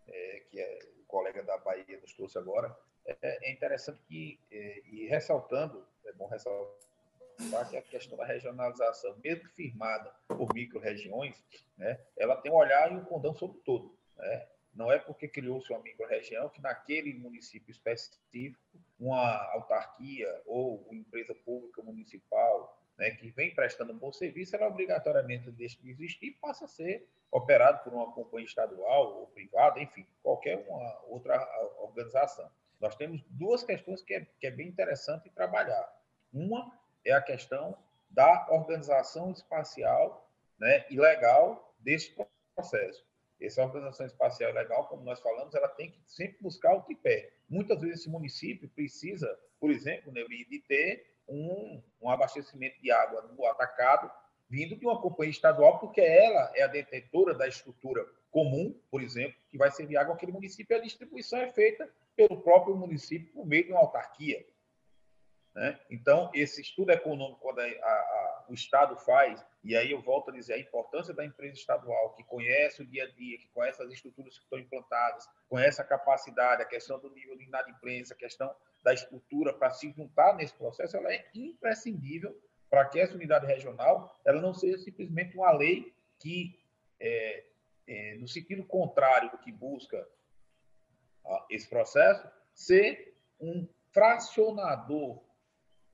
é, 0.08 0.44
que 0.50 0.60
é, 0.60 0.80
o 1.00 1.06
colega 1.06 1.44
da 1.44 1.58
Bahia 1.58 2.00
nos 2.00 2.14
trouxe 2.14 2.38
agora. 2.38 2.76
É, 3.06 3.16
é 3.22 3.52
interessante 3.52 4.00
que, 4.08 4.40
é, 4.52 4.82
e 4.86 5.08
ressaltando, 5.08 5.86
é 6.06 6.14
bom 6.14 6.28
ressaltar 6.28 7.70
que 7.70 7.78
a 7.78 7.82
questão 7.82 8.18
da 8.18 8.26
regionalização, 8.26 9.18
mesmo 9.24 9.50
firmada 9.50 10.14
por 10.28 10.54
micro-regiões, 10.54 11.44
né, 11.78 12.00
ela 12.16 12.36
tem 12.36 12.52
um 12.52 12.56
olhar 12.56 12.92
e 12.92 12.96
um 12.96 13.04
condão 13.04 13.34
sobre 13.34 13.60
todo. 13.62 13.98
Né? 14.16 14.48
Não 14.74 14.92
é 14.92 15.00
porque 15.00 15.28
criou-se 15.28 15.72
uma 15.72 15.82
micro-região 15.82 16.50
que 16.50 16.62
naquele 16.62 17.14
município 17.14 17.72
específico, 17.72 18.60
uma 19.00 19.52
autarquia 19.54 20.42
ou 20.46 20.78
uma 20.88 20.96
empresa 20.96 21.34
pública 21.34 21.82
municipal 21.82 22.81
né, 22.98 23.12
que 23.12 23.30
vem 23.32 23.54
prestando 23.54 23.94
um 23.94 23.98
bom 23.98 24.12
serviço, 24.12 24.56
ela 24.56 24.68
obrigatoriamente 24.68 25.52
deixa 25.52 25.82
de 25.82 25.90
existir 25.90 26.28
e 26.28 26.32
passa 26.32 26.66
a 26.66 26.68
ser 26.68 27.08
operado 27.32 27.84
por 27.84 27.94
uma 27.94 28.12
companhia 28.12 28.46
estadual 28.46 29.20
ou 29.20 29.28
privada, 29.28 29.80
enfim, 29.80 30.06
qualquer 30.22 30.66
uma 30.68 31.02
outra 31.08 31.40
organização. 31.80 32.50
Nós 32.80 32.96
temos 32.96 33.24
duas 33.30 33.64
questões 33.64 34.02
que 34.02 34.14
é, 34.14 34.28
que 34.40 34.48
é 34.48 34.52
bem 34.52 34.68
interessante 34.68 35.30
trabalhar. 35.30 35.88
Uma 36.34 36.72
é 37.06 37.14
a 37.14 37.22
questão 37.22 37.78
da 38.10 38.48
organização 38.52 39.32
espacial 39.32 40.30
né, 40.60 40.86
e 40.90 41.00
legal 41.00 41.74
desse 41.80 42.14
processo. 42.56 43.06
Essa 43.40 43.64
organização 43.64 44.06
espacial 44.06 44.52
e 44.52 44.54
legal, 44.54 44.88
como 44.88 45.04
nós 45.04 45.20
falamos, 45.20 45.56
ela 45.56 45.68
tem 45.68 45.90
que 45.90 46.00
sempre 46.06 46.38
buscar 46.42 46.76
o 46.76 46.82
tripé. 46.82 47.32
Muitas 47.50 47.82
vezes 47.82 48.02
esse 48.02 48.10
município 48.10 48.70
precisa, 48.70 49.40
por 49.60 49.72
exemplo, 49.72 50.12
né, 50.12 50.24
de 50.24 50.60
ter 50.68 51.11
um, 51.32 51.82
um 52.02 52.10
abastecimento 52.10 52.80
de 52.82 52.92
água 52.92 53.22
no 53.38 53.46
atacado 53.46 54.12
vindo 54.50 54.76
de 54.76 54.86
uma 54.86 55.02
companhia 55.02 55.32
estadual, 55.32 55.80
porque 55.80 56.02
ela 56.02 56.52
é 56.56 56.64
a 56.64 56.68
detentora 56.68 57.34
da 57.34 57.48
estrutura 57.48 58.06
comum, 58.30 58.78
por 58.92 59.02
exemplo, 59.02 59.38
que 59.50 59.58
vai 59.58 59.72
servir 59.72 59.96
água 59.96 60.14
àquele 60.14 60.34
município, 60.34 60.76
e 60.76 60.78
a 60.78 60.84
distribuição 60.84 61.40
é 61.40 61.50
feita 61.50 61.90
pelo 62.18 62.42
próprio 62.42 62.76
município 62.76 63.32
por 63.32 63.46
meio 63.46 63.64
de 63.64 63.72
uma 63.72 63.80
autarquia. 63.80 64.46
Né? 65.56 65.80
Então, 65.90 66.30
esse 66.34 66.62
estudo 66.62 66.92
econômico, 66.92 67.40
quando 67.42 67.60
a, 67.60 67.66
a, 67.66 68.46
o 68.50 68.54
Estado 68.54 68.98
faz, 68.98 69.46
e 69.64 69.76
aí 69.76 69.92
eu 69.92 70.02
volto 70.02 70.32
a 70.32 70.34
dizer 70.34 70.54
a 70.54 70.60
importância 70.60 71.14
da 71.14 71.26
empresa 71.26 71.56
estadual, 71.56 72.14
que 72.14 72.24
conhece 72.26 72.82
o 72.82 72.86
dia 72.86 73.06
a 73.06 73.12
dia, 73.12 73.38
que 73.38 73.48
conhece 73.50 73.82
as 73.82 73.92
estruturas 73.92 74.38
que 74.38 74.44
estão 74.44 74.60
implantadas, 74.60 75.30
conhece 75.50 75.82
a 75.82 75.86
capacidade, 75.86 76.62
a 76.62 76.66
questão 76.66 77.00
do 77.00 77.10
nível 77.10 77.38
de 77.38 77.46
inadimplência, 77.46 78.14
a 78.14 78.20
questão 78.20 78.54
da 78.84 78.94
estrutura 78.94 79.54
para 79.54 79.72
se 79.72 79.92
juntar 79.92 80.36
nesse 80.36 80.54
processo, 80.54 80.98
ela 80.98 81.12
é 81.12 81.30
imprescindível 81.34 82.36
para 82.70 82.86
que 82.86 83.00
essa 83.00 83.14
unidade 83.14 83.46
regional 83.46 84.20
ela 84.26 84.42
não 84.42 84.54
seja 84.54 84.78
simplesmente 84.78 85.36
uma 85.36 85.52
lei 85.52 85.94
que, 86.20 86.60
é, 87.00 87.46
é, 87.88 88.16
no 88.16 88.28
sentido 88.28 88.64
contrário 88.64 89.30
do 89.32 89.38
que 89.38 89.52
busca 89.52 90.08
esse 91.50 91.70
processo, 91.70 92.28
ser 92.54 93.18
um 93.40 93.68
fracionador 93.92 95.22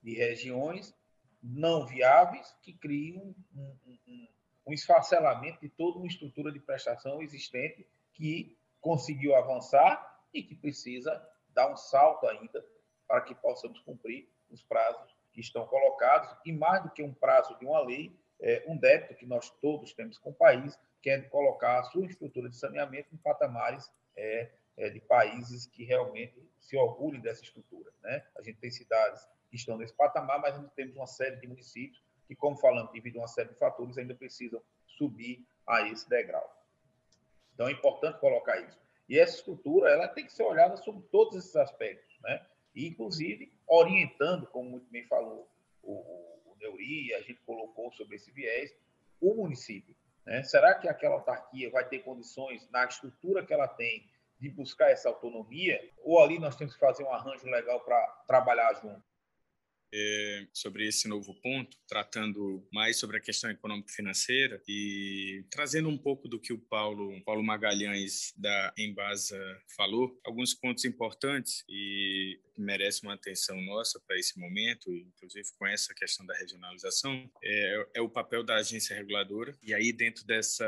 de 0.02 0.14
regiões 0.14 0.96
não 1.42 1.86
viáveis 1.86 2.56
que 2.62 2.74
criam 2.74 3.36
um, 3.56 3.78
um, 3.86 4.28
um 4.68 4.74
esfacelamento 4.74 5.60
de 5.62 5.70
toda 5.70 5.98
uma 5.98 6.08
estrutura 6.08 6.52
de 6.52 6.60
prestação 6.60 7.22
existente 7.22 7.88
que 8.14 8.58
conseguiu 8.80 9.36
avançar 9.36 10.26
e 10.34 10.44
que 10.44 10.56
precisa 10.56 11.22
dar 11.50 11.72
um 11.72 11.78
salto 11.78 12.28
ainda 12.28 12.64
para 13.08 13.22
que 13.22 13.34
possamos 13.36 13.80
cumprir 13.80 14.28
os 14.50 14.62
prazos 14.64 15.16
que 15.32 15.42
estão 15.42 15.66
colocados 15.68 16.36
e 16.46 16.52
mais 16.52 16.84
do 16.84 16.90
que 16.90 17.04
um 17.04 17.14
prazo 17.14 17.58
de 17.60 17.66
uma 17.66 17.80
lei, 17.82 18.12
é 18.40 18.64
um 18.68 18.78
débito 18.78 19.16
que 19.16 19.26
nós 19.26 19.50
todos 19.62 19.94
temos 19.94 20.18
com 20.18 20.30
o 20.30 20.34
país, 20.34 20.80
que 21.02 21.10
é 21.10 21.22
colocar 21.22 21.80
a 21.80 21.84
sua 21.84 22.06
estrutura 22.06 22.50
de 22.50 22.58
saneamento 22.58 23.14
em 23.14 23.18
patamares 23.18 23.92
é, 24.16 24.50
é, 24.76 24.90
de 24.90 25.00
países 25.00 25.66
que 25.66 25.84
realmente 25.84 26.48
se 26.60 26.78
orgulhem 26.78 27.22
dessa 27.22 27.44
estrutura. 27.44 27.92
Né? 28.02 28.24
A 28.38 28.42
gente 28.42 28.60
tem 28.60 28.70
cidades 28.70 29.28
que 29.50 29.56
estão 29.56 29.78
nesse 29.78 29.94
patamar, 29.94 30.40
mas 30.40 30.56
ainda 30.56 30.70
temos 30.76 30.96
uma 30.96 31.08
série 31.08 31.38
de 31.38 31.48
municípios 31.48 32.02
que, 32.28 32.36
como 32.36 32.58
falamos, 32.58 32.92
devido 32.92 33.18
a 33.18 33.22
uma 33.22 33.28
série 33.28 33.50
de 33.50 33.56
fatores, 33.56 33.98
ainda 33.98 34.14
precisam 34.14 34.62
subir 34.98 35.48
a 35.66 35.88
esse 35.88 36.08
degrau. 36.10 36.52
Então, 37.54 37.68
é 37.68 37.72
importante 37.72 38.20
colocar 38.20 38.60
isso. 38.60 38.78
E 39.08 39.18
essa 39.18 39.38
estrutura 39.38 39.90
ela 39.90 40.08
tem 40.08 40.26
que 40.26 40.34
ser 40.34 40.44
olhada 40.44 40.76
sobre 40.78 41.02
todos 41.10 41.38
esses 41.38 41.56
aspectos, 41.56 42.20
né? 42.22 42.46
Inclusive 42.86 43.52
orientando, 43.68 44.46
como 44.48 44.70
muito 44.70 44.90
bem 44.92 45.06
falou 45.08 45.50
o, 45.82 45.94
o 46.46 46.56
Neuri, 46.60 47.14
a 47.14 47.22
gente 47.22 47.42
colocou 47.46 47.92
sobre 47.94 48.18
esse 48.18 48.32
viés, 48.32 48.76
o 49.22 49.34
município. 49.34 49.96
Né? 50.26 50.44
Será 50.44 50.76
que 50.76 50.88
aquela 50.88 51.16
autarquia 51.16 51.72
vai 51.72 51.88
ter 51.88 52.00
condições, 52.00 52.70
na 52.70 52.86
estrutura 52.86 53.46
que 53.46 53.54
ela 53.54 53.68
tem, 53.68 54.06
de 54.40 54.50
buscar 54.50 54.92
essa 54.92 55.10
autonomia, 55.10 55.80
ou 56.04 56.22
ali 56.22 56.38
nós 56.38 56.56
temos 56.56 56.74
que 56.74 56.80
fazer 56.80 57.04
um 57.04 57.12
arranjo 57.12 57.48
legal 57.48 57.80
para 57.80 58.00
trabalhar 58.28 58.74
junto. 58.76 59.02
É, 59.94 60.48
sobre 60.54 60.88
esse 60.88 61.08
novo 61.08 61.34
ponto, 61.42 61.78
tratando 61.88 62.68
mais 62.72 62.98
sobre 62.98 63.18
a 63.18 63.22
questão 63.22 63.50
econômico-financeira 63.50 64.62
e 64.68 65.46
trazendo 65.50 65.90
um 65.90 65.98
pouco 65.98 66.28
do 66.28 66.40
que 66.40 66.54
o 66.54 66.60
Paulo, 66.60 67.22
Paulo 67.24 67.44
Magalhães 67.44 68.34
da 68.38 68.74
Embasa 68.78 69.40
falou, 69.76 70.20
alguns 70.26 70.54
pontos 70.54 70.86
importantes 70.86 71.64
e 71.70 72.40
que 72.58 72.62
merecem 72.62 73.08
uma 73.08 73.14
atenção 73.14 73.62
nossa 73.62 74.00
para 74.06 74.18
esse 74.18 74.38
momento, 74.40 74.92
inclusive 74.92 75.48
com 75.58 75.68
essa 75.68 75.94
questão 75.94 76.26
da 76.26 76.36
regionalização, 76.36 77.30
é, 77.44 77.88
é 77.96 78.02
o 78.02 78.10
papel 78.10 78.44
da 78.44 78.56
agência 78.56 78.96
reguladora. 78.96 79.56
E 79.62 79.74
aí, 79.74 79.94
dentro 79.94 80.26
dessa 80.26 80.66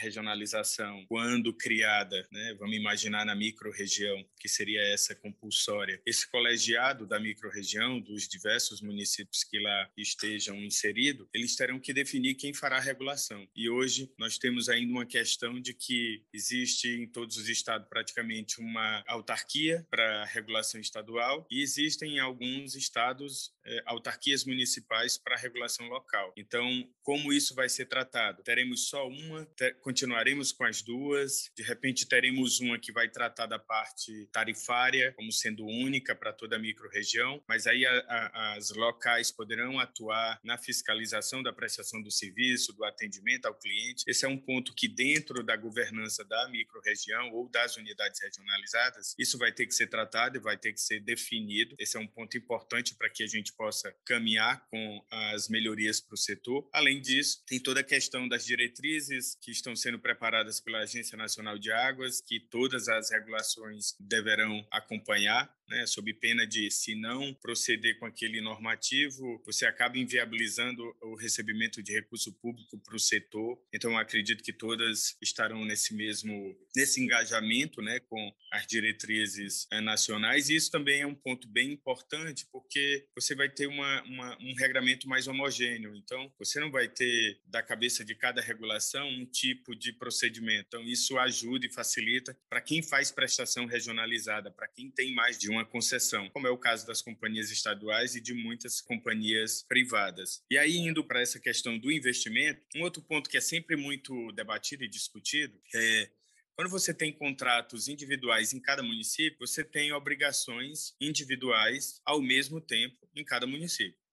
regionalização, 0.00 1.06
quando 1.08 1.54
criada, 1.54 2.26
né, 2.32 2.56
vamos 2.58 2.76
imaginar 2.76 3.24
na 3.24 3.36
micro-região, 3.36 4.24
que 4.40 4.48
seria 4.48 4.82
essa 4.92 5.14
compulsória, 5.14 6.02
esse 6.04 6.28
colegiado 6.28 7.06
da 7.06 7.20
micro-região, 7.20 8.00
dos 8.00 8.26
diversos 8.26 8.57
municípios 8.80 9.44
que 9.44 9.58
lá 9.58 9.90
estejam 9.96 10.56
inseridos, 10.56 11.28
eles 11.34 11.56
terão 11.56 11.80
que 11.80 11.92
definir 11.92 12.34
quem 12.34 12.52
fará 12.52 12.76
a 12.76 12.80
regulação. 12.80 13.46
E 13.54 13.68
hoje 13.68 14.10
nós 14.18 14.38
temos 14.38 14.68
ainda 14.68 14.92
uma 14.92 15.06
questão 15.06 15.60
de 15.60 15.74
que 15.74 16.22
existe 16.32 16.88
em 16.88 17.06
todos 17.06 17.36
os 17.36 17.48
estados 17.48 17.88
praticamente 17.88 18.60
uma 18.60 19.02
autarquia 19.06 19.86
para 19.90 20.24
regulação 20.24 20.80
estadual 20.80 21.46
e 21.50 21.62
existem 21.62 22.16
em 22.16 22.18
alguns 22.18 22.74
estados 22.74 23.52
é, 23.64 23.82
autarquias 23.86 24.44
municipais 24.44 25.18
para 25.18 25.36
regulação 25.36 25.86
local. 25.88 26.32
Então, 26.36 26.88
como 27.02 27.32
isso 27.32 27.54
vai 27.54 27.68
ser 27.68 27.86
tratado? 27.86 28.42
Teremos 28.42 28.88
só 28.88 29.06
uma? 29.06 29.46
Continuaremos 29.80 30.52
com 30.52 30.64
as 30.64 30.82
duas? 30.82 31.50
De 31.56 31.62
repente, 31.62 32.06
teremos 32.06 32.60
uma 32.60 32.78
que 32.78 32.92
vai 32.92 33.08
tratar 33.08 33.46
da 33.46 33.58
parte 33.58 34.26
tarifária 34.32 35.12
como 35.14 35.32
sendo 35.32 35.66
única 35.66 36.14
para 36.14 36.32
toda 36.32 36.56
a 36.56 36.58
microrregião, 36.58 37.42
mas 37.48 37.66
aí 37.66 37.84
a, 37.84 37.98
a, 37.98 38.47
as 38.54 38.70
locais 38.70 39.30
poderão 39.30 39.78
atuar 39.78 40.38
na 40.42 40.56
fiscalização 40.56 41.42
da 41.42 41.52
prestação 41.52 42.02
do 42.02 42.10
serviço, 42.10 42.72
do 42.72 42.84
atendimento 42.84 43.46
ao 43.46 43.54
cliente. 43.54 44.04
Esse 44.06 44.24
é 44.24 44.28
um 44.28 44.38
ponto 44.38 44.74
que, 44.74 44.88
dentro 44.88 45.42
da 45.42 45.56
governança 45.56 46.24
da 46.24 46.48
microrregião 46.48 47.30
ou 47.32 47.48
das 47.48 47.76
unidades 47.76 48.20
regionalizadas, 48.22 49.14
isso 49.18 49.38
vai 49.38 49.52
ter 49.52 49.66
que 49.66 49.74
ser 49.74 49.88
tratado 49.88 50.36
e 50.36 50.40
vai 50.40 50.56
ter 50.56 50.72
que 50.72 50.80
ser 50.80 51.00
definido. 51.00 51.76
Esse 51.78 51.96
é 51.96 52.00
um 52.00 52.06
ponto 52.06 52.36
importante 52.36 52.94
para 52.94 53.10
que 53.10 53.22
a 53.22 53.26
gente 53.26 53.52
possa 53.52 53.94
caminhar 54.04 54.66
com 54.68 55.04
as 55.10 55.48
melhorias 55.48 56.00
para 56.00 56.14
o 56.14 56.18
setor. 56.18 56.68
Além 56.72 57.00
disso, 57.00 57.42
tem 57.46 57.60
toda 57.60 57.80
a 57.80 57.84
questão 57.84 58.28
das 58.28 58.44
diretrizes 58.44 59.36
que 59.40 59.50
estão 59.50 59.74
sendo 59.74 59.98
preparadas 59.98 60.60
pela 60.60 60.80
Agência 60.80 61.16
Nacional 61.16 61.58
de 61.58 61.70
Águas, 61.72 62.20
que 62.20 62.40
todas 62.40 62.88
as 62.88 63.10
regulações 63.10 63.94
deverão 63.98 64.66
acompanhar 64.70 65.52
né, 65.68 65.86
sob 65.86 66.12
pena 66.14 66.46
de, 66.46 66.70
se 66.70 66.94
não 66.94 67.34
proceder 67.34 67.98
com 67.98 68.06
aquele 68.06 68.37
normativo, 68.40 69.42
você 69.44 69.66
acaba 69.66 69.98
inviabilizando 69.98 70.82
o 71.02 71.14
recebimento 71.14 71.82
de 71.82 71.92
recurso 71.92 72.32
público 72.32 72.78
para 72.78 72.96
o 72.96 73.00
setor. 73.00 73.58
Então, 73.72 73.96
acredito 73.96 74.42
que 74.42 74.52
todas 74.52 75.16
estarão 75.22 75.64
nesse 75.64 75.94
mesmo 75.94 76.56
nesse 76.74 77.00
engajamento 77.00 77.82
né, 77.82 77.98
com 78.00 78.32
as 78.52 78.66
diretrizes 78.66 79.66
é, 79.72 79.80
nacionais. 79.80 80.48
E 80.48 80.54
isso 80.54 80.70
também 80.70 81.00
é 81.00 81.06
um 81.06 81.14
ponto 81.14 81.48
bem 81.48 81.72
importante, 81.72 82.46
porque 82.52 83.06
você 83.14 83.34
vai 83.34 83.48
ter 83.48 83.66
uma, 83.66 84.02
uma, 84.04 84.38
um 84.40 84.54
regramento 84.54 85.08
mais 85.08 85.26
homogêneo. 85.26 85.96
Então, 85.96 86.32
você 86.38 86.60
não 86.60 86.70
vai 86.70 86.88
ter, 86.88 87.40
da 87.46 87.62
cabeça 87.62 88.04
de 88.04 88.14
cada 88.14 88.40
regulação, 88.40 89.08
um 89.08 89.26
tipo 89.26 89.74
de 89.74 89.92
procedimento. 89.92 90.66
Então, 90.68 90.82
isso 90.84 91.18
ajuda 91.18 91.66
e 91.66 91.72
facilita 91.72 92.36
para 92.48 92.60
quem 92.60 92.82
faz 92.82 93.10
prestação 93.10 93.66
regionalizada, 93.66 94.50
para 94.50 94.68
quem 94.68 94.90
tem 94.90 95.12
mais 95.14 95.38
de 95.38 95.50
uma 95.50 95.64
concessão, 95.64 96.30
como 96.30 96.46
é 96.46 96.50
o 96.50 96.58
caso 96.58 96.86
das 96.86 97.02
companhias 97.02 97.50
estaduais 97.50 98.14
e 98.14 98.20
de 98.20 98.27
muitas 98.34 98.80
companhias 98.80 99.62
privadas. 99.62 100.42
E 100.50 100.56
aí, 100.56 100.76
indo 100.76 101.04
para 101.04 101.20
essa 101.20 101.38
questão 101.38 101.78
do 101.78 101.90
investimento, 101.90 102.60
um 102.76 102.82
outro 102.82 103.02
ponto 103.02 103.28
que 103.28 103.36
é 103.36 103.40
sempre 103.40 103.76
muito 103.76 104.32
debatido 104.32 104.84
e 104.84 104.88
discutido 104.88 105.60
é 105.74 106.10
quando 106.58 106.70
você 106.70 106.92
tem 106.92 107.12
contratos 107.12 107.86
individuais 107.86 108.52
em 108.52 108.58
cada 108.58 108.82
município, 108.82 109.38
você 109.38 109.62
tem 109.62 109.92
obrigações 109.92 110.92
individuais 111.00 112.00
ao 112.04 112.20
mesmo 112.20 112.60
tempo 112.60 113.08
em 113.14 113.24
cada 113.24 113.46
município. 113.46 114.07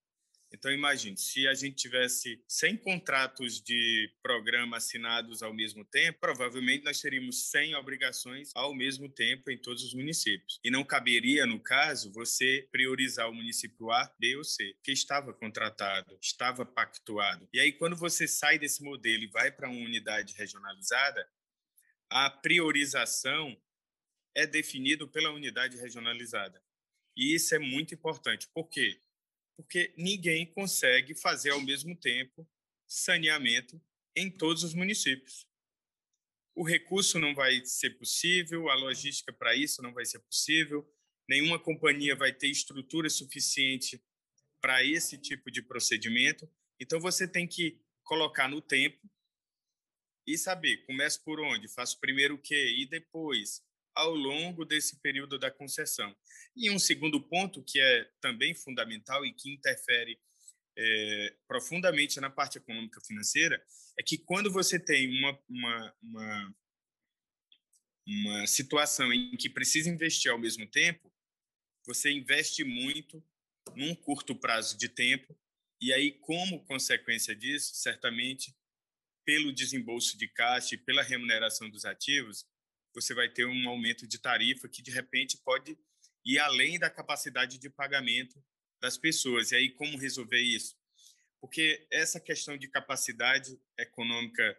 Então, 0.52 0.72
imagine, 0.72 1.16
se 1.16 1.46
a 1.46 1.54
gente 1.54 1.76
tivesse 1.76 2.42
100 2.48 2.76
contratos 2.78 3.60
de 3.60 4.10
programa 4.22 4.76
assinados 4.76 5.42
ao 5.42 5.52
mesmo 5.52 5.84
tempo, 5.84 6.18
provavelmente 6.20 6.84
nós 6.84 7.00
teríamos 7.00 7.50
100 7.50 7.74
obrigações 7.74 8.50
ao 8.54 8.74
mesmo 8.74 9.08
tempo 9.08 9.50
em 9.50 9.58
todos 9.58 9.82
os 9.82 9.92
municípios. 9.92 10.60
E 10.64 10.70
não 10.70 10.84
caberia, 10.84 11.46
no 11.46 11.60
caso, 11.60 12.12
você 12.12 12.68
priorizar 12.70 13.28
o 13.28 13.34
município 13.34 13.90
A, 13.90 14.14
B 14.18 14.36
ou 14.36 14.44
C, 14.44 14.76
que 14.82 14.92
estava 14.92 15.32
contratado, 15.32 16.16
estava 16.22 16.64
pactuado. 16.64 17.48
E 17.52 17.60
aí, 17.60 17.72
quando 17.72 17.96
você 17.96 18.28
sai 18.28 18.58
desse 18.58 18.82
modelo 18.82 19.24
e 19.24 19.28
vai 19.28 19.50
para 19.50 19.68
uma 19.68 19.84
unidade 19.84 20.34
regionalizada, 20.34 21.28
a 22.08 22.30
priorização 22.30 23.56
é 24.34 24.46
definido 24.46 25.08
pela 25.08 25.32
unidade 25.32 25.76
regionalizada. 25.76 26.62
E 27.16 27.34
isso 27.34 27.54
é 27.54 27.58
muito 27.58 27.94
importante. 27.94 28.46
Por 28.52 28.68
quê? 28.68 29.00
Porque 29.56 29.92
ninguém 29.96 30.46
consegue 30.46 31.14
fazer 31.14 31.50
ao 31.50 31.60
mesmo 31.60 31.96
tempo 31.96 32.46
saneamento 32.86 33.80
em 34.14 34.30
todos 34.30 34.62
os 34.62 34.74
municípios. 34.74 35.48
O 36.54 36.62
recurso 36.62 37.18
não 37.18 37.34
vai 37.34 37.64
ser 37.64 37.90
possível, 37.98 38.68
a 38.70 38.74
logística 38.74 39.32
para 39.32 39.54
isso 39.54 39.82
não 39.82 39.92
vai 39.92 40.04
ser 40.04 40.20
possível, 40.20 40.88
nenhuma 41.28 41.58
companhia 41.58 42.14
vai 42.14 42.32
ter 42.32 42.48
estrutura 42.48 43.10
suficiente 43.10 44.02
para 44.60 44.84
esse 44.84 45.18
tipo 45.18 45.50
de 45.50 45.62
procedimento. 45.62 46.48
Então 46.80 47.00
você 47.00 47.26
tem 47.26 47.46
que 47.46 47.80
colocar 48.02 48.48
no 48.48 48.62
tempo 48.62 49.10
e 50.26 50.36
saber, 50.36 50.84
começo 50.86 51.22
por 51.22 51.40
onde, 51.40 51.68
faço 51.68 52.00
primeiro 52.00 52.34
o 52.34 52.38
quê 52.40 52.74
e 52.78 52.86
depois 52.86 53.62
ao 53.96 54.14
longo 54.14 54.64
desse 54.64 55.00
período 55.00 55.38
da 55.38 55.50
concessão. 55.50 56.14
E 56.54 56.70
um 56.70 56.78
segundo 56.78 57.20
ponto 57.20 57.64
que 57.64 57.80
é 57.80 58.10
também 58.20 58.54
fundamental 58.54 59.24
e 59.24 59.32
que 59.32 59.52
interfere 59.52 60.20
é, 60.78 61.36
profundamente 61.48 62.20
na 62.20 62.30
parte 62.30 62.58
econômica 62.58 63.00
financeira 63.00 63.60
é 63.98 64.02
que 64.02 64.18
quando 64.18 64.52
você 64.52 64.78
tem 64.78 65.08
uma, 65.18 65.40
uma, 65.48 65.94
uma, 66.02 66.54
uma 68.06 68.46
situação 68.46 69.12
em 69.12 69.36
que 69.36 69.48
precisa 69.48 69.88
investir 69.88 70.30
ao 70.30 70.38
mesmo 70.38 70.66
tempo, 70.66 71.10
você 71.86 72.10
investe 72.10 72.62
muito 72.62 73.24
num 73.74 73.94
curto 73.94 74.34
prazo 74.34 74.76
de 74.76 74.88
tempo 74.88 75.36
e 75.80 75.92
aí, 75.92 76.12
como 76.12 76.64
consequência 76.64 77.34
disso, 77.36 77.74
certamente, 77.74 78.54
pelo 79.24 79.52
desembolso 79.52 80.16
de 80.16 80.28
caixa 80.28 80.74
e 80.74 80.78
pela 80.78 81.02
remuneração 81.02 81.68
dos 81.68 81.84
ativos, 81.84 82.46
você 82.96 83.12
vai 83.12 83.28
ter 83.28 83.44
um 83.46 83.68
aumento 83.68 84.06
de 84.06 84.18
tarifa 84.18 84.68
que, 84.68 84.80
de 84.80 84.90
repente, 84.90 85.36
pode 85.44 85.78
ir 86.24 86.38
além 86.38 86.78
da 86.78 86.88
capacidade 86.88 87.58
de 87.58 87.68
pagamento 87.68 88.42
das 88.80 88.96
pessoas. 88.96 89.52
E 89.52 89.56
aí, 89.56 89.70
como 89.70 89.98
resolver 89.98 90.40
isso? 90.40 90.74
Porque 91.38 91.86
essa 91.90 92.18
questão 92.18 92.56
de 92.56 92.68
capacidade 92.68 93.60
econômica 93.78 94.58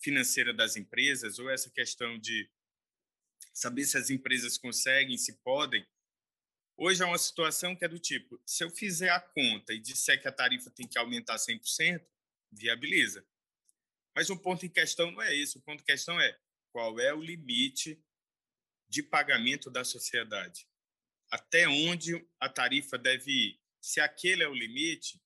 financeira 0.00 0.54
das 0.54 0.76
empresas, 0.76 1.40
ou 1.40 1.50
essa 1.50 1.70
questão 1.70 2.16
de 2.16 2.48
saber 3.52 3.84
se 3.84 3.98
as 3.98 4.10
empresas 4.10 4.56
conseguem, 4.56 5.18
se 5.18 5.32
podem, 5.42 5.84
hoje 6.76 7.02
é 7.02 7.06
uma 7.06 7.18
situação 7.18 7.74
que 7.74 7.84
é 7.84 7.88
do 7.88 7.98
tipo: 7.98 8.40
se 8.46 8.62
eu 8.62 8.70
fizer 8.70 9.10
a 9.10 9.20
conta 9.20 9.74
e 9.74 9.80
disser 9.80 10.22
que 10.22 10.28
a 10.28 10.32
tarifa 10.32 10.70
tem 10.70 10.86
que 10.86 10.98
aumentar 10.98 11.34
100%, 11.34 12.00
viabiliza. 12.52 13.26
Mas 14.14 14.30
o 14.30 14.38
ponto 14.38 14.64
em 14.64 14.68
questão 14.68 15.10
não 15.10 15.20
é 15.20 15.34
isso. 15.34 15.58
O 15.58 15.62
ponto 15.62 15.80
em 15.80 15.86
questão 15.86 16.20
é 16.20 16.38
qual 16.72 16.98
é 16.98 17.14
o 17.14 17.20
limite 17.20 18.02
de 18.88 19.02
pagamento 19.02 19.70
da 19.70 19.84
sociedade. 19.84 20.66
Até 21.30 21.68
onde 21.68 22.26
a 22.40 22.48
tarifa 22.48 22.98
deve 22.98 23.30
ir. 23.30 23.60
Se 23.80 24.00
aquele 24.00 24.42
é 24.42 24.48
o 24.48 24.54
limite, 24.54 25.20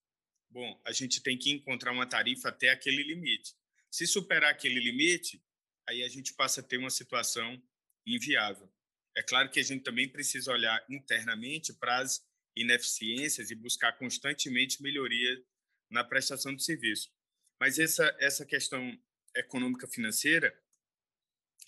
bom, 0.50 0.80
a 0.84 0.92
gente 0.92 1.22
tem 1.22 1.38
que 1.38 1.50
encontrar 1.50 1.92
uma 1.92 2.06
tarifa 2.06 2.48
até 2.48 2.70
aquele 2.70 3.02
limite. 3.02 3.54
Se 3.90 4.06
superar 4.06 4.50
aquele 4.50 4.80
limite, 4.80 5.42
aí 5.88 6.02
a 6.02 6.08
gente 6.08 6.34
passa 6.34 6.60
a 6.60 6.64
ter 6.64 6.78
uma 6.78 6.90
situação 6.90 7.60
inviável. 8.06 8.72
É 9.16 9.22
claro 9.22 9.50
que 9.50 9.58
a 9.58 9.62
gente 9.62 9.82
também 9.82 10.08
precisa 10.08 10.52
olhar 10.52 10.84
internamente 10.88 11.72
para 11.72 11.98
as 11.98 12.24
ineficiências 12.54 13.50
e 13.50 13.54
buscar 13.54 13.92
constantemente 13.92 14.82
melhoria 14.82 15.42
na 15.90 16.04
prestação 16.04 16.54
de 16.54 16.62
serviço. 16.62 17.10
Mas 17.60 17.78
essa, 17.78 18.14
essa 18.20 18.44
questão 18.44 18.98
econômica 19.34 19.86
financeira, 19.86 20.56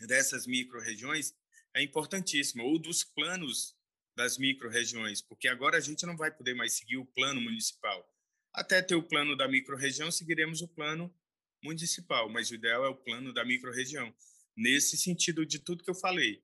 dessas 0.06 0.46
micro-regiões 0.46 1.34
é 1.74 1.82
importantíssima, 1.82 2.62
ou 2.64 2.78
dos 2.78 3.04
planos 3.04 3.76
das 4.16 4.38
micro-regiões, 4.38 5.20
porque 5.20 5.48
agora 5.48 5.76
a 5.76 5.80
gente 5.80 6.04
não 6.04 6.16
vai 6.16 6.30
poder 6.30 6.54
mais 6.54 6.72
seguir 6.72 6.96
o 6.96 7.06
plano 7.06 7.40
municipal. 7.40 8.06
Até 8.52 8.82
ter 8.82 8.94
o 8.94 9.02
plano 9.02 9.36
da 9.36 9.46
micro-região, 9.46 10.10
seguiremos 10.10 10.60
o 10.62 10.68
plano 10.68 11.14
municipal, 11.62 12.28
mas 12.28 12.50
o 12.50 12.54
ideal 12.54 12.84
é 12.84 12.88
o 12.88 12.96
plano 12.96 13.32
da 13.32 13.44
micro-região. 13.44 14.12
Nesse 14.56 14.96
sentido 14.96 15.46
de 15.46 15.58
tudo 15.58 15.84
que 15.84 15.90
eu 15.90 15.94
falei, 15.94 16.42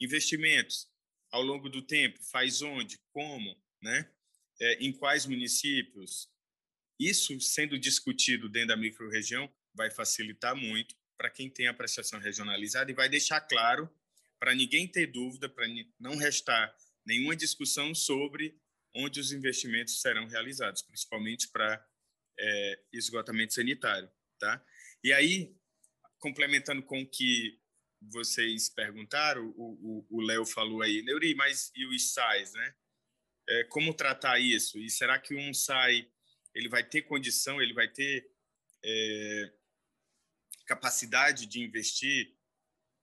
investimentos 0.00 0.88
ao 1.30 1.42
longo 1.42 1.68
do 1.68 1.80
tempo, 1.80 2.18
faz 2.24 2.60
onde, 2.60 2.98
como, 3.12 3.56
né? 3.80 4.10
é, 4.62 4.74
em 4.74 4.92
quais 4.92 5.26
municípios. 5.26 6.30
Isso 6.98 7.38
sendo 7.40 7.78
discutido 7.78 8.48
dentro 8.48 8.68
da 8.68 8.76
microrregião 8.76 9.52
vai 9.74 9.90
facilitar 9.90 10.54
muito 10.54 10.94
para 11.16 11.30
quem 11.30 11.48
tem 11.50 11.66
a 11.68 11.74
prestação 11.74 12.18
regionalizada 12.18 12.90
e 12.90 12.94
vai 12.94 13.08
deixar 13.08 13.40
claro 13.40 13.88
para 14.38 14.54
ninguém 14.54 14.88
ter 14.88 15.06
dúvida, 15.06 15.48
para 15.48 15.66
não 15.98 16.16
restar 16.16 16.74
nenhuma 17.06 17.36
discussão 17.36 17.94
sobre 17.94 18.58
onde 18.94 19.20
os 19.20 19.32
investimentos 19.32 20.00
serão 20.00 20.26
realizados, 20.26 20.82
principalmente 20.82 21.48
para 21.48 21.84
é, 22.38 22.80
esgotamento 22.92 23.54
sanitário, 23.54 24.10
tá? 24.38 24.64
E 25.02 25.12
aí, 25.12 25.54
complementando 26.18 26.82
com 26.82 27.00
o 27.02 27.08
que 27.08 27.58
vocês 28.00 28.68
perguntaram, 28.68 29.54
o 29.56 30.20
Léo 30.20 30.44
falou 30.44 30.82
aí, 30.82 31.02
Neuri, 31.02 31.34
mas 31.34 31.70
e 31.74 31.86
os 31.86 32.12
SAIs, 32.12 32.52
né? 32.52 32.74
É, 33.48 33.64
como 33.64 33.94
tratar 33.94 34.38
isso? 34.38 34.78
E 34.78 34.90
será 34.90 35.18
que 35.18 35.34
um 35.34 35.52
SAI 35.54 36.08
ele 36.54 36.68
vai 36.68 36.84
ter 36.84 37.02
condição, 37.02 37.60
ele 37.60 37.72
vai 37.72 37.88
ter 37.88 38.28
é, 38.84 39.52
capacidade 40.64 41.46
de 41.46 41.60
investir? 41.60 42.34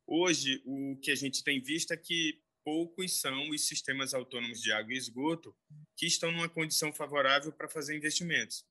Hoje, 0.05 0.62
o 0.66 0.97
que 0.97 1.12
a 1.12 1.16
gente 1.16 1.43
tem 1.43 1.62
visto 1.62 1.91
é 1.91 1.97
que 1.97 2.41
poucos 2.64 3.20
são 3.20 3.49
os 3.49 3.68
sistemas 3.68 4.14
autônomos 4.14 4.62
de 4.62 4.72
água 4.72 4.93
e 4.93 4.97
esgoto 4.97 5.55
que 5.95 6.05
estão 6.05 6.32
numa 6.32 6.49
condição 6.49 6.93
favorável 6.93 7.51
para 7.51 7.70
fazer 7.70 7.95
investimentos, 7.95 8.66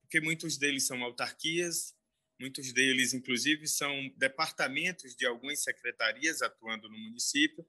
porque 0.00 0.20
muitos 0.20 0.56
deles 0.56 0.86
são 0.86 1.02
autarquias, 1.02 1.94
muitos 2.40 2.72
deles, 2.72 3.14
inclusive, 3.14 3.66
são 3.66 4.08
departamentos 4.16 5.14
de 5.14 5.26
algumas 5.26 5.62
secretarias 5.62 6.42
atuando 6.42 6.88
no 6.88 6.98
município 6.98 7.66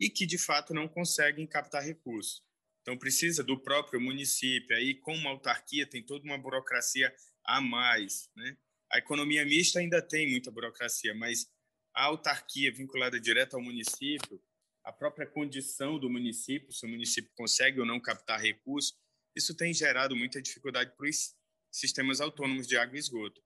e 0.00 0.10
que, 0.10 0.26
de 0.26 0.38
fato, 0.38 0.74
não 0.74 0.88
conseguem 0.88 1.46
captar 1.46 1.82
recursos. 1.82 2.44
Então, 2.82 2.96
precisa 2.96 3.42
do 3.42 3.60
próprio 3.60 4.00
município. 4.00 4.76
Aí, 4.76 4.94
com 4.94 5.14
uma 5.14 5.30
autarquia, 5.30 5.86
tem 5.86 6.04
toda 6.04 6.24
uma 6.24 6.38
burocracia 6.38 7.12
a 7.44 7.60
mais. 7.60 8.30
Né? 8.36 8.56
A 8.92 8.98
economia 8.98 9.44
mista 9.44 9.80
ainda 9.80 10.00
tem 10.00 10.30
muita 10.30 10.50
burocracia, 10.50 11.14
mas 11.14 11.46
a 11.94 12.04
autarquia 12.04 12.72
vinculada 12.72 13.18
direto 13.18 13.54
ao 13.54 13.62
município, 13.62 14.40
a 14.84 14.92
própria 14.92 15.26
condição 15.26 15.98
do 15.98 16.08
município, 16.08 16.72
se 16.72 16.86
o 16.86 16.88
município 16.88 17.30
consegue 17.34 17.80
ou 17.80 17.86
não 17.86 18.00
captar 18.00 18.40
recursos, 18.40 18.96
isso 19.34 19.54
tem 19.54 19.74
gerado 19.74 20.14
muita 20.14 20.40
dificuldade 20.40 20.94
para 20.96 21.08
os 21.08 21.34
sistemas 21.70 22.20
autônomos 22.20 22.66
de 22.66 22.76
água 22.76 22.96
e 22.96 23.00
esgoto, 23.00 23.42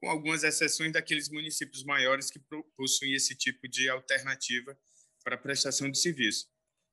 com 0.00 0.10
algumas 0.10 0.42
exceções 0.42 0.92
daqueles 0.92 1.28
municípios 1.28 1.84
maiores 1.84 2.30
que 2.30 2.40
possuem 2.76 3.14
esse 3.14 3.36
tipo 3.36 3.68
de 3.68 3.88
alternativa 3.88 4.78
para 5.22 5.38
prestação 5.38 5.90
de 5.90 5.98
serviço. 5.98 6.48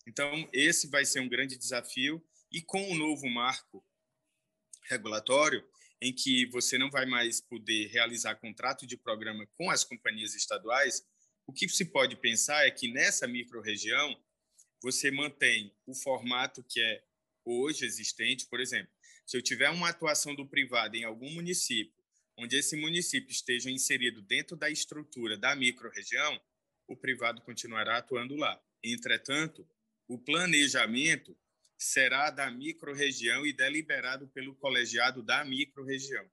Então, 0.07 0.47
esse 0.53 0.87
vai 0.87 1.03
ser 1.03 1.19
um 1.19 1.27
grande 1.27 1.57
desafio, 1.57 2.23
e 2.51 2.61
com 2.61 2.91
o 2.91 2.95
novo 2.95 3.27
marco 3.27 3.85
regulatório, 4.89 5.67
em 6.01 6.13
que 6.13 6.45
você 6.47 6.77
não 6.77 6.89
vai 6.89 7.05
mais 7.05 7.41
poder 7.41 7.87
realizar 7.87 8.35
contrato 8.35 8.85
de 8.85 8.97
programa 8.97 9.47
com 9.57 9.69
as 9.69 9.83
companhias 9.83 10.35
estaduais, 10.35 11.05
o 11.45 11.53
que 11.53 11.67
se 11.69 11.85
pode 11.85 12.15
pensar 12.17 12.67
é 12.67 12.71
que 12.71 12.91
nessa 12.91 13.27
microrregião 13.27 14.15
você 14.81 15.09
mantém 15.09 15.73
o 15.85 15.95
formato 15.95 16.63
que 16.63 16.79
é 16.79 17.03
hoje 17.43 17.85
existente, 17.85 18.45
por 18.47 18.59
exemplo, 18.59 18.91
se 19.25 19.35
eu 19.35 19.41
tiver 19.41 19.69
uma 19.69 19.89
atuação 19.89 20.35
do 20.35 20.47
privado 20.47 20.95
em 20.95 21.03
algum 21.03 21.29
município, 21.31 21.97
onde 22.37 22.57
esse 22.57 22.75
município 22.75 23.31
esteja 23.31 23.71
inserido 23.71 24.21
dentro 24.21 24.55
da 24.55 24.69
estrutura 24.69 25.37
da 25.37 25.55
microrregião, 25.55 26.39
o 26.87 26.95
privado 26.95 27.41
continuará 27.41 27.97
atuando 27.97 28.35
lá. 28.35 28.61
Entretanto, 28.83 29.67
o 30.07 30.17
planejamento 30.17 31.37
será 31.77 32.31
da 32.31 32.49
microrregião 32.49 33.45
e 33.45 33.53
deliberado 33.53 34.27
pelo 34.29 34.55
colegiado 34.55 35.21
da 35.21 35.45
microrregião. 35.45 36.27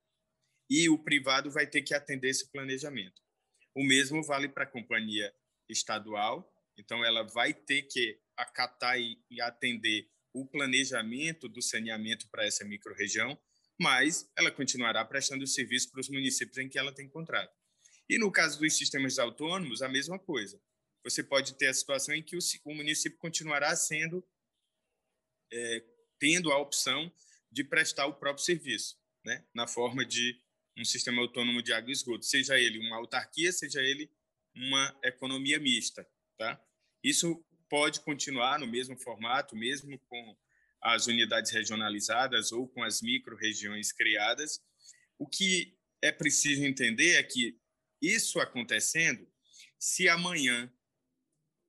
E 0.71 0.89
o 0.89 0.99
privado 0.99 1.51
vai 1.51 1.67
ter 1.67 1.83
que 1.83 1.95
atender 1.95 2.31
esse 2.31 2.51
planejamento. 2.51 3.21
O 3.75 3.85
mesmo 3.85 4.23
vale 4.23 4.49
para 4.49 4.65
a 4.65 4.71
companhia 4.71 5.35
estadual, 5.69 6.51
então 6.79 7.05
ela 7.05 7.23
vai 7.23 7.53
ter 7.53 7.83
que 7.83 8.19
acatar 8.37 8.99
e, 8.99 9.19
atender 9.41 10.09
o 10.33 10.47
planejamento 10.47 11.49
do 11.49 11.63
saneamento 11.63 12.29
para 12.29 12.45
essa 12.45 12.65
microrregião, 12.65 13.39
mas 13.79 14.31
ela 14.37 14.51
continuará 14.51 15.05
prestando 15.05 15.47
serviço 15.47 15.91
para 15.91 16.01
os 16.01 16.09
municípios 16.09 16.59
em 16.59 16.69
que 16.69 16.79
ela 16.79 16.93
tem 16.93 17.09
contrato. 17.09 17.55
E 18.09 18.19
no 18.19 18.31
caso 18.31 18.59
dos 18.59 18.77
sistemas 18.77 19.19
autônomos, 19.19 19.83
a 19.83 19.89
mesma 19.89 20.19
coisa. 20.19 20.61
Você 21.05 21.23
pode 21.23 21.55
ter 21.55 21.67
a 21.67 21.75
situação 21.75 22.15
em 22.15 22.23
que 22.23 22.37
o, 22.37 22.41
o 22.65 22.75
município 22.75 23.19
continuará 23.19 23.75
sendo 23.77 24.25
é, 25.53 25.85
tendo 26.19 26.53
a 26.53 26.59
opção 26.59 27.13
de 27.51 27.63
prestar 27.65 28.07
o 28.07 28.15
próprio 28.15 28.45
serviço, 28.45 28.99
né, 29.25 29.45
na 29.55 29.67
forma 29.67 30.05
de 30.05 30.41
um 30.77 30.85
sistema 30.85 31.23
autônomo 31.23 31.63
de 31.63 31.73
água 31.73 31.91
e 31.91 31.93
esgoto, 31.93 32.25
seja 32.25 32.59
ele 32.59 32.79
uma 32.79 32.97
autarquia, 32.97 33.53
seja 33.53 33.81
ele 33.81 34.11
uma 34.55 34.97
economia 35.03 35.59
mista, 35.59 36.07
tá? 36.37 36.61
Isso 37.03 37.45
pode 37.69 38.01
continuar 38.01 38.59
no 38.59 38.67
mesmo 38.67 38.97
formato, 38.97 39.57
mesmo 39.57 39.99
com 39.99 40.37
as 40.81 41.07
unidades 41.07 41.51
regionalizadas 41.51 42.53
ou 42.53 42.69
com 42.69 42.83
as 42.83 43.01
micro-regiões 43.01 43.93
criadas. 43.93 44.63
O 45.19 45.27
que 45.27 45.77
é 46.03 46.13
preciso 46.13 46.65
entender 46.65 47.15
é 47.15 47.23
que 47.23 47.59
isso 48.01 48.39
acontecendo, 48.39 49.27
se 49.79 50.09
amanhã 50.09 50.71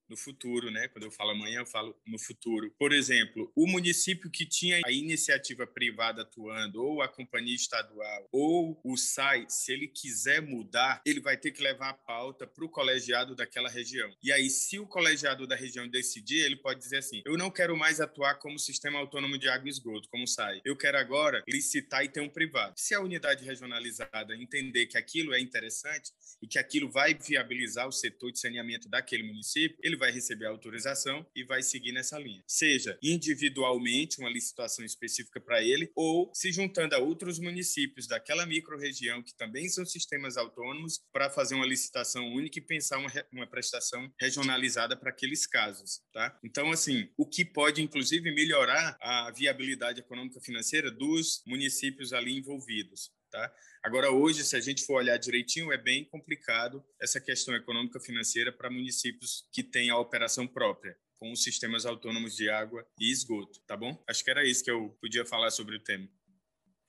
no 0.10 0.18
futuro, 0.18 0.72
né? 0.72 0.88
Quando 0.88 1.06
eu 1.06 1.12
falo 1.12 1.32
amanhã, 1.32 1.60
eu 1.60 1.66
falo 1.66 1.96
no 2.06 2.20
futuro. 2.20 2.74
Por 2.78 2.92
exemplo, 2.92 3.52
o 3.56 3.68
município 3.68 4.30
que 4.30 4.46
tinha 4.46 4.82
a 4.86 4.92
iniciativa 4.92 5.66
privada 5.66 6.22
atuando, 6.22 6.84
ou 6.84 7.02
a 7.02 7.08
companhia 7.08 7.56
estadual, 7.56 8.28
ou 8.32 8.80
o 8.84 8.98
SAI, 8.98 9.46
se 9.50 9.72
ele 9.72 9.88
quiser 9.88 10.42
mudar, 10.42 11.02
ele 11.06 11.20
vai 11.20 11.38
ter 11.38 11.52
que 11.52 11.62
levar 11.62 11.90
a 11.90 11.94
pauta 11.94 12.46
para 12.46 12.66
o 12.66 12.70
colegiado 12.70 13.36
daquela 13.36 13.70
região. 13.70 14.12
E 14.24 14.32
aí, 14.32 14.50
se 14.50 14.80
o 14.80 14.88
colegiado 14.88 15.48
da 15.48 15.56
região 15.56 15.88
decidir, 15.88 16.42
ele 16.42 16.56
pode 16.56 16.80
dizer 16.80 16.98
assim: 16.98 17.22
eu 17.26 17.38
não 17.38 17.52
quero 17.52 17.76
mais 17.78 18.00
atuar 18.00 18.36
como 18.36 18.60
sistema 18.60 19.00
autônomo 19.00 19.38
de 19.38 19.50
água 19.50 19.68
e 19.68 19.72
esgoto, 19.72 20.10
como 20.10 20.28
SAI. 20.28 20.62
Eu 20.64 20.78
quero 20.78 20.98
agora 20.98 21.44
licitar 21.48 22.04
e 22.04 22.10
ter 22.10 22.22
um 22.22 22.30
privado. 22.30 22.74
Se 22.78 22.94
a 22.94 23.02
unidade 23.02 23.46
regionalizada 23.46 24.36
entender 24.36 24.86
que 24.88 24.98
aquilo 24.98 25.34
é 25.34 25.40
interessante 25.40 26.12
e 26.42 26.48
que 26.48 26.60
aquilo 26.60 26.90
vai 26.90 27.14
viabilizar 27.14 27.88
o 27.88 27.92
setor 27.92 28.32
de 28.32 28.40
saneamento 28.40 28.90
daquele 28.90 29.24
município, 29.24 29.78
ele 29.82 29.95
ele 29.96 29.98
vai 29.98 30.12
receber 30.12 30.46
a 30.46 30.50
autorização 30.50 31.26
e 31.34 31.44
vai 31.44 31.64
seguir 31.64 31.94
nessa 31.94 32.20
linha. 32.20 32.44
Seja 32.46 33.00
individualmente, 33.02 34.20
uma 34.20 34.30
licitação 34.30 34.84
específica 34.86 35.40
para 35.40 35.64
ele, 35.64 35.90
ou 35.96 36.30
se 36.34 36.52
juntando 36.52 36.96
a 36.96 37.00
outros 37.00 37.40
municípios 37.40 38.08
daquela 38.08 38.46
microrregião, 38.46 39.24
que 39.24 39.36
também 39.36 39.68
são 39.70 39.86
sistemas 39.86 40.38
autônomos, 40.38 41.02
para 41.12 41.30
fazer 41.30 41.56
uma 41.56 41.66
licitação 41.66 42.28
única 42.34 42.60
e 42.60 42.62
pensar 42.62 42.98
uma, 42.98 43.10
uma 43.32 43.48
prestação 43.48 44.12
regionalizada 44.20 44.98
para 44.98 45.10
aqueles 45.10 45.48
casos. 45.48 46.02
Tá? 46.14 46.38
Então, 46.44 46.72
assim, 46.72 47.10
o 47.18 47.26
que 47.26 47.46
pode, 47.46 47.82
inclusive, 47.82 48.32
melhorar 48.32 48.98
a 49.02 49.32
viabilidade 49.32 50.02
econômica 50.02 50.42
financeira 50.42 50.92
dos 50.92 51.42
municípios 51.46 52.12
ali 52.12 52.38
envolvidos. 52.38 53.12
Tá? 53.36 53.52
Agora, 53.84 54.12
hoje, 54.12 54.46
se 54.46 54.56
a 54.56 54.62
gente 54.62 54.86
for 54.86 54.94
olhar 54.94 55.18
direitinho, 55.18 55.70
é 55.70 55.78
bem 55.78 56.06
complicado 56.06 56.82
essa 57.02 57.20
questão 57.20 57.54
econômica 57.54 58.00
financeira 58.00 58.50
para 58.50 58.70
municípios 58.70 59.46
que 59.52 59.62
têm 59.62 59.90
a 59.90 59.98
operação 59.98 60.48
própria, 60.48 60.98
com 61.20 61.34
os 61.34 61.44
sistemas 61.44 61.86
autônomos 61.86 62.34
de 62.34 62.50
água 62.50 62.88
e 62.98 63.12
esgoto, 63.12 63.60
tá 63.68 63.76
bom? 63.76 64.02
Acho 64.08 64.24
que 64.24 64.32
era 64.32 64.48
isso 64.48 64.64
que 64.64 64.72
eu 64.72 64.98
podia 65.02 65.26
falar 65.26 65.52
sobre 65.52 65.76
o 65.76 65.84
tema. 65.84 66.08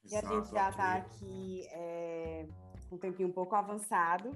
E 0.04 0.14
a 0.14 0.20
gente 0.20 0.48
já 0.52 0.70
está 0.70 0.94
aqui 0.94 1.66
é, 1.72 2.46
com 2.88 2.94
um 2.94 2.98
tempinho 2.98 3.28
um 3.28 3.32
pouco 3.32 3.56
avançado. 3.56 4.30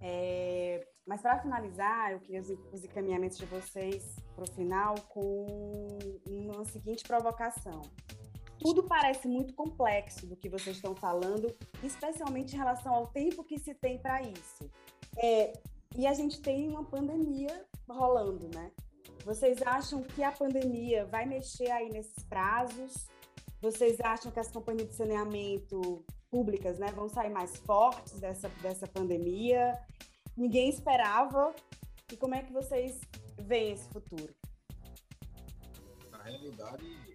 É, 0.00 0.88
mas 1.06 1.20
para 1.20 1.38
finalizar, 1.42 2.12
eu 2.12 2.20
queria 2.20 2.40
os 2.40 2.82
encaminhamentos 2.82 3.36
de 3.36 3.44
vocês 3.44 4.16
para 4.34 4.44
o 4.44 4.50
final 4.54 4.94
com 5.10 5.98
uma 6.26 6.64
seguinte 6.64 7.04
provocação 7.04 7.82
tudo 8.66 8.82
parece 8.82 9.28
muito 9.28 9.54
complexo 9.54 10.26
do 10.26 10.36
que 10.36 10.48
vocês 10.48 10.74
estão 10.74 10.92
falando, 10.92 11.56
especialmente 11.84 12.52
em 12.52 12.58
relação 12.58 12.92
ao 12.92 13.06
tempo 13.06 13.44
que 13.44 13.60
se 13.60 13.72
tem 13.72 13.96
para 13.96 14.20
isso. 14.22 14.68
É, 15.18 15.52
e 15.96 16.04
a 16.04 16.12
gente 16.12 16.40
tem 16.40 16.68
uma 16.68 16.84
pandemia 16.84 17.64
rolando, 17.88 18.50
né? 18.52 18.72
Vocês 19.24 19.62
acham 19.62 20.02
que 20.02 20.20
a 20.20 20.32
pandemia 20.32 21.06
vai 21.06 21.24
mexer 21.26 21.70
aí 21.70 21.88
nesses 21.90 22.24
prazos? 22.24 23.06
Vocês 23.62 24.00
acham 24.00 24.32
que 24.32 24.40
as 24.40 24.50
companhias 24.50 24.88
de 24.88 24.96
saneamento 24.96 26.04
públicas 26.28 26.76
né, 26.76 26.88
vão 26.88 27.08
sair 27.08 27.30
mais 27.30 27.56
fortes 27.58 28.18
dessa, 28.18 28.48
dessa 28.60 28.88
pandemia? 28.88 29.80
Ninguém 30.36 30.68
esperava. 30.68 31.54
E 32.12 32.16
como 32.16 32.34
é 32.34 32.42
que 32.42 32.52
vocês 32.52 33.00
veem 33.38 33.74
esse 33.74 33.88
futuro? 33.90 34.34
Na 36.10 36.20
realidade, 36.24 37.05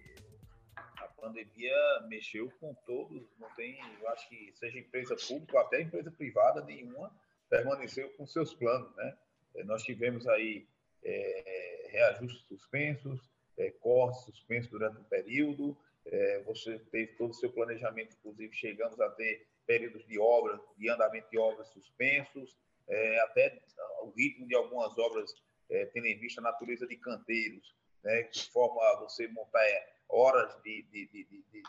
pandemia 1.22 1.76
mexeu 2.08 2.50
com 2.60 2.74
todos, 2.84 3.22
não 3.38 3.48
tem, 3.54 3.78
eu 4.00 4.08
acho 4.08 4.28
que 4.28 4.52
seja 4.56 4.80
empresa 4.80 5.14
pública 5.14 5.56
ou 5.56 5.60
até 5.60 5.80
empresa 5.80 6.10
privada, 6.10 6.64
nenhuma 6.64 7.14
permaneceu 7.48 8.10
com 8.14 8.26
seus 8.26 8.52
planos, 8.52 8.92
né? 8.96 9.16
Eh, 9.54 9.64
nós 9.64 9.84
tivemos 9.84 10.26
aí 10.26 10.66
é, 11.04 11.88
reajustes 11.90 12.42
suspensos, 12.48 13.30
é, 13.56 13.70
cortes 13.70 14.24
suspensos 14.24 14.70
durante 14.70 14.98
o 14.98 15.04
período, 15.04 15.76
é, 16.06 16.40
você 16.40 16.78
teve 16.90 17.12
todo 17.12 17.30
o 17.30 17.34
seu 17.34 17.52
planejamento, 17.52 18.16
inclusive 18.18 18.52
chegamos 18.54 19.00
a 19.00 19.08
ter 19.10 19.46
períodos 19.64 20.04
de 20.06 20.18
obra, 20.18 20.58
de 20.76 20.88
andamento 20.88 21.30
de 21.30 21.38
obras 21.38 21.68
suspensos, 21.68 22.56
é, 22.88 23.20
até 23.20 23.62
o 24.02 24.10
ritmo 24.10 24.46
de 24.48 24.56
algumas 24.56 24.98
obras, 24.98 25.32
é, 25.70 25.86
tendo 25.86 26.06
em 26.06 26.18
vista 26.18 26.40
a 26.40 26.44
natureza 26.44 26.86
de 26.86 26.96
canteiros, 26.96 27.74
né, 28.02 28.24
que 28.24 28.50
forma 28.50 28.80
você 29.00 29.28
montar 29.28 29.62
é, 29.62 29.92
horas 30.12 30.54
de, 30.62 30.82
de, 30.84 31.06
de, 31.08 31.24
de, 31.24 31.62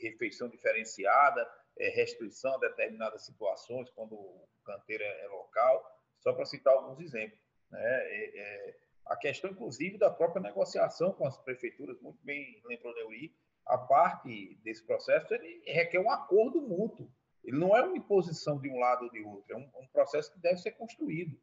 refeição 0.00 0.48
diferenciada, 0.48 1.48
é, 1.78 1.88
restrição 1.90 2.54
a 2.54 2.58
determinadas 2.58 3.24
situações, 3.24 3.90
quando 3.90 4.14
o 4.14 4.48
canteiro 4.64 5.02
é, 5.02 5.24
é 5.24 5.28
local, 5.28 5.84
só 6.20 6.32
para 6.32 6.44
citar 6.44 6.72
alguns 6.72 7.00
exemplos. 7.00 7.38
Né? 7.70 7.80
É, 7.82 8.76
a 9.06 9.16
questão, 9.16 9.50
inclusive, 9.50 9.98
da 9.98 10.10
própria 10.10 10.42
negociação 10.42 11.12
com 11.12 11.26
as 11.26 11.36
prefeituras, 11.38 12.00
muito 12.00 12.18
bem 12.24 12.60
lembrou 12.64 12.94
Neuri, 12.94 13.34
a 13.66 13.78
parte 13.78 14.56
desse 14.62 14.84
processo 14.84 15.32
ele 15.34 15.62
requer 15.66 16.00
um 16.00 16.10
acordo 16.10 16.60
mútuo. 16.60 17.10
Ele 17.44 17.58
não 17.58 17.76
é 17.76 17.82
uma 17.82 17.96
imposição 17.96 18.60
de 18.60 18.70
um 18.70 18.78
lado 18.78 19.04
ou 19.04 19.10
de 19.10 19.20
outro, 19.22 19.52
é 19.52 19.56
um, 19.56 19.68
um 19.80 19.88
processo 19.92 20.32
que 20.32 20.40
deve 20.40 20.58
ser 20.58 20.72
construído. 20.72 21.36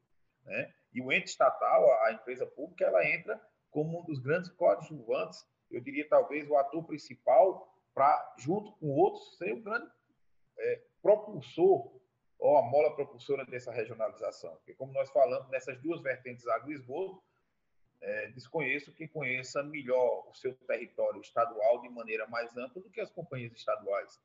Né? 0.43 0.73
E 0.93 1.01
o 1.01 1.11
ente 1.11 1.27
estatal, 1.27 1.91
a, 1.91 2.07
a 2.07 2.13
empresa 2.13 2.45
pública, 2.45 2.85
ela 2.85 3.05
entra 3.05 3.39
como 3.69 4.01
um 4.01 4.05
dos 4.05 4.19
grandes 4.19 4.49
coadjuvantes, 4.51 5.45
eu 5.71 5.81
diria 5.81 6.07
talvez 6.07 6.49
o 6.49 6.55
ator 6.55 6.83
principal, 6.83 7.73
para, 7.93 8.35
junto 8.37 8.71
com 8.73 8.87
outros, 8.87 9.37
ser 9.37 9.53
o 9.53 9.61
grande 9.61 9.91
é, 10.57 10.81
propulsor 11.01 11.99
ou 12.37 12.57
a 12.57 12.61
mola 12.61 12.95
propulsora 12.95 13.45
dessa 13.45 13.71
regionalização. 13.71 14.55
Porque, 14.55 14.73
como 14.73 14.93
nós 14.93 15.09
falamos, 15.11 15.49
nessas 15.49 15.77
duas 15.81 16.01
vertentes 16.01 16.47
água 16.47 16.71
e 16.71 16.75
esgoto, 16.75 17.21
é, 18.01 18.27
desconheço 18.27 18.93
quem 18.93 19.07
conheça 19.07 19.61
melhor 19.61 20.29
o 20.29 20.33
seu 20.33 20.55
território 20.55 21.19
estadual 21.19 21.81
de 21.81 21.89
maneira 21.89 22.25
mais 22.27 22.55
ampla 22.55 22.81
do 22.81 22.89
que 22.89 23.01
as 23.01 23.11
companhias 23.11 23.51
estaduais. 23.51 24.21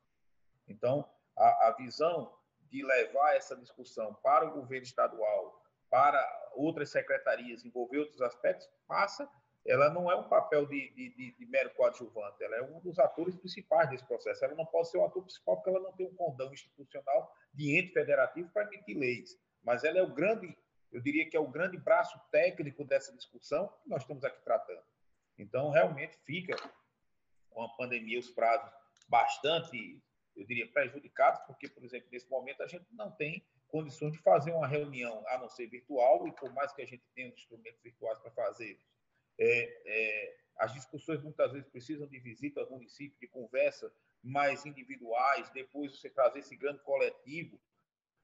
Então, 0.67 1.09
a, 1.35 1.67
a 1.67 1.71
visão 1.77 2.33
de 2.69 2.83
levar 2.83 3.35
essa 3.35 3.55
discussão 3.55 4.13
para 4.23 4.45
o 4.45 4.53
governo 4.53 4.85
estadual, 4.85 5.61
para 5.89 6.51
outras 6.53 6.89
secretarias, 6.89 7.65
envolver 7.65 7.99
outros 7.99 8.21
aspectos, 8.21 8.69
passa, 8.87 9.29
ela 9.65 9.89
não 9.89 10.11
é 10.11 10.15
um 10.15 10.29
papel 10.29 10.65
de, 10.65 10.89
de, 10.91 11.09
de, 11.15 11.31
de 11.31 11.45
mero 11.47 11.73
coadjuvante, 11.75 12.43
ela 12.43 12.55
é 12.57 12.61
um 12.61 12.79
dos 12.81 12.99
atores 12.99 13.35
principais 13.35 13.89
desse 13.89 14.05
processo. 14.05 14.45
Ela 14.45 14.55
não 14.55 14.65
pode 14.65 14.89
ser 14.89 14.97
o 14.97 15.05
ator 15.05 15.23
principal 15.23 15.55
porque 15.55 15.69
ela 15.69 15.79
não 15.79 15.93
tem 15.93 16.07
um 16.07 16.15
condão 16.15 16.53
institucional 16.53 17.33
de 17.53 17.77
ente 17.77 17.91
federativo 17.91 18.49
para 18.51 18.65
emitir 18.65 18.97
leis, 18.97 19.39
mas 19.63 19.83
ela 19.83 19.97
é 19.97 20.03
o 20.03 20.13
grande 20.13 20.55
eu 20.95 21.01
diria 21.01 21.29
que 21.29 21.35
é 21.35 21.39
o 21.39 21.51
grande 21.51 21.77
braço 21.77 22.17
técnico 22.31 22.85
dessa 22.85 23.13
discussão 23.13 23.67
que 23.83 23.89
nós 23.89 24.03
estamos 24.03 24.23
aqui 24.23 24.41
tratando. 24.45 24.81
Então, 25.37 25.69
realmente 25.69 26.17
fica 26.25 26.55
com 27.49 27.63
a 27.63 27.69
pandemia 27.75 28.17
os 28.17 28.29
prazos 28.29 28.71
bastante, 29.09 30.01
eu 30.37 30.45
diria, 30.45 30.71
prejudicados, 30.71 31.41
porque, 31.47 31.67
por 31.67 31.83
exemplo, 31.83 32.07
nesse 32.09 32.29
momento 32.29 32.63
a 32.63 32.67
gente 32.67 32.85
não 32.91 33.11
tem 33.11 33.45
condições 33.67 34.13
de 34.13 34.19
fazer 34.19 34.53
uma 34.53 34.67
reunião, 34.67 35.21
a 35.27 35.37
não 35.37 35.49
ser 35.49 35.67
virtual, 35.67 36.29
e 36.29 36.31
por 36.31 36.53
mais 36.53 36.71
que 36.71 36.81
a 36.81 36.85
gente 36.85 37.03
tenha 37.13 37.27
instrumentos 37.27 37.81
virtuais 37.81 38.17
para 38.19 38.31
fazer, 38.31 38.79
é, 39.37 39.81
é, 39.85 40.37
as 40.57 40.73
discussões 40.73 41.21
muitas 41.21 41.51
vezes 41.51 41.67
precisam 41.69 42.07
de 42.07 42.19
visita 42.19 42.61
ao 42.61 42.69
município, 42.69 43.19
de 43.19 43.27
conversa 43.27 43.91
mais 44.23 44.65
individuais, 44.65 45.49
depois 45.51 45.99
você 45.99 46.09
trazer 46.09 46.39
esse 46.39 46.55
grande 46.55 46.79
coletivo 46.79 47.59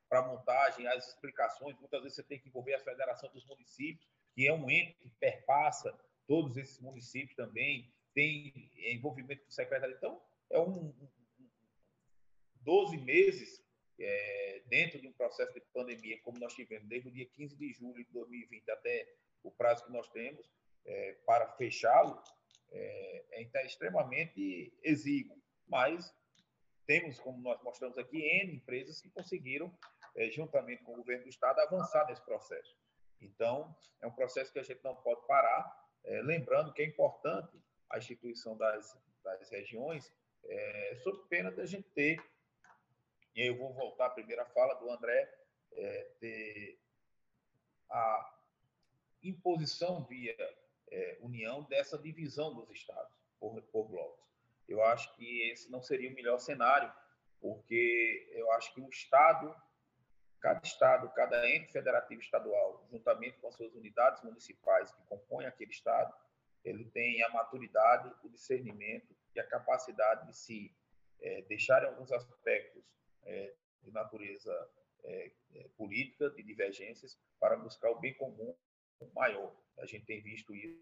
para 0.09 0.27
montagem, 0.27 0.87
as 0.87 1.09
explicações. 1.09 1.77
Muitas 1.79 2.01
vezes 2.01 2.15
você 2.15 2.23
tem 2.23 2.39
que 2.39 2.49
envolver 2.49 2.73
a 2.73 2.79
Federação 2.79 3.29
dos 3.31 3.45
Municípios, 3.45 4.07
que 4.33 4.47
é 4.47 4.53
um 4.53 4.69
ente 4.69 4.93
que 4.95 5.09
perpassa 5.19 5.97
todos 6.27 6.57
esses 6.57 6.79
municípios 6.79 7.35
também, 7.35 7.93
tem 8.13 8.71
envolvimento 8.77 9.43
com 9.43 9.51
secretário. 9.51 9.95
Então, 9.95 10.21
é 10.49 10.59
um 10.59 10.93
12 12.61 12.97
meses 12.97 13.63
é, 13.99 14.61
dentro 14.67 14.99
de 14.99 15.07
um 15.07 15.13
processo 15.13 15.53
de 15.53 15.61
pandemia, 15.73 16.19
como 16.21 16.39
nós 16.39 16.53
tivemos 16.53 16.87
desde 16.87 17.09
o 17.09 17.11
dia 17.11 17.25
15 17.25 17.55
de 17.55 17.73
julho 17.73 18.03
de 18.03 18.11
2020 18.11 18.69
até 18.71 19.13
o 19.43 19.51
prazo 19.51 19.85
que 19.85 19.91
nós 19.91 20.07
temos 20.09 20.49
é, 20.85 21.13
para 21.25 21.47
fechá-lo, 21.53 22.21
é, 22.71 23.25
é 23.31 23.65
extremamente 23.65 24.73
exíguo. 24.83 25.41
Mas 25.67 26.13
temos, 26.85 27.19
como 27.19 27.41
nós 27.41 27.61
mostramos 27.63 27.97
aqui, 27.97 28.21
N 28.21 28.55
empresas 28.55 29.01
que 29.01 29.09
conseguiram 29.09 29.75
é, 30.15 30.29
juntamente 30.29 30.83
com 30.83 30.93
o 30.93 30.97
governo 30.97 31.23
do 31.23 31.29
Estado, 31.29 31.59
avançar 31.59 32.05
nesse 32.07 32.23
processo. 32.23 32.75
Então, 33.21 33.75
é 34.01 34.07
um 34.07 34.11
processo 34.11 34.51
que 34.51 34.59
a 34.59 34.63
gente 34.63 34.83
não 34.83 34.95
pode 34.95 35.25
parar, 35.27 35.89
é, 36.03 36.21
lembrando 36.21 36.73
que 36.73 36.81
é 36.81 36.85
importante 36.85 37.61
a 37.89 37.97
instituição 37.97 38.57
das, 38.57 38.97
das 39.23 39.49
regiões, 39.49 40.11
é, 40.43 40.95
sob 41.03 41.27
pena 41.29 41.51
da 41.51 41.65
gente 41.65 41.87
ter, 41.91 42.21
e 43.35 43.41
aí 43.41 43.47
eu 43.47 43.57
vou 43.57 43.73
voltar 43.73 44.07
à 44.07 44.09
primeira 44.09 44.45
fala 44.47 44.73
do 44.75 44.89
André, 44.89 45.33
é, 45.73 46.11
ter 46.19 46.79
a 47.89 48.37
imposição 49.23 50.03
via 50.05 50.35
é, 50.91 51.17
União 51.21 51.63
dessa 51.63 51.97
divisão 51.97 52.53
dos 52.53 52.69
estados 52.69 53.13
por, 53.39 53.61
por 53.63 53.87
blocos. 53.87 54.25
Eu 54.67 54.83
acho 54.83 55.13
que 55.15 55.49
esse 55.49 55.71
não 55.71 55.81
seria 55.81 56.09
o 56.09 56.13
melhor 56.13 56.39
cenário, 56.39 56.91
porque 57.39 58.29
eu 58.33 58.51
acho 58.51 58.73
que 58.73 58.81
o 58.81 58.89
Estado 58.89 59.55
cada 60.41 60.59
estado, 60.63 61.07
cada 61.09 61.47
ente 61.47 61.71
federativo 61.71 62.19
estadual, 62.19 62.83
juntamente 62.89 63.37
com 63.37 63.47
as 63.47 63.55
suas 63.55 63.73
unidades 63.75 64.23
municipais 64.23 64.91
que 64.91 65.01
compõem 65.03 65.45
aquele 65.45 65.69
estado, 65.69 66.11
ele 66.65 66.85
tem 66.85 67.23
a 67.23 67.29
maturidade, 67.29 68.11
o 68.23 68.29
discernimento 68.29 69.15
e 69.35 69.39
a 69.39 69.47
capacidade 69.47 70.27
de 70.27 70.35
se 70.35 70.75
é, 71.21 71.43
deixar 71.43 71.85
alguns 71.85 72.11
aspectos 72.11 72.83
é, 73.23 73.53
de 73.83 73.91
natureza 73.91 74.69
é, 75.03 75.31
é, 75.55 75.67
política, 75.77 76.29
de 76.31 76.43
divergências, 76.43 77.19
para 77.39 77.55
buscar 77.55 77.91
o 77.91 77.99
bem 77.99 78.13
comum 78.15 78.55
maior. 79.13 79.55
A 79.77 79.85
gente 79.85 80.05
tem 80.05 80.21
visto 80.21 80.53
isso 80.55 80.79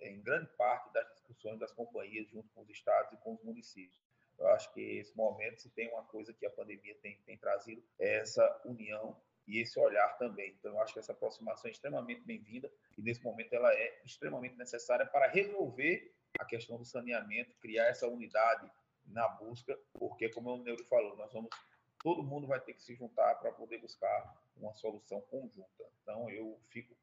em 0.00 0.20
grande 0.20 0.48
parte 0.56 0.92
das 0.92 1.08
discussões 1.12 1.58
das 1.58 1.72
companhias 1.72 2.28
junto 2.28 2.48
com 2.50 2.62
os 2.62 2.70
estados 2.70 3.12
e 3.12 3.16
com 3.16 3.34
os 3.34 3.42
municípios. 3.42 3.98
Eu 4.38 4.48
acho 4.48 4.72
que 4.74 4.80
esse 4.80 5.16
momento, 5.16 5.62
se 5.62 5.70
tem 5.70 5.90
uma 5.90 6.04
coisa 6.04 6.32
que 6.32 6.44
a 6.44 6.50
pandemia 6.50 6.94
tem, 6.96 7.16
tem 7.24 7.38
trazido, 7.38 7.82
é 7.98 8.16
essa 8.16 8.62
união 8.64 9.18
e 9.46 9.60
esse 9.60 9.78
olhar 9.78 10.18
também. 10.18 10.50
Então, 10.58 10.72
eu 10.72 10.80
acho 10.80 10.92
que 10.92 10.98
essa 10.98 11.12
aproximação 11.12 11.68
é 11.68 11.72
extremamente 11.72 12.20
bem-vinda 12.22 12.70
e, 12.98 13.02
nesse 13.02 13.22
momento, 13.22 13.54
ela 13.54 13.72
é 13.72 14.02
extremamente 14.04 14.56
necessária 14.56 15.06
para 15.06 15.28
resolver 15.28 16.12
a 16.38 16.44
questão 16.44 16.76
do 16.76 16.84
saneamento, 16.84 17.54
criar 17.60 17.86
essa 17.86 18.06
unidade 18.06 18.70
na 19.06 19.26
busca, 19.28 19.78
porque, 19.94 20.28
como 20.28 20.52
o 20.52 20.62
Neuro 20.62 20.84
falou, 20.84 21.16
nós 21.16 21.32
vamos, 21.32 21.48
todo 22.02 22.22
mundo 22.22 22.46
vai 22.46 22.60
ter 22.60 22.74
que 22.74 22.82
se 22.82 22.94
juntar 22.94 23.36
para 23.36 23.52
poder 23.52 23.78
buscar 23.78 24.36
uma 24.56 24.74
solução 24.74 25.20
conjunta. 25.22 25.88
Então, 26.02 26.28
eu 26.28 26.60
fico, 26.68 26.94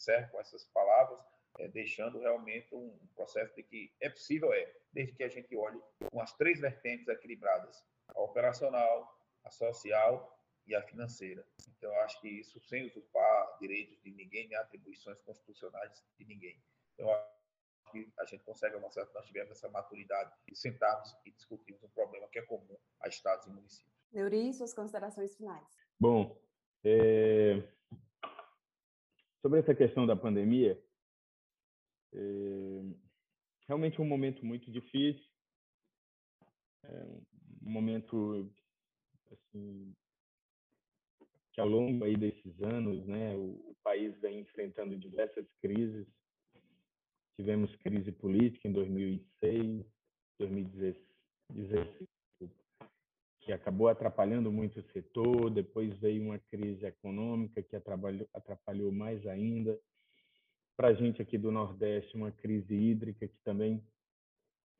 encerro 0.00 0.30
com 0.30 0.40
essas 0.40 0.64
palavras, 0.64 1.20
é, 1.58 1.68
deixando 1.68 2.18
realmente 2.18 2.74
um 2.74 2.96
processo 3.14 3.54
de 3.54 3.62
que 3.62 3.92
é 4.00 4.08
possível, 4.08 4.52
é, 4.52 4.72
desde 4.92 5.14
que 5.14 5.22
a 5.22 5.28
gente 5.28 5.54
olhe 5.54 5.80
com 6.10 6.20
as 6.20 6.32
três 6.36 6.58
vertentes 6.58 7.06
equilibradas, 7.06 7.84
a 8.08 8.20
operacional, 8.20 9.16
a 9.44 9.50
social 9.50 10.38
e 10.66 10.74
a 10.74 10.82
financeira. 10.82 11.46
Então, 11.76 11.92
eu 11.92 12.00
acho 12.00 12.20
que 12.20 12.28
isso 12.28 12.58
sem 12.60 12.86
usurpar 12.86 13.58
direitos 13.60 14.00
de 14.02 14.10
ninguém, 14.10 14.48
nem 14.48 14.56
atribuições 14.56 15.20
constitucionais 15.20 16.04
de 16.18 16.24
ninguém. 16.24 16.58
Então, 16.94 17.08
eu 17.08 17.14
acho 17.14 17.92
que 17.92 18.12
a 18.18 18.24
gente 18.24 18.44
consegue 18.44 18.76
avançar 18.76 19.04
se 19.06 19.14
nós 19.14 19.26
tivermos 19.26 19.52
essa 19.52 19.68
maturidade 19.68 20.32
e 20.46 20.56
sentarmos 20.56 21.14
e 21.24 21.30
discutirmos 21.32 21.82
um 21.82 21.88
problema 21.90 22.28
que 22.28 22.38
é 22.38 22.42
comum 22.42 22.76
a 23.00 23.08
estados 23.08 23.46
e 23.46 23.50
municípios. 23.50 23.90
Neuri, 24.12 24.52
suas 24.52 24.74
considerações 24.74 25.36
finais. 25.36 25.66
Bom, 25.98 26.40
é... 26.84 27.62
sobre 29.42 29.60
essa 29.60 29.74
questão 29.74 30.06
da 30.06 30.16
pandemia, 30.16 30.80
é, 32.12 32.82
realmente 33.66 34.00
um 34.00 34.04
momento 34.04 34.44
muito 34.44 34.70
difícil, 34.70 35.24
é 36.84 37.04
um 37.62 37.70
momento 37.70 38.50
assim, 39.30 39.94
que 41.52 41.60
ao 41.60 41.68
longo 41.68 42.04
aí 42.04 42.16
desses 42.16 42.60
anos, 42.62 43.06
né, 43.06 43.34
o, 43.36 43.70
o 43.70 43.76
país 43.82 44.18
vem 44.20 44.40
enfrentando 44.40 44.96
diversas 44.98 45.46
crises. 45.60 46.06
Tivemos 47.36 47.74
crise 47.76 48.12
política 48.12 48.68
em 48.68 48.72
2006, 48.72 49.86
2016, 50.38 52.09
que 53.40 53.52
acabou 53.52 53.88
atrapalhando 53.88 54.52
muito 54.52 54.80
o 54.80 54.92
setor. 54.92 55.50
Depois 55.50 55.96
veio 55.98 56.22
uma 56.22 56.38
crise 56.38 56.84
econômica 56.84 57.62
que 57.62 57.74
atrapalhou, 57.74 58.28
atrapalhou 58.32 58.92
mais 58.92 59.26
ainda 59.26 59.78
para 60.80 60.88
a 60.88 60.94
gente 60.94 61.20
aqui 61.20 61.36
do 61.36 61.52
Nordeste 61.52 62.16
uma 62.16 62.32
crise 62.32 62.74
hídrica 62.74 63.28
que 63.28 63.38
também 63.44 63.84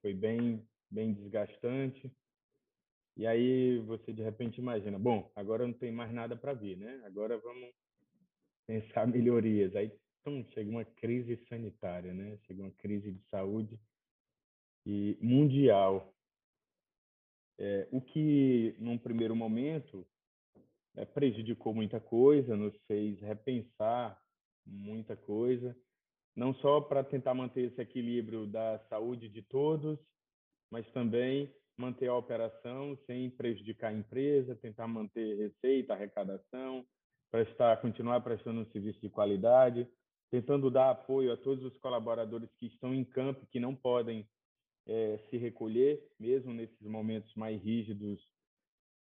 foi 0.01 0.15
bem, 0.15 0.67
bem 0.91 1.13
desgastante. 1.13 2.11
E 3.19 3.27
aí 3.27 3.79
você 3.81 4.11
de 4.11 4.23
repente 4.23 4.59
imagina, 4.59 4.99
bom, 4.99 5.31
agora 5.37 5.67
não 5.67 5.75
tem 5.75 5.93
mais 5.93 6.11
nada 6.11 6.35
para 6.35 6.55
vir, 6.55 6.79
né? 6.79 7.03
Agora 7.05 7.37
vamos 7.37 7.71
pensar 8.67 9.07
melhorias. 9.09 9.77
Aí 9.77 9.93
então 10.21 10.43
chega 10.55 10.71
uma 10.71 10.87
crise 10.87 11.37
sanitária, 11.49 12.15
né? 12.15 12.39
Chega 12.47 12.63
uma 12.63 12.73
crise 12.73 13.13
de 13.13 13.23
saúde 13.29 13.79
e 14.87 15.19
mundial. 15.21 16.15
É, 17.63 17.87
o 17.93 18.01
que, 18.01 18.75
num 18.79 18.97
primeiro 18.97 19.37
momento, 19.37 20.07
é, 20.97 21.05
prejudicou 21.05 21.75
muita 21.75 22.01
coisa, 22.01 22.57
nos 22.57 22.75
fez 22.87 23.21
repensar 23.21 24.19
muita 24.67 25.15
coisa, 25.15 25.77
não 26.35 26.55
só 26.55 26.81
para 26.81 27.05
tentar 27.05 27.35
manter 27.35 27.71
esse 27.71 27.81
equilíbrio 27.81 28.47
da 28.47 28.79
saúde 28.89 29.29
de 29.29 29.43
todos, 29.43 29.99
mas 30.71 30.91
também 30.93 31.55
manter 31.77 32.09
a 32.09 32.17
operação 32.17 32.97
sem 33.07 33.29
prejudicar 33.29 33.89
a 33.89 33.95
empresa, 33.95 34.57
tentar 34.57 34.89
manter 34.89 35.37
receita, 35.37 35.93
arrecadação, 35.93 36.87
prestar, 37.31 37.81
continuar 37.83 38.23
prestando 38.23 38.61
um 38.61 38.71
serviço 38.71 39.01
de 39.03 39.11
qualidade, 39.11 39.87
tentando 40.31 40.71
dar 40.71 40.91
apoio 40.91 41.31
a 41.31 41.37
todos 41.37 41.63
os 41.65 41.77
colaboradores 41.79 42.49
que 42.59 42.67
estão 42.67 42.95
em 42.95 43.05
campo, 43.05 43.47
que 43.51 43.61
não 43.61 43.75
podem 43.75 44.27
é, 44.87 45.19
se 45.29 45.37
recolher, 45.37 46.03
mesmo 46.19 46.53
nesses 46.53 46.87
momentos 46.87 47.33
mais 47.35 47.61
rígidos 47.63 48.21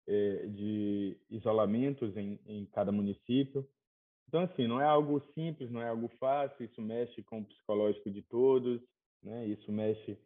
é, 0.07 0.47
de 0.47 1.17
isolamentos 1.29 2.15
em, 2.15 2.39
em 2.45 2.65
cada 2.67 2.91
município. 2.91 3.67
Então, 4.27 4.41
assim, 4.41 4.67
não 4.67 4.81
é 4.81 4.85
algo 4.85 5.21
simples, 5.33 5.71
não 5.71 5.81
é 5.81 5.87
algo 5.87 6.09
fácil, 6.19 6.65
isso 6.65 6.81
mexe 6.81 7.23
com 7.23 7.39
o 7.39 7.45
psicológico 7.45 8.11
de 8.11 8.21
todos, 8.21 8.81
né? 9.23 9.47
isso 9.47 9.71
mexe 9.71 10.17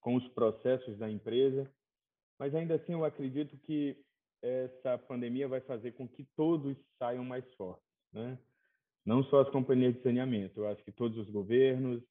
com 0.00 0.16
os 0.16 0.28
processos 0.28 0.98
da 0.98 1.10
empresa, 1.10 1.70
mas 2.38 2.54
ainda 2.54 2.74
assim 2.74 2.92
eu 2.92 3.04
acredito 3.04 3.56
que 3.58 3.96
essa 4.42 4.98
pandemia 4.98 5.48
vai 5.48 5.60
fazer 5.62 5.92
com 5.92 6.06
que 6.06 6.24
todos 6.36 6.76
saiam 6.98 7.24
mais 7.24 7.44
fortes, 7.54 7.88
né? 8.12 8.38
Não 9.06 9.22
só 9.24 9.40
as 9.40 9.50
companhias 9.50 9.94
de 9.94 10.02
saneamento, 10.02 10.60
eu 10.60 10.68
acho 10.68 10.82
que 10.84 10.92
todos 10.92 11.16
os 11.16 11.30
governos, 11.30 12.02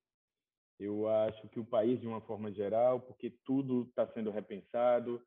eu 0.80 1.08
acho 1.08 1.48
que 1.50 1.60
o 1.60 1.66
país 1.66 2.00
de 2.00 2.08
uma 2.08 2.22
forma 2.22 2.52
geral, 2.52 3.00
porque 3.00 3.32
tudo 3.46 3.84
está 3.90 4.08
sendo 4.08 4.32
repensado. 4.32 5.22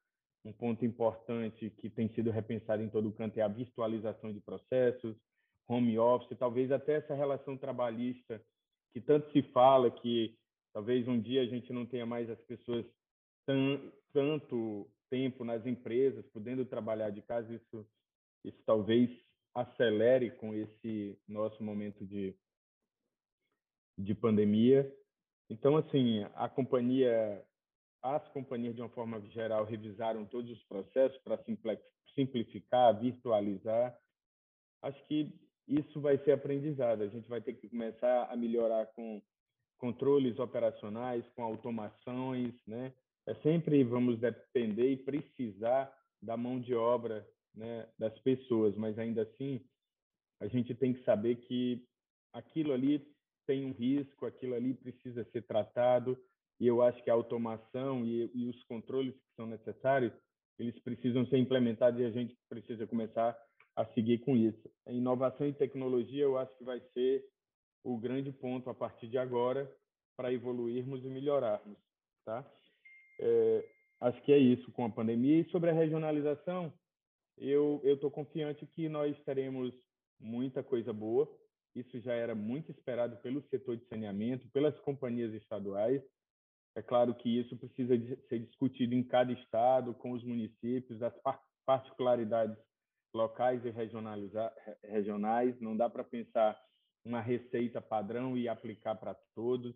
Um 0.45 0.53
ponto 0.53 0.85
importante 0.85 1.71
que 1.71 1.91
tem 1.91 2.09
sido 2.15 2.31
repensado 2.31 2.83
em 2.83 2.89
todo 2.89 3.13
canto 3.13 3.39
é 3.39 3.43
a 3.43 3.49
virtualização 3.49 4.33
de 4.33 4.41
processos, 4.41 5.17
home 5.69 5.99
office, 5.99 6.39
talvez 6.39 6.71
até 6.71 6.95
essa 6.95 7.15
relação 7.15 7.57
trabalhista 7.57 8.41
que 8.93 9.01
tanto 9.01 9.31
se 9.33 9.43
fala 9.53 9.91
que 9.91 10.39
talvez 10.73 11.07
um 11.07 11.21
dia 11.21 11.43
a 11.43 11.47
gente 11.47 11.73
não 11.73 11.85
tenha 11.85 12.07
mais 12.07 12.31
as 12.31 12.41
pessoas 12.43 12.87
tanto 14.13 14.91
tempo 15.11 15.45
nas 15.45 15.67
empresas, 15.67 16.27
podendo 16.33 16.65
trabalhar 16.65 17.11
de 17.11 17.23
casa, 17.23 17.55
isso, 17.55 17.87
isso 18.45 18.59
talvez 18.65 19.11
acelere 19.55 20.31
com 20.31 20.55
esse 20.55 21.19
nosso 21.29 21.63
momento 21.63 22.05
de, 22.05 22.35
de 23.99 24.15
pandemia. 24.15 24.91
Então, 25.49 25.77
assim, 25.77 26.25
a 26.35 26.49
companhia, 26.49 27.45
as 28.03 28.27
companhias, 28.29 28.75
de 28.75 28.81
uma 28.81 28.91
forma 28.91 29.21
geral, 29.29 29.65
revisaram 29.65 30.25
todos 30.27 30.51
os 30.51 30.63
processos 30.65 31.19
para 31.19 31.39
simplificar, 32.15 32.99
virtualizar. 32.99 33.97
Acho 34.83 35.03
que 35.07 35.33
isso 35.69 36.01
vai 36.01 36.19
ser 36.19 36.33
aprendizado. 36.33 37.03
A 37.03 37.09
gente 37.09 37.29
vai 37.29 37.41
ter 37.41 37.55
que 37.55 37.69
começar 37.69 38.25
a 38.31 38.37
melhorar 38.37 38.87
com 38.87 39.23
controles 39.79 40.39
operacionais, 40.39 41.25
com 41.35 41.43
automações, 41.43 42.55
né? 42.67 42.93
É 43.27 43.35
sempre 43.37 43.83
vamos 43.85 44.19
depender 44.21 44.93
e 44.93 44.97
precisar 44.97 45.93
da 46.23 46.37
mão 46.37 46.61
de 46.61 46.75
obra, 46.75 47.27
né, 47.55 47.89
das 47.99 48.17
pessoas, 48.21 48.77
mas 48.77 48.99
ainda 48.99 49.23
assim 49.23 49.61
a 50.41 50.47
gente 50.47 50.75
tem 50.75 50.93
que 50.93 51.03
saber 51.05 51.37
que 51.37 51.85
aquilo 52.33 52.73
ali 52.73 53.07
tem 53.47 53.65
um 53.65 53.73
risco, 53.73 54.27
aquilo 54.27 54.55
ali 54.55 54.75
precisa 54.75 55.25
ser 55.33 55.43
tratado 55.43 56.19
e 56.59 56.67
eu 56.67 56.83
acho 56.83 57.03
que 57.03 57.11
a 57.11 57.15
automação 57.15 58.05
e, 58.05 58.31
e 58.35 58.49
os 58.49 58.63
controles 58.65 59.15
que 59.15 59.35
são 59.37 59.47
necessários 59.47 60.13
eles 60.59 60.79
precisam 60.81 61.27
ser 61.27 61.39
implementados 61.39 62.01
e 62.01 62.05
a 62.05 62.11
gente 62.11 62.37
precisa 62.49 62.87
começar 62.87 63.37
a 63.75 63.85
seguir 63.93 64.19
com 64.19 64.37
isso. 64.37 64.71
A 64.87 64.93
inovação 64.93 65.47
e 65.47 65.53
tecnologia 65.53 66.23
eu 66.23 66.39
acho 66.39 66.57
que 66.57 66.65
vai 66.65 66.81
ser 66.95 67.25
o 67.85 67.99
grande 67.99 68.33
ponto 68.33 68.71
a 68.71 68.75
partir 68.75 69.07
de 69.07 69.19
agora 69.19 69.71
para 70.17 70.33
evoluirmos 70.33 71.05
e 71.05 71.09
melhorarmos, 71.09 71.79
tá? 72.25 72.45
É, 73.21 73.69
acho 74.01 74.23
que 74.23 74.33
é 74.33 74.39
isso 74.39 74.73
com 74.73 74.87
a 74.87 74.91
pandemia. 74.91 75.41
E 75.41 75.51
sobre 75.51 75.71
a 75.71 75.75
regionalização, 75.75 76.73
eu 77.37 77.81
estou 77.85 78.11
confiante 78.11 78.67
que 78.67 78.89
nós 78.89 79.17
teremos 79.25 79.75
muita 80.19 80.63
coisa 80.63 80.93
boa. 80.93 81.29
Isso 81.77 82.01
já 82.01 82.15
era 82.15 82.35
muito 82.35 82.71
esperado 82.71 83.19
pelo 83.19 83.43
setor 83.51 83.77
de 83.77 83.87
saneamento, 83.87 84.49
pelas 84.49 84.77
companhias 84.81 85.35
estaduais. 85.35 86.03
É 86.75 86.81
claro 86.81 87.15
que 87.15 87.39
isso 87.39 87.55
precisa 87.57 87.95
ser 88.29 88.39
discutido 88.39 88.95
em 88.95 89.03
cada 89.03 89.31
estado, 89.33 89.93
com 89.95 90.13
os 90.13 90.25
municípios, 90.25 91.03
as 91.03 91.15
particularidades 91.67 92.57
locais 93.15 93.63
e 93.65 93.71
regionais. 93.71 95.61
Não 95.61 95.77
dá 95.77 95.89
para 95.89 96.03
pensar 96.03 96.59
uma 97.05 97.21
receita 97.21 97.81
padrão 97.81 98.39
e 98.39 98.49
aplicar 98.49 98.95
para 98.95 99.15
todos. 99.35 99.75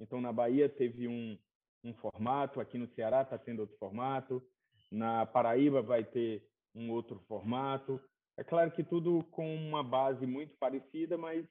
Então, 0.00 0.20
na 0.20 0.32
Bahia 0.32 0.70
teve 0.70 1.06
um, 1.06 1.38
um 1.84 1.94
formato, 1.94 2.60
aqui 2.60 2.78
no 2.78 2.88
Ceará 2.94 3.22
está 3.22 3.38
tendo 3.38 3.60
outro 3.60 3.76
formato, 3.76 4.42
na 4.90 5.26
Paraíba 5.26 5.82
vai 5.82 6.02
ter 6.02 6.46
um 6.74 6.90
outro 6.90 7.20
formato. 7.28 8.00
É 8.36 8.44
claro 8.44 8.70
que 8.70 8.82
tudo 8.82 9.22
com 9.30 9.54
uma 9.54 9.82
base 9.82 10.26
muito 10.26 10.56
parecida, 10.58 11.18
mas 11.18 11.46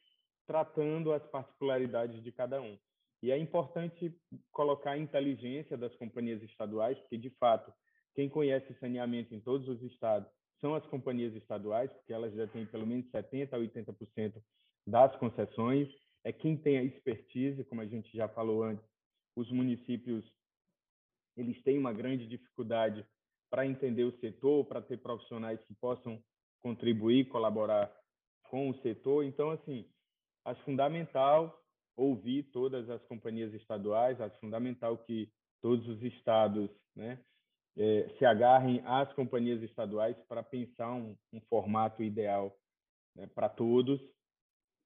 tratando 0.48 1.14
as 1.14 1.26
particularidades 1.28 2.24
de 2.24 2.32
cada 2.32 2.62
um. 2.62 2.78
E 3.24 3.32
é 3.32 3.38
importante 3.38 4.14
colocar 4.52 4.92
a 4.92 4.98
inteligência 4.98 5.78
das 5.78 5.96
companhias 5.96 6.42
estaduais, 6.42 6.98
porque, 7.00 7.18
de 7.18 7.30
fato, 7.32 7.72
quem 8.16 8.28
conhece 8.28 8.74
saneamento 8.80 9.34
em 9.34 9.40
todos 9.40 9.68
os 9.70 9.82
estados 9.84 10.30
são 10.60 10.76
as 10.76 10.86
companhias 10.88 11.34
estaduais, 11.36 11.92
porque 11.94 12.14
elas 12.14 12.34
já 12.34 12.48
têm 12.48 12.66
pelo 12.66 12.86
menos 12.86 13.06
70% 13.12 13.54
a 13.54 13.58
80% 13.58 14.42
das 14.88 15.16
concessões. 15.18 15.88
É 16.24 16.32
quem 16.32 16.58
tem 16.58 16.78
a 16.78 16.84
expertise, 16.84 17.64
como 17.66 17.82
a 17.82 17.86
gente 17.86 18.16
já 18.16 18.28
falou 18.28 18.64
antes, 18.64 18.86
os 19.36 19.52
municípios 19.52 20.24
eles 21.38 21.62
têm 21.64 21.78
uma 21.78 21.94
grande 21.94 22.28
dificuldade 22.28 23.06
para 23.50 23.66
entender 23.66 24.04
o 24.04 24.18
setor, 24.20 24.66
para 24.66 24.82
ter 24.82 24.98
profissionais 24.98 25.60
que 25.64 25.74
possam 25.76 26.22
contribuir, 26.62 27.28
colaborar 27.30 27.92
com 28.50 28.70
o 28.70 28.82
setor. 28.82 29.24
Então, 29.24 29.52
assim, 29.52 29.86
acho 30.46 30.62
fundamental 30.64 31.58
ouvir 31.96 32.44
todas 32.52 32.90
as 32.90 33.04
companhias 33.04 33.54
estaduais, 33.54 34.20
acho 34.20 34.38
fundamental 34.40 34.98
que 34.98 35.32
todos 35.62 35.88
os 35.88 36.02
estados 36.04 36.70
né, 36.96 37.20
é, 37.78 38.10
se 38.18 38.26
agarrem 38.26 38.82
às 38.86 39.12
companhias 39.14 39.62
estaduais 39.62 40.18
para 40.28 40.42
pensar 40.42 40.94
um, 40.94 41.16
um 41.32 41.42
formato 41.42 42.02
ideal 42.02 42.58
né, 43.16 43.28
para 43.28 43.50
todos, 43.50 44.02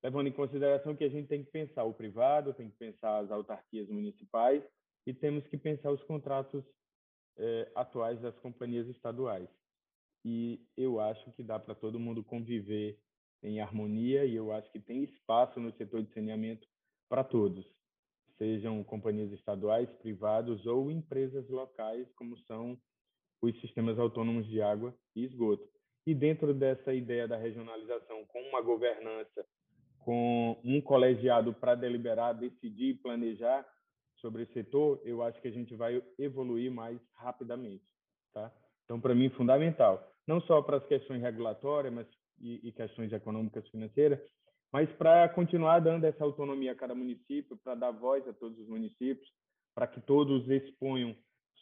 levando 0.04 0.28
em 0.28 0.34
consideração 0.34 0.96
que 0.96 1.04
a 1.04 1.10
gente 1.10 1.28
tem 1.28 1.44
que 1.44 1.52
pensar 1.52 1.84
o 1.84 1.94
privado, 1.94 2.54
tem 2.54 2.70
que 2.70 2.78
pensar 2.78 3.20
as 3.20 3.32
autarquias 3.32 3.90
municipais 3.90 4.64
e 5.08 5.14
temos 5.14 5.46
que 5.48 5.58
pensar 5.58 5.92
os 5.92 6.04
contratos 6.04 6.64
eh, 7.38 7.72
atuais 7.76 8.20
das 8.22 8.38
companhias 8.40 8.88
estaduais. 8.88 9.50
E 10.26 10.60
eu 10.76 11.00
acho 11.00 11.32
que 11.34 11.44
dá 11.44 11.60
para 11.60 11.76
todo 11.76 12.00
mundo 12.00 12.24
conviver 12.24 13.00
em 13.44 13.62
harmonia 13.62 14.26
e 14.26 14.36
eu 14.36 14.52
acho 14.52 14.72
que 14.72 14.80
tem 14.80 15.04
espaço 15.04 15.60
no 15.60 15.72
setor 15.74 16.02
de 16.02 16.12
saneamento 16.14 16.68
para 17.08 17.24
todos, 17.24 17.64
sejam 18.36 18.84
companhias 18.84 19.32
estaduais, 19.32 19.88
privados 20.02 20.66
ou 20.66 20.90
empresas 20.90 21.48
locais, 21.48 22.12
como 22.16 22.36
são 22.40 22.76
os 23.40 23.56
sistemas 23.62 24.00
autônomos 24.00 24.48
de 24.48 24.60
água 24.62 24.98
e 25.16 25.24
esgoto. 25.24 25.70
E 26.08 26.16
dentro 26.16 26.54
dessa 26.54 26.92
ideia 26.92 27.28
da 27.28 27.38
regionalização, 27.38 28.26
com 28.26 28.42
uma 28.50 28.62
governança 28.62 29.46
com 30.06 30.56
um 30.64 30.80
colegiado 30.80 31.52
para 31.52 31.74
deliberar, 31.74 32.38
decidir 32.38 32.90
e 32.90 32.94
planejar 32.94 33.68
sobre 34.18 34.44
esse 34.44 34.54
setor, 34.54 35.02
eu 35.04 35.24
acho 35.24 35.42
que 35.42 35.48
a 35.48 35.52
gente 35.52 35.76
vai 35.76 36.02
evoluir 36.20 36.72
mais 36.72 37.02
rapidamente, 37.16 37.84
tá? 38.32 38.54
Então, 38.86 39.02
para 39.02 39.16
mim, 39.16 39.30
fundamental, 39.32 40.08
não 40.28 40.40
só 40.42 40.62
para 40.62 40.78
as 40.78 40.86
questões 40.86 41.22
regulatórias 41.22 41.94
mas, 41.94 42.08
e, 42.40 42.68
e 42.68 42.72
questões 42.72 43.12
econômicas 43.12 43.68
financeiras, 43.70 44.20
mas 44.72 44.92
para 44.94 45.28
continuar 45.30 45.80
dando 45.80 46.06
essa 46.06 46.24
autonomia 46.24 46.72
a 46.72 46.76
cada 46.76 46.94
município, 46.94 47.58
para 47.64 47.76
dar 47.76 47.92
voz 47.92 48.28
a 48.28 48.34
todos 48.34 48.60
os 48.60 48.68
municípios, 48.68 49.28
para 49.74 49.88
que 49.88 50.02
todos 50.02 50.50
exponham 50.50 51.16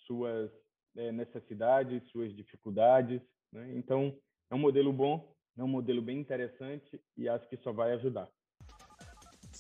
suas 0.06 0.52
é, 0.96 1.12
necessidades, 1.12 2.04
suas 2.12 2.36
dificuldades. 2.36 3.22
Né? 3.52 3.74
Então, 3.76 4.18
é 4.50 4.56
um 4.56 4.60
modelo 4.60 4.92
bom, 4.92 5.34
é 5.58 5.64
um 5.64 5.68
modelo 5.68 6.02
bem 6.02 6.20
interessante 6.20 7.02
e 7.18 7.30
acho 7.30 7.48
que 7.48 7.58
só 7.58 7.72
vai 7.72 7.94
ajudar. 7.94 8.30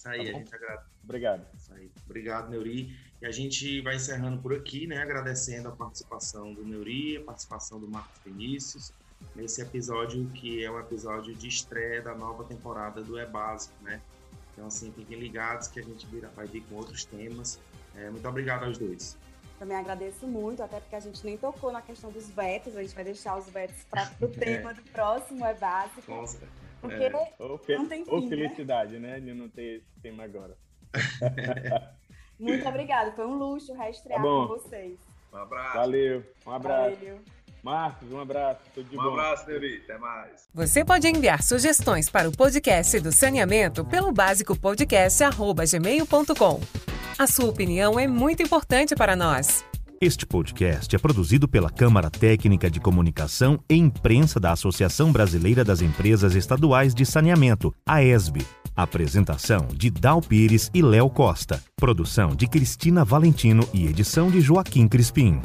Isso 0.03 0.09
aí, 0.09 0.17
tá 0.17 0.37
a 0.37 0.39
gente 0.39 0.55
agradece. 0.55 0.89
Obrigado. 1.03 1.45
Isso 1.55 1.73
aí. 1.73 1.91
Obrigado, 2.05 2.49
Neuri. 2.49 2.97
E 3.21 3.25
a 3.25 3.31
gente 3.31 3.79
vai 3.81 3.95
encerrando 3.95 4.41
por 4.41 4.53
aqui, 4.53 4.85
né? 4.85 4.97
Agradecendo 4.97 5.69
a 5.69 5.71
participação 5.71 6.53
do 6.53 6.65
Neuri, 6.65 7.17
a 7.17 7.21
participação 7.21 7.79
do 7.79 7.87
Marcos 7.87 8.19
Vinícius, 8.25 8.91
nesse 9.33 9.61
episódio 9.61 10.25
que 10.31 10.63
é 10.63 10.69
um 10.69 10.77
episódio 10.77 11.33
de 11.33 11.47
estreia 11.47 12.01
da 12.01 12.13
nova 12.13 12.43
temporada 12.43 13.01
do 13.01 13.17
É 13.17 13.25
Básico, 13.25 13.73
né? 13.81 14.01
Então, 14.51 14.67
assim, 14.67 14.91
fiquem 14.91 15.17
ligados 15.17 15.69
que 15.69 15.79
a 15.79 15.83
gente 15.83 16.05
vai 16.35 16.45
vir 16.47 16.63
com 16.63 16.75
outros 16.75 17.05
temas. 17.05 17.59
É, 17.95 18.09
muito 18.09 18.27
obrigado 18.27 18.65
aos 18.65 18.77
dois. 18.77 19.17
Também 19.57 19.77
agradeço 19.77 20.27
muito, 20.27 20.61
até 20.61 20.81
porque 20.81 20.95
a 20.95 20.99
gente 20.99 21.23
nem 21.23 21.37
tocou 21.37 21.71
na 21.71 21.81
questão 21.81 22.11
dos 22.11 22.29
vetos, 22.29 22.75
a 22.75 22.81
gente 22.81 22.93
vai 22.93 23.05
deixar 23.05 23.37
os 23.37 23.47
vetos 23.47 23.81
para 23.89 24.11
o 24.19 24.27
tema 24.27 24.71
é. 24.71 24.73
do 24.73 24.81
próximo, 24.91 25.45
é 25.45 25.53
básico. 25.53 26.11
Nossa. 26.11 26.39
Porque 27.37 27.73
é. 27.73 27.77
não 27.77 27.87
tem 27.87 28.05
fim, 28.05 28.11
Ou 28.11 28.21
né? 28.21 28.29
felicidade, 28.29 28.99
né? 28.99 29.19
De 29.19 29.33
não 29.33 29.49
ter 29.49 29.77
esse 29.77 29.99
tema 30.01 30.23
agora. 30.23 30.55
muito 32.39 32.67
obrigada, 32.67 33.11
foi 33.13 33.25
um 33.25 33.35
luxo 33.35 33.73
reestrear 33.73 34.21
tá 34.21 34.27
com 34.27 34.47
vocês. 34.47 34.99
Um 35.31 35.37
abraço. 35.37 35.77
Valeu, 35.77 36.23
um 36.45 36.51
abraço. 36.51 36.95
Valeu. 36.97 37.19
Marcos, 37.63 38.11
um 38.11 38.19
abraço. 38.19 38.59
Tudo 38.75 38.89
de 38.89 38.99
um 38.99 39.01
bom. 39.01 39.11
abraço, 39.11 39.47
Neuri. 39.47 39.81
Até 39.85 39.97
mais. 39.97 40.49
Você 40.53 40.83
pode 40.83 41.07
enviar 41.07 41.41
sugestões 41.41 42.09
para 42.09 42.27
o 42.27 42.35
podcast 42.35 42.99
do 42.99 43.13
saneamento 43.13 43.85
pelo 43.85 44.11
básicopodcast.gmail.com. 44.11 46.59
A 47.17 47.25
sua 47.25 47.45
opinião 47.45 47.97
é 47.97 48.05
muito 48.05 48.43
importante 48.43 48.93
para 48.95 49.15
nós. 49.15 49.63
Este 50.03 50.25
podcast 50.25 50.93
é 50.93 50.99
produzido 50.99 51.47
pela 51.47 51.69
Câmara 51.69 52.09
Técnica 52.09 52.69
de 52.69 52.77
Comunicação 52.77 53.57
e 53.69 53.75
Imprensa 53.75 54.37
da 54.37 54.51
Associação 54.51 55.13
Brasileira 55.13 55.63
das 55.63 55.81
Empresas 55.81 56.35
Estaduais 56.35 56.93
de 56.93 57.05
Saneamento, 57.05 57.73
a 57.87 58.03
ESB. 58.03 58.45
Apresentação 58.75 59.65
de 59.73 59.89
Dal 59.89 60.19
Pires 60.19 60.69
e 60.73 60.81
Léo 60.81 61.09
Costa. 61.09 61.63
Produção 61.77 62.35
de 62.35 62.47
Cristina 62.47 63.05
Valentino 63.05 63.65
e 63.73 63.85
edição 63.85 64.29
de 64.29 64.41
Joaquim 64.41 64.89
Crispim. 64.89 65.39